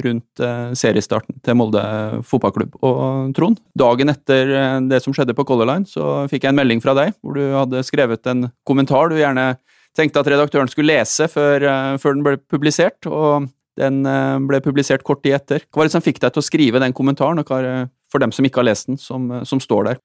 rundt 0.07 0.43
seriestarten 0.79 1.41
til 1.43 1.57
Molde 1.59 1.83
fotballklubb. 2.29 2.77
Og 2.87 3.33
Trond, 3.35 3.59
dagen 3.79 4.13
etter 4.13 4.53
det 4.87 5.01
som 5.03 5.15
skjedde 5.17 5.35
på 5.35 5.47
Color 5.49 5.71
Line, 5.73 5.89
så 5.91 6.27
fikk 6.31 6.47
jeg 6.47 6.55
en 6.55 6.61
melding 6.61 6.83
fra 6.85 6.95
deg 6.99 7.17
hvor 7.19 7.35
du 7.35 7.43
hadde 7.57 7.83
skrevet 7.87 8.31
en 8.31 8.47
kommentar 8.69 9.11
du 9.11 9.19
gjerne 9.19 9.55
tenkte 9.97 10.23
at 10.23 10.31
redaktøren 10.31 10.71
skulle 10.71 10.95
lese 10.95 11.29
før, 11.33 11.65
før 12.03 12.17
den 12.17 12.25
ble 12.27 12.37
publisert. 12.41 13.09
og 13.09 13.49
den 13.77 14.07
ble 14.49 14.63
publisert 14.65 15.03
kort 15.05 15.21
tid 15.21 15.35
etter. 15.37 15.65
Hva 15.69 15.83
var 15.83 15.89
det 15.89 15.93
som 15.93 16.05
fikk 16.05 16.23
deg 16.23 16.33
til 16.33 16.41
å 16.41 16.47
skrive 16.47 16.81
den 16.81 16.95
kommentaren, 16.97 17.43
og 17.43 17.51
hva 17.51 17.59
er 17.61 17.67
det 17.67 17.81
for 18.09 18.23
dem 18.23 18.33
som 18.33 18.47
ikke 18.49 18.63
har 18.63 18.71
lest 18.71 18.89
den, 18.89 18.97
som, 18.97 19.27
som 19.45 19.61
står 19.61 19.91
der? 19.91 19.99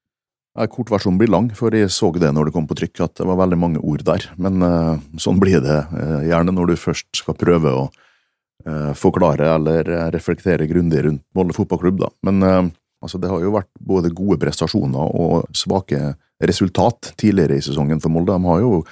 Kortversjonen 0.51 1.15
blir 1.19 1.31
lang, 1.31 1.47
for 1.55 1.71
jeg 1.71 1.87
så 1.95 2.09
det 2.19 2.33
når 2.35 2.49
det 2.49 2.53
kom 2.57 2.65
på 2.67 2.75
trykk, 2.75 3.05
at 3.05 3.21
det 3.21 3.27
var 3.29 3.39
veldig 3.39 3.59
mange 3.59 3.79
ord 3.79 4.03
der. 4.03 4.25
Men 4.35 4.59
uh, 4.59 4.99
sånn 5.15 5.39
blir 5.39 5.63
det 5.63 5.77
uh, 5.93 6.19
gjerne 6.27 6.51
når 6.51 6.73
du 6.73 6.81
først 6.81 7.07
skal 7.21 7.37
prøve 7.39 7.71
å 7.71 7.85
uh, 7.87 8.91
forklare 8.97 9.47
eller 9.55 9.87
reflektere 10.11 10.67
grundig 10.67 11.05
rundt 11.05 11.23
Molde 11.37 11.55
fotballklubb, 11.55 12.03
da. 12.03 12.11
Men 12.27 12.43
altså, 12.43 13.21
det 13.21 13.31
har 13.31 13.39
jo 13.39 13.55
vært 13.55 13.71
både 13.79 14.11
gode 14.11 14.41
prestasjoner 14.43 15.15
og 15.23 15.47
svake 15.55 16.17
resultat 16.43 17.13
tidligere 17.21 17.55
i 17.55 17.63
sesongen 17.63 18.03
for 18.03 18.11
Molde. 18.11 18.35
De 18.35 18.51
har 18.51 18.59
jo 18.65 18.83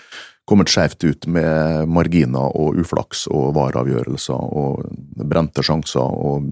kommet 0.49 0.71
skjevt 0.73 1.05
ut 1.05 1.29
med 1.29 1.89
marginer 1.93 2.49
og 2.57 2.79
uflaks 2.81 3.27
og 3.29 3.53
vareavgjørelser 3.57 4.53
og 4.59 4.85
brente 5.29 5.63
sjanser 5.65 6.03
og 6.03 6.49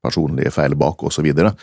personlige 0.00 0.52
feil 0.54 0.76
bak, 0.78 1.02
osv. 1.02 1.20
Så 1.20 1.24
videre. 1.24 1.54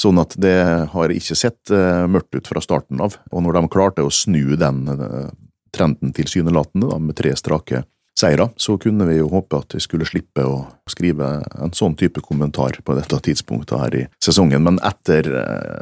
sånn 0.00 0.18
at 0.20 0.34
det 0.40 0.56
har 0.92 1.12
ikke 1.12 1.36
sett 1.36 1.72
uh, 1.72 2.06
mørkt 2.10 2.34
ut 2.34 2.48
fra 2.48 2.62
starten 2.64 3.02
av. 3.04 3.18
Og 3.32 3.44
når 3.44 3.58
de 3.58 3.72
klarte 3.72 4.04
å 4.04 4.12
snu 4.12 4.56
den 4.60 4.86
uh, 4.88 5.28
trenden 5.74 6.14
tilsynelatende, 6.16 6.88
med 7.02 7.16
tre 7.18 7.34
strake 7.36 7.84
seire, 8.18 8.48
så 8.56 8.78
kunne 8.78 9.08
vi 9.08 9.18
jo 9.18 9.28
håpe 9.32 9.58
at 9.58 9.74
vi 9.74 9.82
skulle 9.82 10.06
slippe 10.06 10.44
å 10.46 10.62
skrive 10.88 11.36
en 11.60 11.74
sånn 11.74 11.96
type 11.98 12.22
kommentar 12.24 12.78
på 12.86 12.94
dette 12.96 13.18
tidspunktet 13.26 13.80
her 13.80 13.96
i 13.98 14.04
sesongen. 14.22 14.62
Men 14.62 14.78
etter 14.86 15.26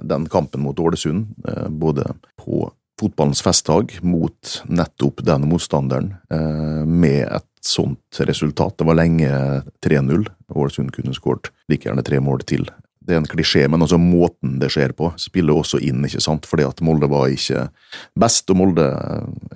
den 0.01 0.25
kampen 0.33 0.65
mot 0.65 0.81
Ålesund, 0.81 1.35
både 1.69 2.09
på 2.41 2.71
fotballens 3.03 3.43
festdag 3.45 3.97
mot 4.07 4.55
nettopp 4.71 5.25
den 5.27 5.49
motstanderen, 5.51 6.13
med 6.87 7.27
et 7.27 7.49
sånt 7.67 8.21
resultat. 8.21 8.79
Det 8.79 8.87
var 8.87 8.99
lenge 8.99 9.31
3-0. 9.85 10.27
Ålesund 10.55 10.93
kunne 10.95 11.15
skåret 11.15 11.51
like 11.71 11.89
gjerne 11.89 12.05
tre 12.07 12.21
mål 12.23 12.43
til. 12.47 12.67
Det 13.03 13.17
er 13.17 13.19
en 13.19 13.29
klisjé, 13.29 13.65
men 13.71 13.83
altså 13.83 13.99
måten 13.99 14.59
det 14.63 14.71
skjer 14.73 14.95
på, 14.99 15.11
spiller 15.19 15.59
også 15.59 15.81
inn, 15.83 16.05
ikke 16.07 16.23
sant, 16.23 16.47
fordi 16.47 16.67
at 16.69 16.83
Molde 16.87 17.09
var 17.11 17.33
ikke 17.33 17.67
best, 18.19 18.51
og 18.53 18.61
Molde 18.61 18.87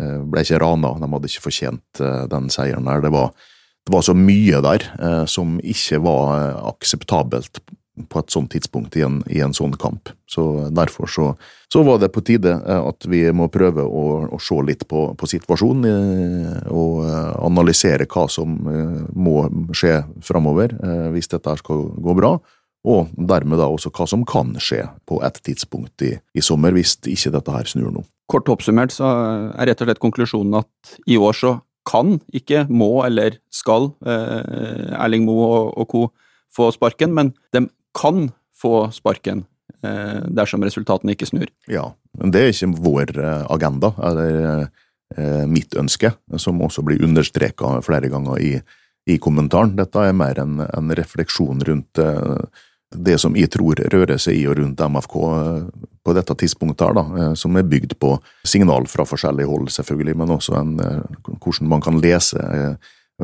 eh, 0.01 0.17
ble 0.27 0.43
ikke 0.43 0.59
rana. 0.63 0.97
De 0.99 1.11
hadde 1.13 1.31
ikke 1.31 1.45
fortjent 1.45 2.03
eh, 2.03 2.25
den 2.33 2.51
seieren 2.53 2.91
der. 2.91 3.05
Det 3.05 3.13
var, 3.15 3.31
det 3.87 3.95
var 3.95 4.07
så 4.07 4.17
mye 4.19 4.63
der 4.67 4.89
eh, 4.99 5.25
som 5.31 5.61
ikke 5.63 6.03
var 6.07 6.59
akseptabelt 6.73 7.63
på 8.09 8.21
et 8.21 8.33
sånt 8.33 8.51
tidspunkt 8.53 8.97
i 8.97 9.05
en, 9.07 9.21
i 9.33 9.41
en 9.45 9.55
sånn 9.57 9.75
kamp. 9.81 10.11
Så 10.31 10.69
Derfor 10.75 11.09
så, 11.11 11.27
så, 11.73 11.83
var 11.87 12.01
det 12.03 12.11
på 12.15 12.23
tide 12.27 12.53
eh, 12.59 12.83
at 12.91 13.07
vi 13.09 13.23
må 13.33 13.49
prøve 13.53 13.85
å, 13.85 14.05
å 14.37 14.41
se 14.43 14.59
litt 14.67 14.85
på, 14.89 15.09
på, 15.19 15.29
situasjonen 15.31 15.87
eh, 15.91 16.59
og 16.73 17.07
eh, 17.07 17.33
analysere 17.47 18.09
hva 18.11 18.27
som 18.33 18.57
må 19.17 19.47
skje 19.77 20.01
framover 20.25 20.75
hvis 21.15 21.31
dette 21.33 21.57
skal 21.61 21.87
gå 22.03 22.17
bra. 22.19 22.37
Og 22.87 23.15
dermed 23.17 23.59
da 23.59 23.69
også 23.71 23.91
hva 23.95 24.07
som 24.07 24.23
kan 24.29 24.53
skje 24.63 24.85
på 25.09 25.19
et 25.27 25.41
tidspunkt 25.47 26.05
i, 26.07 26.13
i 26.37 26.45
sommer, 26.45 26.75
hvis 26.77 26.99
ikke 27.03 27.33
dette 27.35 27.55
her 27.55 27.71
snur 27.71 27.91
nå. 27.95 28.05
Kort 28.31 28.51
oppsummert 28.51 28.95
så 28.95 29.09
er 29.55 29.71
rett 29.71 29.83
og 29.83 29.89
slett 29.89 30.03
konklusjonen 30.03 30.61
at 30.61 30.99
i 31.07 31.19
år 31.19 31.35
så 31.39 31.57
kan, 31.87 32.17
ikke 32.35 32.65
må 32.67 32.91
eller 33.07 33.39
skal, 33.55 33.93
Erling 34.03 35.27
Moe 35.27 35.47
og, 35.71 35.87
co. 35.91 36.09
få 36.51 36.73
sparken, 36.75 37.15
men 37.15 37.31
de 37.55 37.67
kan 37.97 38.31
få 38.57 38.89
sparken 38.95 39.45
eh, 39.83 40.23
dersom 40.29 40.65
resultatene 40.65 41.17
ikke 41.17 41.29
snur. 41.29 41.51
Ja, 41.71 41.91
men 42.21 42.35
det 42.35 42.43
er 42.43 42.53
ikke 42.53 42.73
vår 42.85 43.15
eh, 43.17 43.43
agenda, 43.53 43.93
eller 44.11 44.39
eh, 45.17 45.45
mitt 45.51 45.77
ønske, 45.79 46.13
som 46.41 46.63
også 46.65 46.85
blir 46.87 47.05
understreka 47.07 47.79
flere 47.87 48.11
ganger 48.13 48.41
i, 48.43 48.55
i, 49.07 49.19
kommentaren. 49.23 49.77
Dette 49.79 50.09
er 50.09 50.17
mer 50.17 50.41
en, 50.43 50.63
en 50.67 50.97
refleksjon 50.97 51.63
rundt 51.69 52.05
det 52.97 53.17
som 53.19 53.35
jeg 53.37 53.51
tror 53.51 53.81
rører 53.93 54.19
seg 54.23 54.39
i 54.39 54.45
og 54.47 54.61
rundt 54.61 54.81
MFK 54.81 55.15
på 56.07 56.13
dette 56.15 56.37
tidspunktet, 56.39 56.85
her, 56.87 56.95
da, 56.95 57.33
som 57.37 57.57
er 57.59 57.67
bygd 57.67 57.97
på 57.99 58.13
signal 58.47 58.87
fra 58.89 59.05
forskjellige 59.05 59.51
hold, 59.51 59.67
selvfølgelig, 59.75 60.15
men 60.21 60.31
også 60.37 60.55
en, 60.61 60.77
hvordan 61.43 61.73
man 61.73 61.83
kan 61.83 61.99
lese 61.99 62.39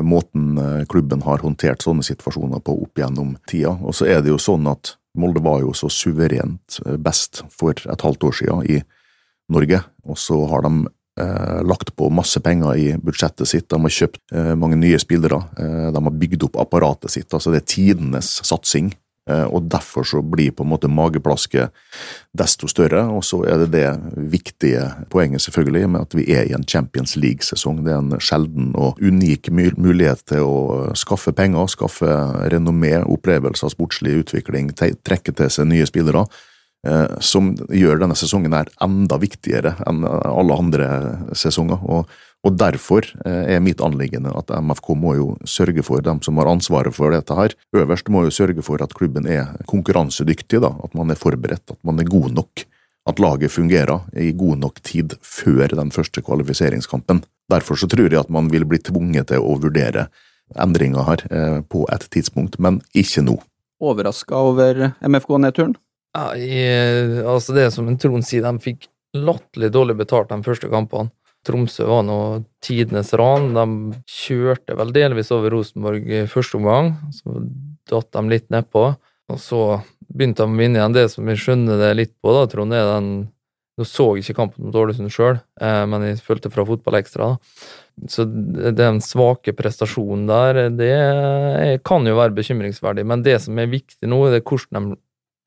måten 0.01 0.57
eh, 0.57 0.85
klubben 0.89 1.21
har 1.25 1.43
håndtert 1.45 1.85
sånne 1.85 2.05
situasjoner 2.05 2.63
på 2.65 2.75
opp 2.85 2.97
gjennom 2.97 3.35
tida. 3.49 3.75
Og 3.83 3.95
så 3.97 4.09
er 4.09 4.23
det 4.23 4.33
jo 4.33 4.41
sånn 4.41 4.67
at 4.71 4.95
Molde 5.13 5.43
var 5.45 5.59
jo 5.61 5.75
så 5.77 5.91
suverent 5.93 6.79
eh, 6.87 6.97
best 6.97 7.43
for 7.53 7.77
et 7.77 8.05
halvt 8.05 8.29
år 8.29 8.37
siden 8.39 8.65
i 8.65 8.81
Norge, 9.53 9.83
og 10.07 10.17
så 10.17 10.39
har 10.49 10.63
de 10.65 10.87
Eh, 11.19 11.63
lagt 11.63 11.95
på 11.95 12.09
masse 12.09 12.39
penger 12.41 12.75
i 12.75 12.85
budsjettet 12.97 13.45
sitt, 13.45 13.67
de 13.69 13.77
har 13.77 13.93
kjøpt 13.93 14.17
eh, 14.33 14.55
mange 14.57 14.79
nye 14.81 14.97
spillere. 14.97 15.43
Eh, 15.61 15.89
de 15.93 16.01
har 16.01 16.15
bygd 16.23 16.47
opp 16.47 16.57
apparatet 16.63 17.13
sitt. 17.13 17.27
altså 17.29 17.53
Det 17.53 17.59
er 17.61 17.67
tidenes 17.69 18.31
satsing. 18.41 18.89
Eh, 19.29 19.43
og 19.43 19.69
Derfor 19.71 20.03
så 20.03 20.21
blir 20.21 20.51
på 20.51 20.65
en 20.65 20.71
måte 20.73 20.89
mageplasket 20.91 21.71
desto 22.35 22.67
større. 22.67 23.05
Og 23.07 23.23
så 23.23 23.41
er 23.47 23.63
det 23.63 23.71
det 23.75 23.87
viktige 24.31 24.85
poenget 25.13 25.45
selvfølgelig 25.45 25.89
med 25.89 26.07
at 26.07 26.15
vi 26.17 26.27
er 26.35 26.49
i 26.49 26.55
en 26.55 26.67
Champions 26.67 27.15
League-sesong. 27.15 27.83
Det 27.85 27.93
er 27.93 28.01
en 28.01 28.19
sjelden 28.19 28.73
og 28.75 28.99
unik 29.01 29.51
mulighet 29.77 30.25
til 30.27 30.47
å 30.47 30.93
skaffe 30.99 31.31
penger, 31.35 31.71
skaffe 31.71 32.09
renommé, 32.51 32.97
opplevelser, 33.03 33.71
sportslig 33.71 34.19
utvikling, 34.25 34.73
trekke 34.75 35.31
til 35.31 35.53
seg 35.53 35.71
nye 35.71 35.87
spillere. 35.87 36.25
Eh, 36.83 37.19
som 37.23 37.53
gjør 37.71 38.01
denne 38.01 38.15
sesongen 38.19 38.51
her 38.51 38.67
enda 38.83 39.15
viktigere 39.21 39.77
enn 39.87 40.03
alle 40.03 40.59
andre 40.59 40.87
sesonger. 41.31 41.79
Og, 41.87 42.09
og 42.43 42.57
Derfor 42.59 43.05
eh, 43.23 43.55
er 43.55 43.61
mitt 43.63 43.81
anliggende 43.83 44.33
at 44.35 44.51
MFK 44.51 44.89
må 44.99 45.15
jo 45.15 45.27
sørge 45.47 45.83
for, 45.85 46.03
dem 46.03 46.19
som 46.25 46.39
har 46.41 46.49
ansvaret 46.51 46.95
for 46.95 47.15
dette 47.15 47.37
her, 47.37 47.55
øverst 47.79 48.11
må 48.11 48.25
jo 48.25 48.33
sørge 48.35 48.65
for 48.65 48.83
at 48.83 48.95
klubben 48.97 49.29
er 49.31 49.53
konkurransedyktig, 49.69 50.59
da, 50.63 50.73
at 50.83 50.97
man 50.97 51.13
er 51.13 51.19
forberedt, 51.19 51.63
at 51.71 51.79
man 51.87 52.03
er 52.03 52.09
god 52.09 52.35
nok. 52.35 52.65
At 53.07 53.19
laget 53.19 53.51
fungerer 53.51 54.03
i 54.15 54.31
god 54.35 54.59
nok 54.59 54.83
tid 54.83 55.15
før 55.23 55.71
den 55.71 55.91
første 55.91 56.23
kvalifiseringskampen. 56.23 57.23
Derfor 57.51 57.79
så 57.79 57.87
tror 57.87 58.07
jeg 58.07 58.19
at 58.19 58.31
man 58.31 58.51
vil 58.51 58.67
bli 58.67 58.79
tvunget 58.79 59.31
til 59.31 59.43
å 59.43 59.57
vurdere 59.63 60.07
endringer 60.59 61.07
her 61.07 61.25
eh, 61.31 61.57
på 61.63 61.87
et 61.95 62.07
tidspunkt, 62.11 62.59
men 62.59 62.81
ikke 62.91 63.23
nå. 63.23 63.39
Overraska 63.83 64.35
over 64.51 64.85
MFK-nedturen? 65.03 65.75
Ja, 66.13 66.29
i, 66.37 66.59
altså 67.23 67.55
det 67.55 67.71
som 67.73 67.87
en 67.89 67.97
Trond 67.99 68.27
sier, 68.27 68.43
de 68.45 68.63
fikk 68.63 68.87
latterlig 69.15 69.71
dårlig 69.73 69.97
betalt 70.03 70.31
de 70.31 70.43
første 70.45 70.69
kampene. 70.71 71.11
Tromsø 71.43 71.87
var 71.89 72.05
nå 72.07 72.19
tidenes 72.63 73.11
ran. 73.19 73.51
De 73.55 74.01
kjørte 74.09 74.77
vel 74.79 74.93
delvis 74.95 75.31
over 75.35 75.51
Rosenborg 75.53 76.07
i 76.07 76.23
første 76.31 76.59
omgang, 76.59 76.93
så 77.11 77.43
datt 77.91 78.11
de 78.15 78.23
litt 78.31 78.47
nedpå. 78.53 78.85
Og 79.31 79.39
så 79.39 79.61
begynte 80.07 80.43
de 80.43 80.51
å 80.51 80.59
vinne 80.59 80.79
igjen. 80.79 80.95
Det 80.95 81.07
som 81.11 81.27
jeg 81.29 81.41
skjønner 81.41 81.79
det 81.81 81.93
litt 81.99 82.13
på, 82.23 82.33
da, 82.35 82.47
Trond, 82.51 82.75
er 82.75 82.89
den 82.95 83.13
Nå 83.73 83.87
så 83.89 84.03
jeg 84.13 84.21
ikke 84.21 84.35
kampen 84.37 84.67
mot 84.67 84.75
Ålesund 84.77 85.09
sjøl, 85.09 85.39
eh, 85.57 85.83
men 85.89 86.03
jeg 86.05 86.19
fulgte 86.21 86.51
fra 86.53 86.61
Fotballekstra. 86.67 87.31
Så 88.05 88.25
den 88.29 88.99
svake 89.01 89.55
prestasjonen 89.57 90.27
der, 90.29 90.59
det 90.69 91.79
kan 91.81 92.05
jo 92.05 92.13
være 92.19 92.35
bekymringsverdig. 92.37 93.01
Men 93.09 93.25
det 93.25 93.39
som 93.41 93.57
er 93.57 93.71
viktig 93.71 94.09
nå, 94.09 94.19
det 94.29 94.43
er 94.43 94.45
hvordan 94.45 94.91
de 94.91 94.99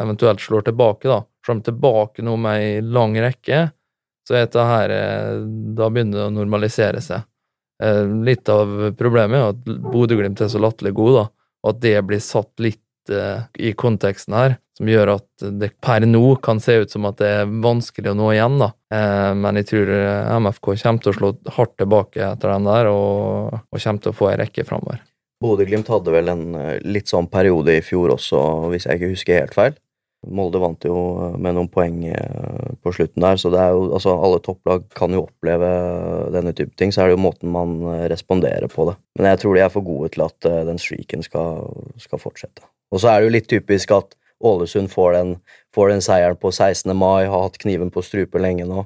eventuelt 0.02 0.42
slår 0.42 0.66
tilbake, 0.66 1.06
da, 1.06 1.20
slår 1.46 1.60
de 1.60 1.68
tilbake 1.70 2.26
nå 2.26 2.34
med 2.42 2.64
ei 2.64 2.82
lang 2.82 3.14
rekke, 3.22 3.68
så 4.26 4.34
dette 4.34 4.66
her 4.66 4.92
eh, 4.92 5.32
Da 5.78 5.90
begynner 5.92 6.20
det 6.20 6.28
å 6.28 6.34
normalisere 6.34 7.02
seg. 7.04 7.26
Eh, 7.82 8.02
litt 8.26 8.48
av 8.50 8.72
problemet 8.98 9.38
er 9.38 9.52
at 9.52 9.82
Bodø-Glimt 9.92 10.40
er 10.42 10.50
så 10.50 10.62
latterlig 10.62 10.94
god, 10.96 11.18
da, 11.20 11.24
og 11.62 11.74
at 11.74 11.82
det 11.84 11.96
blir 12.08 12.22
satt 12.24 12.64
litt 12.64 13.12
eh, 13.12 13.44
i 13.60 13.74
konteksten 13.78 14.36
her, 14.36 14.56
som 14.76 14.90
gjør 14.90 15.14
at 15.18 15.46
det 15.60 15.70
per 15.84 16.06
nå 16.08 16.24
kan 16.44 16.60
se 16.60 16.78
ut 16.82 16.92
som 16.92 17.06
at 17.08 17.20
det 17.20 17.28
er 17.42 17.52
vanskelig 17.64 18.12
å 18.12 18.16
nå 18.16 18.32
igjen, 18.34 18.58
da. 18.60 18.72
Men 19.36 19.56
jeg 19.56 19.70
tror 19.70 19.88
MFK 20.36 20.68
kommer 20.82 21.00
til 21.00 21.10
å 21.10 21.14
slå 21.16 21.30
hardt 21.56 21.72
tilbake 21.80 22.20
etter 22.26 22.52
den 22.52 22.68
der, 22.68 22.90
og, 22.92 23.56
og 23.56 23.80
kommer 23.80 24.04
til 24.04 24.12
å 24.12 24.16
få 24.18 24.28
ei 24.30 24.36
rekke 24.42 24.66
framover. 24.68 25.00
Bodø-Glimt 25.40 25.88
hadde 25.92 26.12
vel 26.12 26.28
en 26.32 26.44
litt 26.84 27.08
sånn 27.08 27.28
periode 27.32 27.72
i 27.78 27.84
fjor 27.84 28.12
også, 28.18 28.42
hvis 28.72 28.84
jeg 28.88 29.00
ikke 29.00 29.12
husker 29.14 29.40
helt 29.40 29.56
feil, 29.56 29.80
Molde 30.26 30.60
vant 30.62 30.84
jo 30.86 30.96
med 31.38 31.56
noen 31.56 31.68
poeng 31.72 32.00
eh, 32.10 32.74
på 32.82 32.92
slutten 32.94 33.24
der, 33.24 33.38
så 33.40 33.50
det 33.52 33.60
er 33.62 33.74
jo 33.74 33.88
altså 33.96 34.14
alle 34.16 34.40
topplag 34.44 34.86
kan 34.96 35.14
jo 35.14 35.24
oppleve 35.26 35.70
denne 36.34 36.54
type 36.56 36.74
ting. 36.78 36.92
Så 36.94 37.02
er 37.02 37.10
det 37.10 37.16
jo 37.16 37.24
måten 37.24 37.52
man 37.54 37.78
eh, 37.94 38.06
responderer 38.12 38.68
på 38.72 38.88
det. 38.90 38.96
Men 39.18 39.30
jeg 39.32 39.42
tror 39.42 39.56
de 39.56 39.64
er 39.64 39.72
for 39.72 39.86
gode 39.86 40.12
til 40.14 40.26
at 40.26 40.48
eh, 40.48 40.62
den 40.68 40.80
streaken 40.82 41.24
skal, 41.26 41.66
skal 42.02 42.22
fortsette. 42.22 42.66
Og 42.94 43.02
så 43.02 43.10
er 43.10 43.20
det 43.20 43.28
jo 43.28 43.36
litt 43.36 43.50
typisk 43.50 43.94
at 43.96 44.16
Ålesund 44.44 44.90
får 44.92 45.14
den, 45.16 45.36
får 45.74 45.94
den 45.94 46.02
seieren 46.04 46.36
på 46.36 46.50
16. 46.52 46.92
mai, 46.96 47.24
har 47.24 47.46
hatt 47.46 47.56
kniven 47.62 47.92
på 47.92 48.04
strupen 48.04 48.44
lenge 48.44 48.66
nå. 48.68 48.84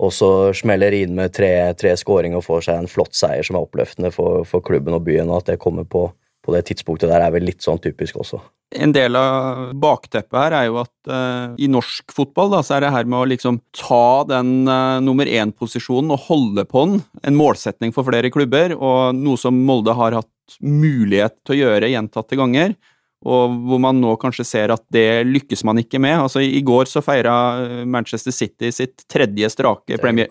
Og 0.00 0.14
så 0.16 0.30
smeller 0.56 0.96
inn 0.96 1.12
med 1.14 1.34
tre, 1.36 1.52
tre 1.78 1.92
skåringer 1.98 2.40
og 2.40 2.46
får 2.46 2.66
seg 2.66 2.80
en 2.80 2.90
flott 2.90 3.14
seier 3.16 3.44
som 3.46 3.58
er 3.58 3.66
oppløftende 3.66 4.10
for, 4.14 4.46
for 4.48 4.64
klubben 4.64 4.96
og 4.96 5.04
byen, 5.06 5.28
og 5.28 5.42
at 5.42 5.52
det 5.52 5.60
kommer 5.62 5.84
på, 5.84 6.06
på 6.40 6.56
det 6.56 6.64
tidspunktet 6.70 7.12
der 7.12 7.22
er 7.22 7.34
vel 7.34 7.46
litt 7.46 7.62
sånn 7.62 7.82
typisk 7.84 8.18
også. 8.24 8.40
En 8.70 8.92
del 8.94 9.16
av 9.18 9.72
bakteppet 9.82 10.36
her 10.38 10.54
er 10.54 10.66
jo 10.68 10.76
at 10.84 11.10
uh, 11.10 11.56
i 11.58 11.66
norsk 11.70 12.12
fotball 12.14 12.52
da, 12.52 12.60
så 12.62 12.76
er 12.76 12.84
det 12.84 12.92
her 12.94 13.08
med 13.10 13.18
å 13.18 13.28
liksom 13.32 13.58
ta 13.74 14.22
den 14.30 14.68
uh, 14.70 15.00
nummer 15.02 15.26
én-posisjonen 15.26 16.14
og 16.14 16.28
holde 16.28 16.64
på 16.70 16.84
den, 16.86 17.00
en 17.26 17.38
målsetning 17.38 17.90
for 17.96 18.06
flere 18.06 18.30
klubber, 18.30 18.76
og 18.78 19.18
noe 19.18 19.40
som 19.40 19.58
Molde 19.66 19.96
har 19.98 20.14
hatt 20.20 20.60
mulighet 20.62 21.40
til 21.42 21.56
å 21.56 21.60
gjøre 21.64 21.90
gjentatte 21.90 22.38
ganger. 22.38 22.76
Og 23.20 23.56
hvor 23.68 23.80
man 23.82 23.98
nå 24.00 24.14
kanskje 24.20 24.46
ser 24.48 24.72
at 24.72 24.86
det 24.92 25.26
lykkes 25.28 25.62
man 25.68 25.82
ikke 25.82 26.00
med. 26.00 26.16
Altså 26.22 26.40
I 26.40 26.62
går 26.64 26.88
så 26.88 27.02
feira 27.04 27.34
eh, 27.66 27.82
Manchester 27.84 28.32
City 28.32 28.70
sitt 28.72 29.04
tredje 29.10 29.50
strake 29.52 29.98
Premier... 30.00 30.30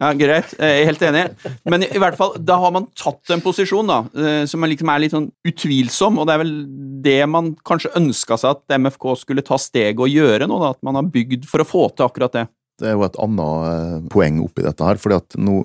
Ja, 0.00 0.08
Greit, 0.16 0.54
jeg 0.56 0.78
er 0.80 0.86
helt 0.88 1.02
enig. 1.04 1.26
Men 1.68 1.84
i, 1.84 1.98
hvert 2.00 2.16
fall, 2.16 2.32
da 2.40 2.56
har 2.62 2.72
man 2.74 2.86
tatt 2.96 3.34
en 3.34 3.42
posisjon 3.44 3.90
da, 3.90 3.98
som 4.48 4.62
som 4.62 4.70
liksom 4.70 4.88
er 4.88 5.02
litt 5.02 5.12
sånn 5.12 5.28
utvilsom, 5.46 6.16
og 6.18 6.26
det 6.26 6.34
er 6.34 6.40
vel 6.40 6.54
det 7.04 7.20
man 7.28 7.52
kanskje 7.66 7.92
ønska 7.98 8.38
seg 8.40 8.56
at 8.56 8.78
MFK 8.80 9.04
skulle 9.20 9.44
ta 9.44 9.58
steget 9.60 10.00
og 10.00 10.10
gjøre 10.10 10.48
nå, 10.48 10.58
da, 10.62 10.72
at 10.72 10.80
man 10.86 10.96
har 10.98 11.12
bygd 11.12 11.44
for 11.50 11.62
å 11.62 11.68
få 11.68 11.86
til 11.92 12.08
akkurat 12.08 12.38
det. 12.38 12.46
Det 12.80 12.88
er 12.88 12.96
jo 12.96 13.04
et 13.04 13.18
annet 13.20 13.66
eh, 13.68 13.98
poeng 14.10 14.40
oppi 14.42 14.64
dette 14.64 14.86
her. 14.86 14.98
fordi 14.98 15.18
at 15.20 15.36
nå, 15.38 15.58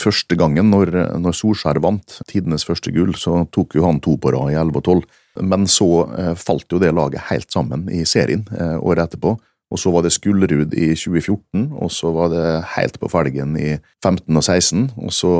Første 0.00 0.38
gangen 0.38 0.72
når, 0.72 0.94
når 1.22 1.36
Solskjær 1.36 1.80
vant 1.84 2.18
tidenes 2.30 2.64
første 2.66 2.92
gull, 2.94 3.12
så 3.20 3.44
tok 3.54 3.76
jo 3.78 3.84
han 3.86 4.00
to 4.04 4.16
på 4.18 4.32
rad 4.34 4.54
i 4.54 4.58
11 4.58 4.80
og 4.80 4.88
12. 5.04 5.18
Men 5.52 5.68
så 5.70 5.90
eh, 6.18 6.32
falt 6.40 6.72
jo 6.72 6.80
det 6.82 6.94
laget 6.96 7.28
helt 7.30 7.50
sammen 7.52 7.86
i 7.92 8.02
serien 8.08 8.46
eh, 8.56 8.78
året 8.80 9.06
etterpå. 9.06 9.36
Og 9.74 9.80
så 9.82 9.90
var 9.90 10.04
det 10.06 10.12
Skullerud 10.14 10.74
i 10.78 10.92
2014, 10.94 11.64
og 11.82 11.90
så 11.90 12.12
var 12.14 12.30
det 12.30 12.46
helt 12.76 13.00
på 13.02 13.08
felgen 13.10 13.56
i 13.58 13.72
15 14.04 14.38
og 14.38 14.44
16. 14.44 14.84
Og 15.02 15.10
så 15.14 15.30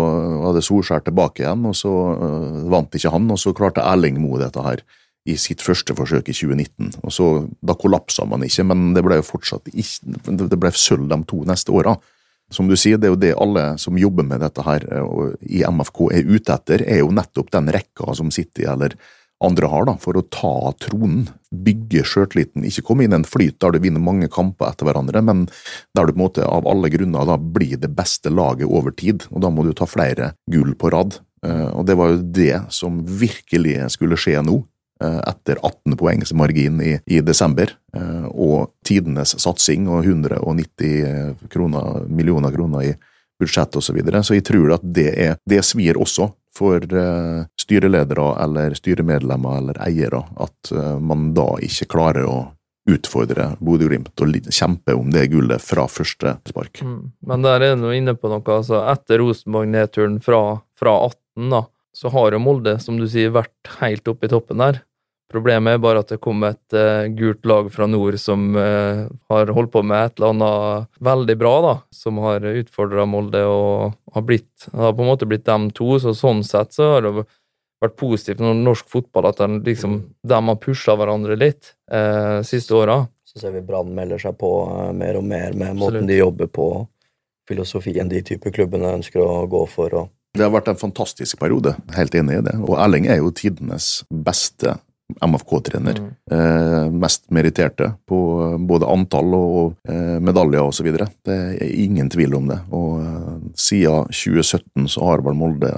var 0.43 0.57
det 0.57 0.65
Solskjær 0.67 1.05
tilbake 1.07 1.45
igjen, 1.45 1.63
og 1.71 1.77
så 1.79 1.93
uh, 2.19 2.65
vant 2.73 2.99
ikke 2.99 3.13
han. 3.15 3.31
Og 3.31 3.39
så 3.39 3.55
klarte 3.55 3.85
Erling 3.87 4.19
Moe 4.19 4.43
dette 4.43 4.65
her 4.65 4.83
i 5.25 5.37
sitt 5.41 5.63
første 5.65 5.95
forsøk 5.97 6.33
i 6.33 6.35
2019. 6.35 6.99
Og 7.07 7.15
så, 7.15 7.29
Da 7.63 7.79
kollapsa 7.79 8.27
man 8.29 8.43
ikke, 8.45 8.67
men 8.67 8.91
det 8.97 9.05
ble 9.07 9.21
jo 9.21 9.29
fortsatt 9.29 9.71
ikke, 9.71 10.19
det 10.51 10.59
ble 10.59 10.75
sølv 10.75 11.07
de 11.09 11.21
to 11.31 11.45
neste 11.47 11.73
åra. 11.73 11.95
Som 12.53 12.67
du 12.69 12.75
sier, 12.77 12.99
det 12.99 13.09
er 13.09 13.15
jo 13.15 13.23
det 13.23 13.37
alle 13.41 13.63
som 13.81 13.97
jobber 13.97 14.27
med 14.27 14.43
dette 14.45 14.67
her 14.67 14.83
i 15.49 15.63
MFK 15.65 16.03
er 16.13 16.27
ute 16.29 16.59
etter, 16.59 16.85
er 16.85 17.01
jo 17.01 17.15
nettopp 17.15 17.55
den 17.55 17.71
rekka 17.73 18.13
som 18.19 18.35
sitter 18.35 18.67
i, 18.67 18.69
eller 18.75 18.99
andre 19.43 19.69
har, 19.71 19.87
da, 19.89 19.97
for 20.01 20.19
å 20.19 20.25
ta 20.33 20.73
tronen. 20.83 21.27
Bygge 21.51 22.05
sjøltilliten. 22.09 22.65
Ikke 22.67 22.85
komme 22.87 23.05
inn 23.05 23.15
i 23.15 23.19
en 23.21 23.29
flyt 23.29 23.59
der 23.63 23.75
du 23.75 23.81
vinner 23.83 24.03
mange 24.03 24.29
kamper 24.33 24.71
etter 24.71 24.89
hverandre, 24.89 25.23
men 25.25 25.47
der 25.97 26.07
du 26.07 26.15
på 26.15 26.19
en 26.19 26.25
måte 26.25 26.47
av 26.47 26.69
alle 26.71 26.91
grunner 26.93 27.29
da 27.29 27.39
blir 27.39 27.77
det 27.81 27.93
beste 27.97 28.33
laget 28.33 28.71
over 28.71 28.95
tid. 28.95 29.27
og 29.31 29.45
Da 29.45 29.51
må 29.51 29.67
du 29.67 29.73
ta 29.77 29.89
flere 29.91 30.35
gull 30.51 30.75
på 30.79 30.93
rad. 30.95 31.19
Eh, 31.45 31.69
og 31.75 31.87
Det 31.87 31.99
var 31.99 32.15
jo 32.15 32.23
det 32.23 32.63
som 32.75 33.03
virkelig 33.05 33.91
skulle 33.97 34.19
skje 34.21 34.41
nå, 34.45 34.63
eh, 35.03 35.21
etter 35.29 35.59
18 35.63 35.97
poengs 35.97 36.33
margin 36.33 36.81
i, 36.81 36.99
i 37.07 37.21
desember, 37.21 37.71
eh, 37.97 38.29
og 38.31 38.73
tidenes 38.85 39.37
satsing 39.39 39.89
og 39.89 40.05
190 40.05 41.49
kroner, 41.51 42.07
millioner 42.09 42.55
kroner 42.55 42.91
i 42.91 42.95
budsjett 43.41 43.77
osv. 43.77 43.87
Så, 43.87 43.97
videre. 43.97 44.23
så 44.23 44.37
jeg 44.37 44.47
tror 44.47 44.77
at 44.79 44.85
det, 44.85 45.11
er, 45.21 45.37
det 45.49 45.63
svir 45.67 45.99
også 46.01 46.31
for 46.55 46.85
uh, 46.95 47.45
styreledere 47.59 48.29
eller 48.45 48.77
styremedlemmer 48.79 49.59
eller 49.59 49.81
eiere 49.83 50.23
at 50.39 50.75
uh, 50.75 50.99
man 51.03 51.33
da 51.35 51.49
ikke 51.67 51.91
klarer 51.97 52.29
å 52.31 52.39
utfordre 52.91 53.55
Bodø-Glimt 53.65 54.21
og 54.21 54.51
kjempe 54.53 54.95
om 54.97 55.09
det 55.13 55.29
gullet 55.33 55.63
fra 55.65 55.87
første 55.89 56.37
spark. 56.45 56.83
Mm. 56.85 57.13
Men 57.27 57.47
der 57.47 57.65
er 57.65 57.79
du 57.81 57.89
inne 57.95 58.13
på 58.17 58.29
noe. 58.29 58.45
altså 58.45 58.83
Etter 58.93 59.23
Rosenborg-nedturen 59.23 60.19
fra, 60.25 60.61
fra 60.79 60.99
18, 61.07 61.49
da, 61.55 61.63
så 61.97 62.13
har 62.13 62.37
jo 62.37 62.43
Molde, 62.45 62.77
som 62.83 62.99
du 63.01 63.07
sier, 63.09 63.33
vært 63.35 63.73
helt 63.81 64.09
oppe 64.11 64.29
i 64.29 64.33
toppen 64.33 64.61
der. 64.61 64.83
Problemet 65.33 65.77
er 65.77 65.83
bare 65.83 66.03
at 66.05 66.11
det 66.13 66.21
kom 66.23 66.45
et 66.47 66.77
uh, 66.77 67.07
gult 67.17 67.47
lag 67.49 67.71
fra 67.73 67.87
nord 67.91 68.19
som 68.21 68.53
uh, 68.55 69.07
har 69.33 69.53
holdt 69.57 69.73
på 69.73 69.83
med 69.87 70.11
et 70.11 70.21
eller 70.21 70.35
annet 70.35 71.01
veldig 71.09 71.37
bra, 71.41 71.55
da, 71.65 71.73
som 71.95 72.21
har 72.23 72.45
utfordra 72.51 73.07
Molde 73.09 73.41
og 73.49 73.97
har 74.15 74.27
blitt 74.27 74.69
har 74.73 74.95
på 74.95 75.03
en 75.03 75.11
måte 75.11 75.29
blitt 75.29 75.47
dem 75.49 75.71
to. 75.75 75.97
Så 76.03 76.15
sånn 76.19 76.45
sett 76.47 76.77
så 76.77 76.95
har 76.97 77.07
det 77.07 77.15
vært 77.17 77.97
positivt 78.01 78.41
for 78.41 78.57
norsk 78.57 78.89
fotball 78.93 79.31
at 79.33 79.43
de, 79.43 79.61
liksom, 79.67 79.99
de 80.23 80.41
har 80.49 80.61
pusha 80.61 80.97
hverandre 80.99 81.39
litt 81.41 81.73
uh, 81.93 82.41
siste 82.47 82.77
åra. 82.77 83.03
Så 83.25 83.43
ser 83.43 83.57
vi 83.57 83.65
Brann 83.67 83.91
melder 83.97 84.21
seg 84.23 84.37
på 84.39 84.51
mer 84.95 85.19
og 85.19 85.25
mer 85.27 85.57
med 85.57 85.73
Absolutt. 85.73 85.81
måten 85.81 86.11
de 86.11 86.21
jobber 86.21 86.53
på, 86.53 86.69
filosofien 87.49 88.09
de 88.09 88.23
type 88.25 88.53
klubbene 88.55 88.93
ønsker 89.01 89.25
å 89.25 89.47
gå 89.51 89.65
for. 89.73 89.97
og 90.05 90.13
det 90.35 90.43
har 90.43 90.51
vært 90.51 90.73
en 90.73 90.79
fantastisk 90.79 91.39
periode, 91.39 91.77
helt 91.95 92.15
enig 92.19 92.41
i 92.41 92.43
det. 92.43 92.57
Og 92.67 92.75
Erling 92.83 93.05
er 93.07 93.21
jo 93.21 93.31
tidenes 93.31 94.01
beste 94.11 94.73
MFK-trener. 95.23 95.99
Mm. 96.01 96.11
Eh, 96.33 96.91
mest 97.05 97.27
meritterte 97.35 97.93
på 98.09 98.19
både 98.67 98.89
antall 98.91 99.35
og 99.37 99.75
eh, 99.89 100.19
medaljer 100.25 100.65
osv. 100.67 100.91
Det 101.25 101.37
er 101.37 101.75
ingen 101.85 102.11
tvil 102.13 102.35
om 102.39 102.49
det. 102.51 102.59
Og 102.75 103.01
eh, 103.05 103.35
siden 103.59 104.09
2017 104.11 104.89
så 104.95 105.05
har 105.11 105.25
vel 105.27 105.37
Molde 105.39 105.71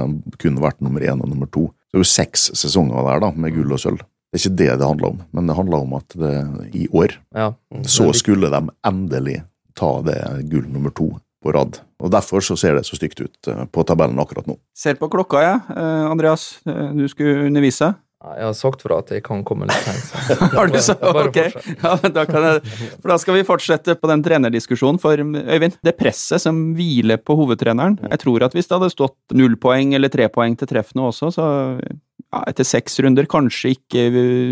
kun 0.42 0.60
vært 0.62 0.80
nummer 0.84 1.04
én 1.04 1.20
og 1.22 1.28
nummer 1.32 1.50
to. 1.52 1.68
Det 1.90 1.98
er 2.00 2.04
jo 2.04 2.10
seks 2.12 2.50
sesonger 2.58 3.06
der 3.10 3.22
da, 3.26 3.32
med 3.36 3.54
gull 3.56 3.72
og 3.76 3.82
sølv. 3.82 4.02
Det 4.32 4.40
er 4.40 4.42
ikke 4.42 4.56
det 4.58 4.72
det 4.80 4.88
handler 4.90 5.12
om, 5.14 5.20
men 5.32 5.46
det 5.48 5.54
handler 5.56 5.84
om 5.84 5.92
at 5.96 6.16
det, 6.18 6.32
i 6.74 6.88
år 6.92 7.14
Ja. 7.32 7.52
så 7.86 8.10
skulle 8.12 8.50
de 8.52 8.58
endelig 8.84 9.38
ta 9.78 10.02
det 10.04 10.18
gull 10.50 10.66
nummer 10.72 10.90
to 10.90 11.12
på 11.44 11.52
rad. 11.54 11.78
Og 12.02 12.10
Derfor 12.12 12.42
så 12.44 12.56
ser 12.58 12.74
det 12.76 12.82
så 12.88 12.96
stygt 12.98 13.20
ut 13.22 13.48
eh, 13.48 13.62
på 13.72 13.84
tabellen 13.86 14.18
akkurat 14.20 14.48
nå. 14.50 14.58
Ser 14.76 14.98
på 14.98 15.08
klokka, 15.12 15.40
jeg. 15.44 15.60
ja. 15.70 15.84
Andreas, 16.10 16.58
eh, 16.66 16.90
du 16.96 17.06
skulle 17.08 17.46
undervise. 17.46 17.94
Jeg 18.26 18.46
har 18.48 18.54
sagt 18.58 18.82
fra 18.82 18.98
at 19.02 19.10
jeg 19.14 19.22
kan 19.26 19.44
komme 19.46 19.68
litt 19.68 19.84
seint. 19.86 20.32
Har 20.56 20.70
du 20.72 20.78
så? 20.82 20.96
Ok. 20.98 21.38
Ja, 21.86 21.92
men 22.02 22.14
da 22.14 22.24
kan 22.26 22.42
jeg, 22.42 22.62
for 22.98 23.12
da 23.12 23.18
skal 23.22 23.36
vi 23.36 23.44
fortsette 23.46 23.94
på 24.00 24.08
den 24.10 24.24
trenerdiskusjonen. 24.24 24.98
For 25.02 25.20
Øyvind, 25.20 25.76
det 25.86 25.94
presset 26.00 26.42
som 26.42 26.58
hviler 26.76 27.20
på 27.22 27.36
hovedtreneren 27.38 27.98
Jeg 28.10 28.20
tror 28.24 28.46
at 28.46 28.56
hvis 28.56 28.66
det 28.66 28.76
hadde 28.78 28.90
stått 28.94 29.36
null 29.36 29.54
poeng 29.60 29.94
eller 29.96 30.10
tre 30.12 30.26
poeng 30.32 30.56
til 30.58 30.70
treff 30.70 30.90
nå 30.98 31.10
også, 31.12 31.30
så 31.36 31.46
ja, 31.78 32.42
etter 32.42 32.66
seks 32.66 32.98
runder 33.04 33.28
kanskje 33.30 33.76
ikke 33.76 34.06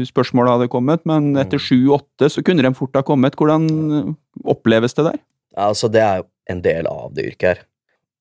spørsmålet 0.06 0.54
hadde 0.54 0.70
kommet, 0.72 1.02
men 1.08 1.32
etter 1.40 1.58
sju-åtte 1.62 2.30
så 2.30 2.44
kunne 2.46 2.64
de 2.64 2.74
fort 2.78 2.94
ha 2.98 3.02
kommet. 3.06 3.34
Hvordan 3.38 4.14
oppleves 4.46 4.94
det 4.98 5.08
der? 5.10 5.22
Altså, 5.58 5.90
det 5.90 6.02
er 6.02 6.22
jo 6.22 6.28
en 6.54 6.62
del 6.64 6.90
av 6.90 7.14
det 7.16 7.30
yrket 7.32 7.50
her. 7.50 7.64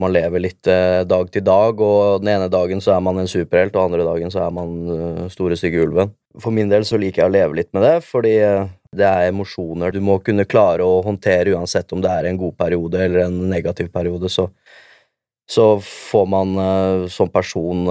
Man 0.04 0.14
lever 0.14 0.42
litt 0.44 0.68
eh, 0.68 1.02
dag 1.08 1.30
til 1.32 1.46
dag, 1.48 1.80
og 1.80 2.24
den 2.24 2.34
ene 2.34 2.50
dagen 2.52 2.82
så 2.84 2.96
er 2.96 3.04
man 3.06 3.22
en 3.22 3.30
superhelt, 3.30 3.76
og 3.76 3.80
den 3.80 3.94
andre 3.94 4.08
dagen 4.08 4.34
så 4.34 4.44
er 4.44 4.54
man 4.56 4.74
eh, 4.96 5.26
store, 5.32 5.58
stygge 5.60 5.84
ulven. 5.86 6.12
For 6.44 6.56
min 6.56 6.72
del 6.72 6.86
så 6.88 7.00
liker 7.00 7.24
jeg 7.24 7.32
å 7.32 7.34
leve 7.34 7.60
litt 7.60 7.72
med 7.76 7.86
det, 7.88 7.96
fordi 8.08 8.34
eh, 8.44 8.72
det 8.94 9.08
er 9.08 9.30
emosjoner 9.32 9.94
du 9.94 10.02
må 10.04 10.20
kunne 10.26 10.48
klare 10.50 10.86
å 10.86 11.02
håndtere 11.06 11.56
uansett 11.56 11.94
om 11.96 12.02
det 12.04 12.12
er 12.12 12.30
en 12.30 12.42
god 12.42 12.58
periode 12.60 13.00
eller 13.06 13.28
en 13.28 13.40
negativ 13.50 13.90
periode, 13.94 14.30
så, 14.30 14.50
så 15.50 15.70
får 15.84 16.28
man 16.30 16.52
som 17.10 17.32
person 17.34 17.88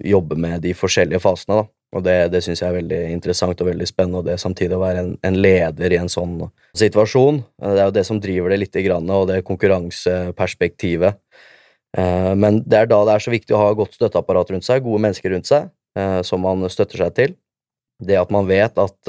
jobbe 0.00 0.38
med 0.40 0.64
de 0.64 0.72
forskjellige 0.76 1.20
fasene, 1.20 1.60
da. 1.60 1.68
Og 1.96 2.02
det, 2.04 2.16
det 2.34 2.42
syns 2.44 2.60
jeg 2.60 2.68
er 2.68 2.76
veldig 2.82 2.98
interessant 3.14 3.60
og 3.64 3.68
veldig 3.70 3.86
spennende, 3.88 4.20
og 4.20 4.26
det 4.28 4.34
samtidig 4.42 4.76
å 4.76 4.82
være 4.82 5.04
en, 5.04 5.12
en 5.24 5.38
leder 5.40 5.94
i 5.94 6.00
en 6.02 6.10
sånn 6.12 6.34
situasjon. 6.76 7.40
Eh, 7.62 7.72
Det 7.72 7.80
er 7.80 7.88
jo 7.88 7.96
det 7.96 8.04
som 8.04 8.20
driver 8.20 8.52
det 8.52 8.58
lite 8.60 8.82
grann, 8.84 9.08
og 9.08 9.28
det 9.30 9.40
konkurranseperspektivet. 9.48 11.16
Eh, 11.96 12.34
Men 12.36 12.60
det 12.68 12.82
er 12.82 12.90
da 12.90 13.00
det 13.08 13.14
er 13.16 13.24
så 13.24 13.32
viktig 13.32 13.56
å 13.56 13.62
ha 13.62 13.72
godt 13.78 13.96
støtteapparat 13.96 14.52
rundt 14.52 14.68
seg, 14.68 14.84
gode 14.84 15.00
mennesker 15.06 15.32
rundt 15.32 15.48
seg, 15.48 15.70
eh, 15.96 16.20
som 16.28 16.44
man 16.44 16.68
støtter 16.68 17.00
seg 17.06 17.14
til. 17.16 17.36
Det 18.04 18.20
at 18.20 18.30
man 18.30 18.46
vet 18.46 18.76
at 18.78 19.08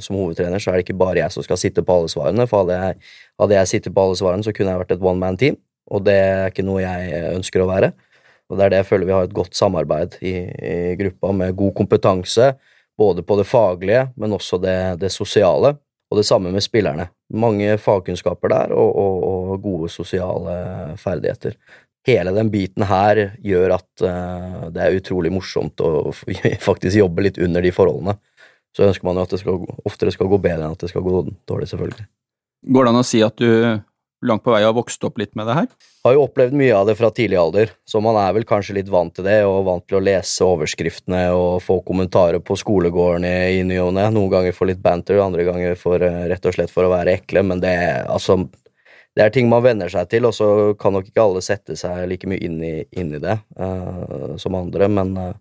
som 0.00 0.16
hovedtrener 0.16 0.56
så 0.62 0.70
er 0.70 0.78
det 0.78 0.86
ikke 0.86 0.96
bare 0.96 1.18
jeg 1.20 1.34
som 1.34 1.44
skal 1.44 1.58
sitte 1.60 1.82
på 1.84 1.98
alle 1.98 2.08
svarene, 2.08 2.46
for 2.48 2.62
hadde 2.62 2.78
jeg, 2.80 3.02
hadde 3.42 3.58
jeg 3.58 3.68
sittet 3.68 3.92
på 3.92 4.06
alle 4.06 4.16
svarene, 4.16 4.46
så 4.46 4.54
kunne 4.56 4.72
jeg 4.72 4.80
vært 4.80 4.94
et 4.94 5.04
one 5.04 5.20
man 5.20 5.36
team, 5.36 5.58
og 5.92 6.06
det 6.06 6.14
er 6.16 6.48
ikke 6.48 6.64
noe 6.64 6.80
jeg 6.80 7.34
ønsker 7.34 7.60
å 7.60 7.68
være. 7.68 7.90
Og 8.50 8.58
det 8.58 8.66
er 8.66 8.72
det 8.72 8.82
jeg 8.82 8.88
føler 8.90 9.08
vi 9.08 9.16
har 9.16 9.26
et 9.26 9.34
godt 9.34 9.56
samarbeid 9.58 10.18
i, 10.22 10.34
i 10.46 10.76
gruppa, 11.00 11.32
med 11.34 11.56
god 11.58 11.74
kompetanse, 11.80 12.52
både 12.98 13.24
på 13.26 13.38
det 13.40 13.48
faglige, 13.48 14.06
men 14.16 14.36
også 14.36 14.60
det, 14.62 14.78
det 15.02 15.10
sosiale. 15.14 15.74
Og 16.06 16.20
det 16.20 16.26
samme 16.28 16.52
med 16.54 16.62
spillerne. 16.62 17.08
Mange 17.34 17.72
fagkunnskaper 17.82 18.52
der, 18.52 18.74
og, 18.78 18.92
og, 18.94 19.24
og 19.26 19.62
gode 19.64 19.88
sosiale 19.90 20.94
ferdigheter. 21.02 21.56
Hele 22.06 22.30
den 22.36 22.52
biten 22.52 22.84
her 22.86 23.18
gjør 23.42 23.74
at 23.80 24.04
uh, 24.06 24.68
det 24.70 24.84
er 24.84 24.98
utrolig 25.00 25.32
morsomt 25.34 25.82
å 25.82 26.12
faktisk 26.68 27.00
jobbe 27.00 27.26
litt 27.26 27.40
under 27.42 27.64
de 27.66 27.74
forholdene. 27.74 28.14
Så 28.76 28.86
ønsker 28.86 29.08
man 29.08 29.18
jo 29.18 29.24
at 29.26 29.34
det 29.34 29.40
skal, 29.42 29.58
oftere 29.88 30.14
skal 30.14 30.30
gå 30.30 30.38
bedre 30.38 30.68
enn 30.68 30.76
at 30.76 30.84
det 30.84 30.92
skal 30.92 31.02
gå 31.02 31.24
dårlig, 31.48 31.66
selvfølgelig. 31.72 32.06
Går 32.76 32.86
det 32.86 32.92
an 32.92 33.00
å 33.00 33.06
si 33.08 33.22
at 33.26 33.42
du 33.42 33.50
langt 34.24 34.44
på 34.44 34.54
vei 34.54 34.62
har 34.64 34.74
vokst 34.76 35.04
opp 35.04 35.18
litt 35.20 35.34
med 35.36 35.48
det 35.50 35.58
her? 35.58 35.68
har 36.06 36.14
jo 36.14 36.24
opplevd 36.26 36.54
mye 36.54 36.74
av 36.76 36.86
det 36.86 36.94
fra 36.98 37.10
tidlig 37.10 37.38
alder, 37.40 37.72
så 37.88 38.00
man 38.04 38.16
er 38.20 38.34
vel 38.36 38.46
kanskje 38.46 38.76
litt 38.78 38.90
vant 38.92 39.14
til 39.16 39.26
det, 39.26 39.40
og 39.46 39.64
vant 39.66 39.84
til 39.88 39.98
å 39.98 40.04
lese 40.04 40.46
overskriftene 40.46 41.24
og 41.34 41.58
få 41.64 41.80
kommentarer 41.86 42.38
på 42.44 42.56
skolegården 42.60 43.26
i, 43.26 43.64
ny 43.66 43.80
og 43.82 43.94
ne. 43.96 44.06
Noen 44.14 44.30
ganger 44.32 44.54
for 44.56 44.70
litt 44.70 44.82
banter, 44.82 45.18
andre 45.22 45.46
ganger 45.48 45.74
for 45.80 46.02
eh, 46.06 46.26
rett 46.30 46.46
og 46.46 46.54
slett 46.54 46.70
for 46.70 46.86
å 46.86 46.92
være 46.92 47.16
ekle, 47.18 47.42
men 47.46 47.62
det 47.64 47.74
altså 48.06 48.44
det 49.16 49.24
er 49.24 49.32
ting 49.32 49.48
man 49.48 49.64
venner 49.64 49.88
seg 49.88 50.10
til, 50.12 50.28
og 50.28 50.34
så 50.36 50.48
kan 50.78 50.92
nok 50.92 51.08
ikke 51.08 51.24
alle 51.24 51.42
sette 51.44 51.74
seg 51.80 52.04
like 52.10 52.28
mye 52.28 52.42
inn 52.44 52.58
i, 52.60 52.74
inn 53.00 53.14
i 53.16 53.22
det 53.22 53.38
uh, 53.56 54.34
som 54.36 54.58
andre, 54.58 54.90
men 54.92 55.14
uh, 55.16 55.32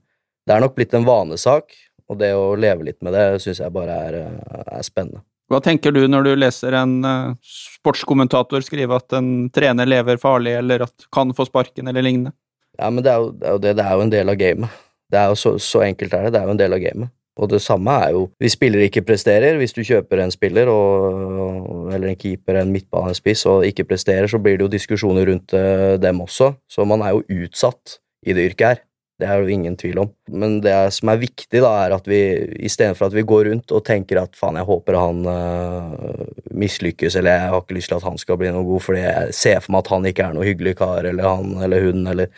det 0.47 0.55
er 0.55 0.63
nok 0.63 0.77
blitt 0.77 0.95
en 0.95 1.03
vanesak, 1.03 1.75
og 2.07 2.21
det 2.21 2.31
å 2.37 2.53
leve 2.55 2.87
litt 2.87 3.01
med 3.03 3.17
det 3.17 3.25
syns 3.43 3.59
jeg 3.59 3.75
bare 3.75 3.97
er, 4.07 4.19
er 4.63 4.85
spennende. 4.85 5.25
Hva 5.51 5.59
tenker 5.61 5.93
du 5.93 6.01
når 6.09 6.25
du 6.25 6.31
leser 6.39 6.73
en 6.79 6.95
eh, 7.05 7.35
sportskommentator 7.45 8.63
skrive 8.65 8.97
at 8.97 9.13
en 9.17 9.49
trener 9.53 9.89
lever 9.89 10.17
farlig, 10.21 10.55
eller 10.61 10.87
at 10.87 11.09
kan 11.13 11.33
få 11.37 11.45
sparken, 11.49 11.91
eller 11.91 12.05
lignende? 12.05 12.33
Ja, 12.79 12.89
men 12.89 13.05
det 13.05 13.13
er 13.13 13.21
jo 13.21 13.29
det, 13.31 13.45
er 13.45 13.53
jo, 13.53 13.61
det, 13.61 13.75
det 13.77 13.85
er 13.85 13.93
jo 13.93 14.05
en 14.05 14.15
del 14.15 14.33
av 14.33 14.39
gamet. 14.39 14.81
Det 15.11 15.21
er 15.21 15.29
jo 15.29 15.37
så, 15.37 15.53
så 15.61 15.83
enkelt 15.85 16.15
er 16.17 16.25
det. 16.25 16.33
Det 16.33 16.41
er 16.41 16.49
jo 16.49 16.55
en 16.55 16.63
del 16.63 16.75
av 16.75 16.81
gamet. 16.81 17.13
Og 17.35 17.49
det 17.51 17.59
samme 17.59 17.91
er 17.99 18.13
jo 18.15 18.21
hvis 18.39 18.55
spillere 18.55 18.87
ikke 18.87 19.03
presterer. 19.05 19.59
Hvis 19.59 19.75
du 19.75 19.83
kjøper 19.83 20.23
en 20.23 20.33
spiller, 20.33 20.71
og, 20.71 21.91
eller 21.93 22.13
en 22.13 22.19
keeper, 22.19 22.61
en 22.61 22.71
midtbanespiss, 22.73 23.45
og 23.51 23.67
ikke 23.67 23.87
presterer, 23.91 24.27
så 24.31 24.39
blir 24.41 24.57
det 24.57 24.65
jo 24.65 24.71
diskusjoner 24.71 25.29
rundt 25.29 25.55
eh, 25.57 25.95
dem 26.01 26.23
også. 26.23 26.53
Så 26.71 26.87
man 26.87 27.03
er 27.03 27.15
jo 27.15 27.45
utsatt 27.45 27.99
i 28.25 28.35
det 28.35 28.49
yrket 28.51 28.67
her. 28.71 28.83
Det 29.15 29.27
er 29.31 29.39
jo 29.39 29.51
ingen 29.51 29.77
tvil 29.79 30.01
om. 30.01 30.09
Men 30.27 30.57
det 30.63 30.73
som 30.91 31.09
er 31.11 31.21
viktig, 31.21 31.61
da, 31.63 31.71
er 31.85 31.93
at 31.95 32.07
vi 32.09 32.19
istedenfor 32.67 33.07
at 33.07 33.15
vi 33.15 33.23
går 33.23 33.47
rundt 33.47 33.71
og 33.71 33.85
tenker 33.87 34.19
at 34.19 34.35
faen, 34.35 34.59
jeg 34.59 34.67
håper 34.67 34.97
han 34.99 35.21
uh, 35.23 36.25
mislykkes, 36.51 37.15
eller 37.15 37.37
jeg 37.37 37.53
har 37.53 37.63
ikke 37.63 37.77
lyst 37.77 37.93
til 37.93 37.99
at 38.01 38.07
han 38.09 38.19
skal 38.19 38.39
bli 38.41 38.51
noe 38.51 38.67
god 38.67 38.83
fordi 38.83 39.05
jeg 39.05 39.37
ser 39.37 39.61
for 39.63 39.75
meg 39.75 39.85
at 39.85 39.91
han 39.93 40.09
ikke 40.11 40.25
er 40.25 40.35
noe 40.35 40.49
hyggelig 40.49 40.75
kar, 40.81 41.07
eller 41.07 41.29
han 41.29 41.55
eller 41.63 41.87
hun, 41.87 42.03
eller 42.11 42.31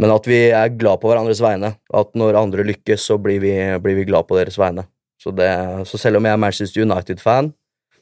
Men 0.00 0.14
at 0.14 0.24
vi 0.24 0.38
er 0.48 0.72
glad 0.80 1.02
på 1.02 1.10
hverandres 1.10 1.42
vegne. 1.44 1.74
At 1.92 2.14
når 2.16 2.38
andre 2.40 2.64
lykkes, 2.64 3.02
så 3.04 3.18
blir 3.20 3.36
vi, 3.42 3.52
blir 3.84 3.98
vi 3.98 4.06
glad 4.08 4.24
på 4.30 4.38
deres 4.38 4.56
vegne. 4.56 4.86
Så, 5.20 5.28
det, 5.36 5.50
så 5.84 6.00
selv 6.00 6.16
om 6.16 6.24
jeg 6.24 6.32
er 6.32 6.40
Manchester 6.40 6.86
United-fan, 6.86 7.50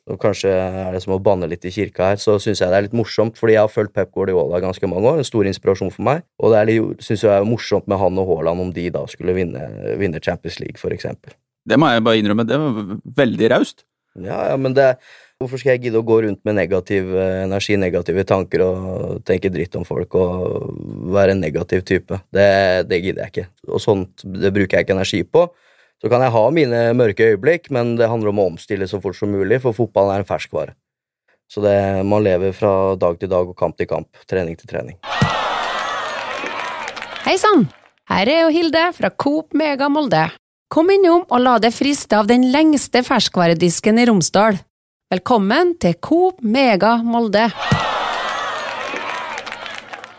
og 0.08 0.20
kanskje 0.22 0.52
er 0.52 0.94
det 0.94 1.02
som 1.04 1.14
å 1.16 1.20
banne 1.22 1.48
litt 1.50 1.66
i 1.68 1.72
kirka 1.74 2.12
her, 2.12 2.22
så 2.22 2.38
syns 2.42 2.62
jeg 2.62 2.72
det 2.72 2.78
er 2.78 2.86
litt 2.88 2.96
morsomt, 2.96 3.38
fordi 3.40 3.56
jeg 3.56 3.64
har 3.64 3.72
fulgt 3.72 3.94
Pep 3.96 4.10
Guardiola 4.14 4.62
ganske 4.64 4.90
mange 4.90 5.10
år, 5.10 5.20
en 5.20 5.28
stor 5.28 5.48
inspirasjon 5.50 5.92
for 5.94 6.06
meg, 6.08 6.24
og 6.40 6.54
det 6.54 6.78
syns 7.04 7.26
jeg 7.26 7.34
er 7.34 7.48
morsomt 7.48 7.88
med 7.90 8.00
han 8.00 8.18
og 8.20 8.32
Haaland 8.32 8.66
om 8.66 8.72
de 8.74 8.88
da 8.94 9.04
skulle 9.10 9.36
vinne, 9.36 9.68
vinne 10.00 10.22
Champions 10.24 10.58
League, 10.62 10.80
for 10.80 10.94
eksempel. 10.96 11.36
Det 11.68 11.76
må 11.76 11.90
jeg 11.92 12.04
bare 12.06 12.22
innrømme, 12.22 12.48
det 12.48 12.58
var 12.60 12.92
veldig 13.22 13.54
raust. 13.54 13.84
Ja, 14.18 14.48
ja, 14.50 14.58
men 14.58 14.74
det 14.74 14.96
Hvorfor 15.38 15.60
skal 15.60 15.76
jeg 15.76 15.84
gidde 15.84 16.00
å 16.00 16.06
gå 16.06 16.16
rundt 16.24 16.40
med 16.48 16.56
negativ 16.58 17.12
eh, 17.14 17.44
energi, 17.44 17.76
negative 17.78 18.24
tanker 18.26 18.64
og 18.64 19.20
tenke 19.22 19.52
dritt 19.54 19.76
om 19.78 19.84
folk 19.86 20.16
og 20.18 20.72
være 21.14 21.36
en 21.36 21.44
negativ 21.44 21.84
type? 21.86 22.18
Det, 22.34 22.48
det 22.90 22.98
gidder 23.04 23.22
jeg 23.22 23.30
ikke. 23.30 23.44
Og 23.70 23.78
sånt 23.84 24.24
det 24.26 24.50
bruker 24.56 24.80
jeg 24.80 24.88
ikke 24.88 24.96
energi 24.96 25.20
på. 25.22 25.44
Så 25.98 26.06
kan 26.10 26.22
jeg 26.22 26.30
ha 26.30 26.42
mine 26.54 26.80
mørke 26.94 27.32
øyeblikk, 27.32 27.72
men 27.74 27.96
det 27.98 28.06
handler 28.06 28.30
om 28.30 28.38
å 28.38 28.50
omstille 28.52 28.86
så 28.86 29.00
fort 29.02 29.18
som 29.18 29.32
mulig, 29.34 29.58
for 29.64 29.74
fotballen 29.74 30.14
er 30.14 30.22
en 30.22 30.28
ferskvare. 30.28 30.76
Så 31.50 31.62
det, 31.64 31.74
man 32.06 32.22
lever 32.22 32.52
fra 32.54 32.94
dag 33.00 33.18
til 33.18 33.30
dag 33.32 33.48
og 33.50 33.56
kamp 33.58 33.74
til 33.78 33.88
kamp, 33.90 34.06
trening 34.30 34.54
til 34.58 34.70
trening. 34.70 34.98
Hei 37.24 37.34
sann! 37.40 37.66
Her 38.08 38.30
er 38.30 38.38
jo 38.46 38.52
Hilde 38.54 38.84
fra 38.96 39.10
Coop 39.10 39.56
Mega 39.58 39.90
Molde. 39.92 40.28
Kom 40.72 40.88
innom 40.92 41.26
og 41.26 41.42
la 41.42 41.58
deg 41.60 41.74
friste 41.74 42.16
av 42.16 42.30
den 42.30 42.46
lengste 42.54 43.02
ferskvaredisken 43.04 43.98
i 44.00 44.06
Romsdal. 44.08 44.62
Velkommen 45.12 45.74
til 45.82 45.98
Coop 46.04 46.40
Mega 46.44 46.98
Molde. 47.02 47.48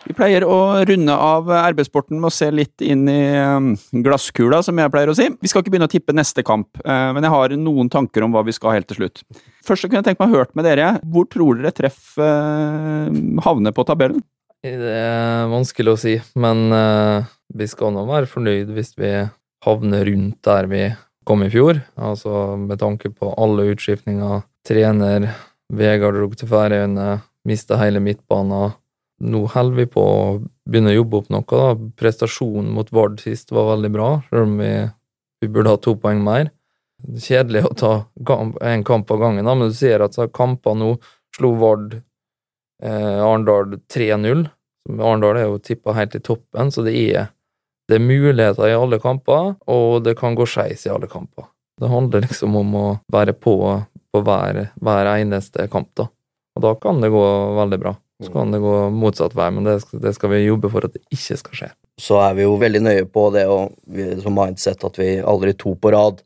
Vi 0.10 0.16
pleier 0.18 0.42
å 0.42 0.82
runde 0.90 1.14
av 1.14 1.52
arbeidssporten 1.54 2.18
med 2.18 2.32
å 2.32 2.34
se 2.34 2.48
litt 2.50 2.82
inn 2.82 3.04
i 3.12 3.20
um, 3.38 3.76
glasskula, 4.02 4.64
som 4.66 4.80
jeg 4.82 4.90
pleier 4.90 5.12
å 5.12 5.14
si. 5.14 5.28
Vi 5.38 5.52
skal 5.52 5.62
ikke 5.62 5.76
begynne 5.76 5.86
å 5.86 5.92
tippe 5.92 6.16
neste 6.18 6.42
kamp, 6.42 6.80
eh, 6.82 7.10
men 7.14 7.28
jeg 7.28 7.30
har 7.36 7.54
noen 7.62 7.92
tanker 7.94 8.26
om 8.26 8.34
hva 8.34 8.42
vi 8.48 8.56
skal 8.56 8.74
helt 8.74 8.90
til 8.90 9.04
slutt. 9.04 9.22
Først 9.68 9.86
så 9.86 9.90
kunne 9.92 10.02
jeg 10.02 10.08
tenkt 10.08 10.24
meg 10.24 10.34
å 10.34 10.40
hørt 10.40 10.58
med 10.58 10.66
dere. 10.66 10.88
Hvor 11.06 11.30
tror 11.30 11.62
dere 11.62 11.74
treff 11.78 12.18
eh, 12.18 13.20
havner 13.46 13.78
på 13.78 13.86
tabellen? 13.86 14.26
Det 14.66 14.96
er 14.96 15.46
vanskelig 15.54 15.94
å 15.94 16.02
si, 16.02 16.16
men 16.42 16.66
eh, 16.74 17.30
vi 17.62 17.70
skal 17.70 17.94
nå 17.94 18.10
være 18.10 18.34
fornøyd 18.34 18.74
hvis 18.74 18.96
vi 18.98 19.14
havner 19.68 20.10
rundt 20.10 20.42
der 20.50 20.74
vi 20.74 20.84
kom 21.22 21.46
i 21.46 21.54
fjor. 21.54 21.86
Altså 22.02 22.58
med 22.58 22.82
tanke 22.82 23.14
på 23.14 23.30
alle 23.38 23.70
utskiftninger. 23.76 24.42
Trener 24.66 25.30
Vegard 25.70 26.18
dro 26.18 26.34
til 26.34 26.50
Færøyene, 26.50 27.20
mista 27.46 27.78
hele 27.78 28.02
midtbanen. 28.02 28.74
Nå 29.20 29.44
holder 29.52 29.76
vi 29.82 29.86
på 29.92 30.04
å 30.04 30.22
begynne 30.70 30.94
å 30.94 31.00
jobbe 31.00 31.20
opp 31.20 31.32
noe. 31.34 31.44
da. 31.50 31.90
Prestasjonen 32.00 32.72
mot 32.76 32.92
Vard 32.96 33.20
sist 33.24 33.52
var 33.52 33.74
veldig 33.74 33.92
bra, 33.92 34.10
selv 34.30 34.48
om 34.48 34.58
vi, 34.62 34.72
vi 35.42 35.50
burde 35.50 35.74
ha 35.74 35.82
to 35.82 35.96
poeng 36.00 36.24
mer. 36.24 36.52
Er 37.04 37.24
Kjedelig 37.24 37.66
å 37.68 37.74
ta 37.80 37.92
en 38.68 38.84
kamp 38.88 39.12
av 39.12 39.20
gangen, 39.22 39.46
da, 39.48 39.56
men 39.56 39.72
du 39.72 39.76
ser 39.76 40.04
at 40.04 40.18
kampene 40.36 40.84
nå 40.84 40.90
slo 41.36 41.54
Vard 41.60 41.96
eh, 41.96 43.20
Arendal 43.20 43.78
3-0. 43.92 44.48
Arendal 44.98 45.40
er 45.40 45.48
jo 45.48 45.62
tippa 45.64 45.96
helt 45.96 46.16
i 46.16 46.24
toppen, 46.24 46.72
så 46.72 46.84
det 46.88 46.96
er, 46.98 47.32
det 47.88 48.00
er 48.00 48.04
muligheter 48.04 48.68
i 48.68 48.76
alle 48.76 49.00
kamper, 49.04 49.56
og 49.72 50.04
det 50.08 50.18
kan 50.20 50.36
gå 50.36 50.48
skeis 50.48 50.88
i 50.88 50.92
alle 50.92 51.08
kamper. 51.12 51.48
Det 51.80 51.88
handler 51.88 52.26
liksom 52.26 52.58
om 52.60 52.76
å 52.76 52.88
være 53.12 53.36
på 53.40 53.56
på 54.12 54.22
hver, 54.26 54.62
hver 54.82 55.10
eneste 55.14 55.68
kamp, 55.72 55.92
da. 55.98 56.08
Og 56.58 56.66
da 56.66 56.74
kan 56.82 57.02
det 57.02 57.12
gå 57.14 57.26
veldig 57.60 57.80
bra. 57.82 57.96
Så 58.24 58.34
kan 58.34 58.52
det 58.52 58.60
gå 58.60 58.74
motsatt 58.92 59.36
vei, 59.38 59.48
men 59.56 59.64
det 59.64 59.78
det 60.04 60.12
skal 60.18 60.34
vi 60.34 60.42
jobbe 60.44 60.70
for 60.72 60.84
at 60.86 60.96
det 60.96 61.06
ikke 61.16 61.38
skal 61.40 61.60
skje. 61.60 61.70
Så 62.00 62.18
er 62.20 62.34
vi 62.36 62.44
jo 62.44 62.58
veldig 62.60 62.82
nøye 62.84 63.06
på 63.08 63.30
det 63.32 63.46
og 63.48 63.78
vi, 63.88 64.10
som 64.20 64.36
mindset 64.36 64.84
at 64.84 65.00
vi 65.00 65.14
aldri 65.24 65.54
to 65.56 65.76
på 65.80 65.94
rad. 65.96 66.20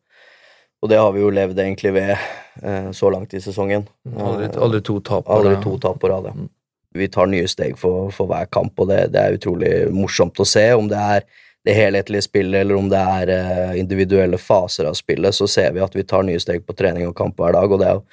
Og 0.84 0.89
det 0.89 0.98
har 1.00 1.14
vi 1.16 1.22
jo 1.22 1.30
levd 1.32 1.62
egentlig 1.64 1.94
ved 1.96 2.10
eh, 2.16 2.89
så 2.91 3.12
langt 3.14 3.34
i 3.34 3.41
sesongen. 3.41 3.86
Aldri, 4.18 4.50
Eh, 4.50 4.60
aldri 4.66 4.82
to 4.82 5.00
tap. 5.00 5.26
på 5.26 5.38
Aldri 5.38 5.56
to 5.64 5.78
tap 5.80 6.02
på 6.02 6.10
rad, 6.12 6.28
ja. 6.28 6.34
Mm. 6.36 6.50
Vi 6.94 7.08
tar 7.10 7.26
nye 7.26 7.48
steg 7.50 7.78
for, 7.78 8.12
for 8.14 8.30
hver 8.30 8.50
kamp, 8.54 8.74
og 8.78 8.89
det, 8.89 9.08
det 9.14 9.22
er 9.22 9.38
utrolig 9.38 9.72
morsomt 9.94 10.38
å 10.38 10.46
se. 10.46 10.66
Om 10.78 10.89
det 10.91 11.00
er 11.00 11.24
det 11.66 11.78
helhetlige 11.78 12.26
spillet, 12.26 12.60
eller 12.62 12.76
om 12.78 12.89
det 12.91 13.00
er 13.00 13.32
eh, 13.38 13.80
individuelle 13.80 14.38
faser 14.38 14.89
av 14.89 14.98
spillet, 15.00 15.34
så 15.34 15.48
ser 15.48 15.72
vi 15.74 15.82
at 15.82 15.96
vi 15.96 16.04
tar 16.04 16.26
nye 16.28 16.41
steg 16.41 16.66
på 16.68 16.76
trening 16.78 17.08
og 17.08 17.16
kamp 17.18 17.39
hver 17.39 17.56
dag, 17.56 17.72
og 17.72 17.80
det 17.80 17.88
er 17.88 18.02
jo 18.02 18.04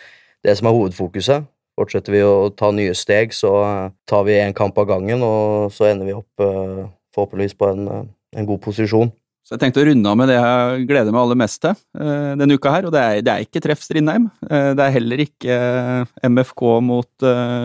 det 0.47 0.57
som 0.57 0.71
er 0.71 0.77
hovedfokuset. 0.77 1.49
Fortsetter 1.79 2.15
vi 2.15 2.25
å 2.27 2.51
ta 2.53 2.71
nye 2.75 2.95
steg, 2.99 3.35
så 3.37 3.55
eh, 3.65 3.87
tar 4.11 4.27
vi 4.27 4.39
én 4.41 4.57
kamp 4.57 4.77
av 4.81 4.89
gangen, 4.91 5.23
og 5.25 5.71
så 5.75 5.89
ender 5.91 6.11
vi 6.11 6.17
opp 6.17 6.45
eh, 6.45 6.85
forhåpentligvis 7.15 7.57
på 7.59 7.71
en, 7.71 7.89
eh, 7.89 8.07
en 8.41 8.49
god 8.49 8.63
posisjon. 8.65 9.13
Så 9.41 9.57
jeg 9.57 9.63
tenkte 9.63 9.81
å 9.83 9.87
runde 9.89 10.11
av 10.11 10.19
med 10.21 10.29
det 10.31 10.37
jeg 10.37 10.83
gleder 10.91 11.15
meg 11.15 11.23
aller 11.25 11.39
mest 11.41 11.59
til 11.65 11.79
denne 12.39 12.55
uka 12.55 12.71
her, 12.75 12.87
og 12.87 12.93
det 12.95 13.01
er, 13.01 13.23
det 13.25 13.33
er 13.33 13.47
ikke 13.47 13.63
treff 13.65 13.81
Strindheim. 13.83 14.29
Det 14.45 14.85
er 14.85 14.93
heller 14.95 15.23
ikke 15.25 15.57
MFK 16.29 16.63
mot 16.87 17.25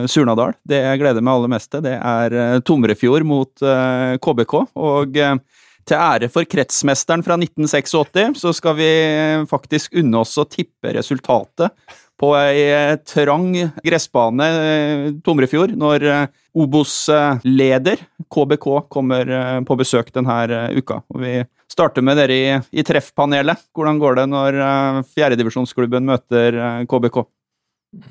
Surnadal. 0.10 0.56
Det 0.66 0.80
jeg 0.80 1.02
gleder 1.04 1.22
meg 1.22 1.36
aller 1.36 1.52
mest 1.52 1.70
til, 1.76 1.84
det 1.86 1.94
er 2.00 2.64
Tomrefjord 2.66 3.28
mot 3.28 3.66
KBK. 4.24 4.56
Og 4.82 5.20
til 5.86 6.00
ære 6.00 6.32
for 6.34 6.48
kretsmesteren 6.50 7.28
fra 7.28 7.38
1986, 7.38 8.40
så 8.42 8.56
skal 8.56 8.80
vi 8.80 8.90
faktisk 9.52 10.00
unne 10.02 10.24
oss 10.24 10.34
å 10.42 10.48
tippe 10.50 10.96
resultatet 10.96 11.76
på 12.20 12.32
ei 12.38 12.64
eh, 12.72 12.96
trang 13.08 13.52
gressbane, 13.84 14.48
eh, 14.48 15.06
Tomrefjord, 15.26 15.76
når 15.80 16.06
eh, 16.08 16.26
Obos-leder 16.56 18.00
KBK 18.32 18.68
kommer 18.92 19.32
på 19.68 19.76
besøk 19.76 20.14
denne 20.16 20.70
uka. 20.72 21.02
Og 21.12 21.20
vi 21.20 21.34
starter 21.72 22.06
med 22.06 22.16
dere 22.22 22.38
i, 22.38 22.54
i 22.80 22.86
treffpanelet. 22.88 23.66
Hvordan 23.76 24.00
går 24.00 24.22
det 24.22 24.26
når 24.32 24.60
fjerdedivisjonsklubben 25.12 26.08
møter 26.08 26.86
KBK? 26.88 27.20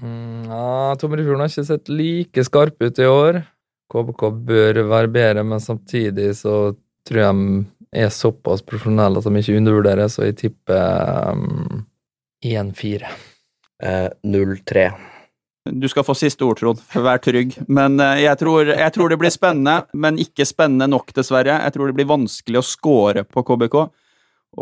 Mm, 0.03 0.45
ja, 0.53 0.69
Tomrefjorden 1.01 1.47
har 1.47 1.53
ikke 1.55 1.67
sett 1.71 1.89
like 1.89 2.45
skarp 2.45 2.85
ut 2.85 3.01
i 3.01 3.09
år. 3.09 3.41
KBK 3.95 4.29
bør 4.45 4.85
være 4.93 5.13
bedre, 5.17 5.49
men 5.49 5.65
samtidig 5.65 6.35
så 6.37 6.75
tror 7.09 7.25
jeg 7.25 7.41
de 7.41 8.05
er 8.05 8.13
såpass 8.13 8.61
profesjonelle 8.67 9.21
at 9.21 9.29
de 9.29 9.41
ikke 9.41 9.57
undervurderer, 9.57 10.13
så 10.13 10.29
jeg 10.29 10.37
tipper 10.45 11.33
um, 11.33 11.87
1-4. 12.45 13.09
Eh, 13.83 14.09
0-3. 14.23 14.87
Du 15.65 15.89
skal 15.89 16.05
få 16.05 16.15
siste 16.17 16.45
ord, 16.45 16.59
Trond. 16.61 16.81
Vær 16.93 17.21
trygg. 17.25 17.57
Men 17.73 17.97
eh, 18.03 18.25
jeg 18.27 18.39
tror, 18.41 18.69
jeg 18.69 18.95
tror 18.95 19.13
det 19.13 19.19
blir 19.21 19.33
spennende, 19.33 19.79
men 19.97 20.21
ikke 20.21 20.47
spennende 20.49 20.91
nok, 20.93 21.15
dessverre. 21.17 21.57
Jeg 21.65 21.75
tror 21.77 21.91
det 21.91 21.97
blir 21.97 22.11
vanskelig 22.11 22.61
å 22.61 22.67
score 22.69 23.25
på 23.25 23.45
KBK. 23.49 23.79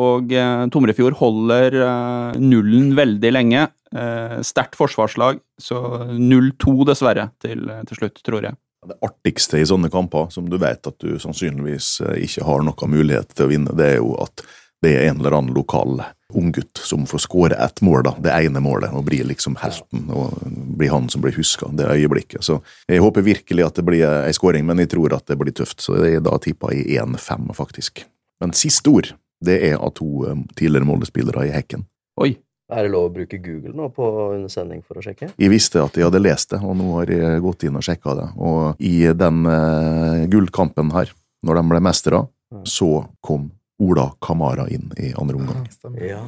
Og 0.03 0.33
eh, 0.33 0.65
Tomrefjord 0.73 1.19
holder 1.19 1.79
eh, 1.83 2.41
nullen 2.41 2.93
veldig 2.97 3.33
lenge. 3.35 3.67
Eh, 3.93 4.39
Sterkt 4.47 4.79
forsvarslag, 4.79 5.43
så 5.61 5.83
0-2 6.15 6.79
dessverre 6.89 7.29
til, 7.43 7.67
til 7.91 7.99
slutt, 7.99 8.23
tror 8.25 8.49
jeg. 8.49 8.59
Det 8.83 8.97
artigste 9.07 9.61
i 9.61 9.67
sånne 9.69 9.91
kamper, 9.93 10.31
som 10.35 10.49
du 10.51 10.57
vet 10.59 10.89
at 10.89 10.97
du 11.03 11.19
sannsynligvis 11.23 11.97
eh, 12.07 12.23
ikke 12.25 12.47
har 12.49 12.65
noen 12.67 12.95
mulighet 12.95 13.35
til 13.35 13.47
å 13.47 13.53
vinne, 13.53 13.75
det 13.79 13.93
er 13.93 14.01
jo 14.01 14.17
at 14.23 14.47
det 14.83 14.97
er 14.97 15.11
en 15.11 15.21
eller 15.21 15.37
annen 15.39 15.55
lokal 15.55 16.01
unggutt 16.39 16.81
som 16.83 17.07
får 17.07 17.25
skåre 17.25 17.59
ett 17.65 17.81
mål, 17.85 18.03
da, 18.07 18.15
det 18.25 18.35
ene 18.47 18.63
målet, 18.65 18.93
og 18.93 19.07
blir 19.09 19.25
liksom 19.29 19.57
helten, 19.63 20.07
og 20.11 20.39
blir 20.79 20.93
han 20.93 21.09
som 21.13 21.25
blir 21.25 21.37
huska 21.37 21.71
det 21.79 21.89
øyeblikket. 21.93 22.45
Så 22.45 22.61
jeg 22.91 23.03
håper 23.05 23.27
virkelig 23.27 23.67
at 23.67 23.81
det 23.81 23.87
blir 23.87 24.07
ei 24.07 24.33
skåring, 24.37 24.67
men 24.69 24.83
jeg 24.83 24.93
tror 24.95 25.17
at 25.17 25.27
det 25.31 25.39
blir 25.41 25.55
tøft, 25.57 25.81
så 25.85 25.99
jeg 26.03 26.25
da 26.27 26.39
tippa 26.43 26.73
i 26.75 26.99
1-5, 27.01 27.53
faktisk. 27.59 28.05
Men 28.43 28.55
siste 28.57 28.91
ord, 28.91 29.13
det 29.43 29.59
er 29.71 29.77
av 29.79 29.95
to 29.99 30.27
eh, 30.29 30.41
tidligere 30.59 30.89
Molde-spillere 30.89 31.47
i 31.49 31.55
hekken. 31.55 31.87
Oi. 32.23 32.35
Er 32.73 32.87
det 32.87 32.93
lov 32.95 33.11
å 33.11 33.13
bruke 33.13 33.37
Google 33.43 33.75
nå 33.77 33.91
på 33.93 34.07
undersending 34.33 34.81
for 34.87 34.97
å 34.97 35.03
sjekke? 35.05 35.29
Jeg 35.37 35.53
visste 35.53 35.83
at 35.83 35.97
jeg 35.99 36.07
hadde 36.07 36.23
lest 36.23 36.55
det, 36.55 36.61
og 36.65 36.77
nå 36.79 36.95
har 36.95 37.11
jeg 37.13 37.43
gått 37.45 37.67
inn 37.69 37.77
og 37.77 37.85
sjekka 37.85 38.15
det. 38.17 38.29
Og 38.41 38.81
i 38.81 38.95
den 39.13 39.43
uh, 39.45 40.23
gullkampen 40.33 40.93
her, 40.95 41.11
når 41.45 41.59
de 41.59 41.65
ble 41.69 41.83
mestere, 41.85 42.23
så 42.69 43.05
kom 43.25 43.51
Ola 43.83 44.09
Kamara 44.23 44.69
inn 44.71 44.93
i 45.03 45.13
andre 45.19 45.39
omgang. 45.41 45.65
Ja, 45.99 46.23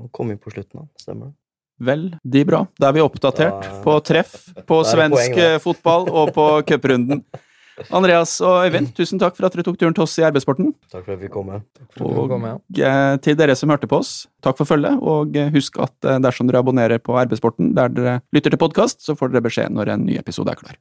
han 0.00 0.08
kom 0.12 0.30
inn 0.34 0.40
på 0.40 0.52
slutten, 0.52 0.82
da. 0.84 0.88
Stemmer 1.00 1.30
det. 1.30 1.36
Vel, 1.80 2.02
de 2.28 2.42
bra. 2.44 2.66
Da 2.76 2.90
er 2.90 2.98
vi 2.98 3.00
oppdatert 3.00 3.62
Da- 3.64 3.78
på 3.84 3.94
treff, 4.04 4.34
på 4.68 4.82
svensk 4.84 5.16
poeng, 5.32 5.38
eh, 5.40 5.58
fotball 5.64 6.10
og 6.12 6.34
på 6.36 6.48
cuprunden. 6.68 7.22
Andreas 7.96 8.34
og 8.44 8.66
Øyvind, 8.66 8.90
tusen 8.92 9.16
takk 9.18 9.32
for 9.38 9.46
at 9.48 9.54
dere 9.56 9.64
tok 9.64 9.78
turen 9.80 9.94
til 9.96 10.04
oss 10.04 10.18
i 10.20 10.24
Arbeidssporten. 10.26 10.74
Takk 10.92 11.06
for 11.06 11.14
at 11.14 11.22
vi 11.22 11.30
kom 11.32 11.46
med. 11.48 11.62
Og 12.04 12.34
ja. 12.76 12.90
Eh, 13.14 13.16
Til 13.24 13.38
dere 13.40 13.56
som 13.56 13.72
hørte 13.72 13.88
på 13.88 13.96
oss, 14.02 14.26
takk 14.44 14.58
for 14.60 14.68
følget, 14.68 15.00
og 15.00 15.32
eh, 15.40 15.48
husk 15.54 15.80
at 15.80 15.96
dersom 16.20 16.50
dere 16.50 16.60
abonnerer 16.60 17.00
på 17.00 17.16
Arbeidssporten 17.16 17.72
der 17.74 17.88
dere 17.88 18.18
lytter 18.36 18.52
til 18.52 18.60
podkast, 18.60 19.00
så 19.00 19.16
får 19.16 19.32
dere 19.32 19.46
beskjed 19.48 19.72
når 19.72 19.94
en 19.94 20.04
ny 20.04 20.18
episode 20.20 20.52
er 20.52 20.60
klar. 20.60 20.76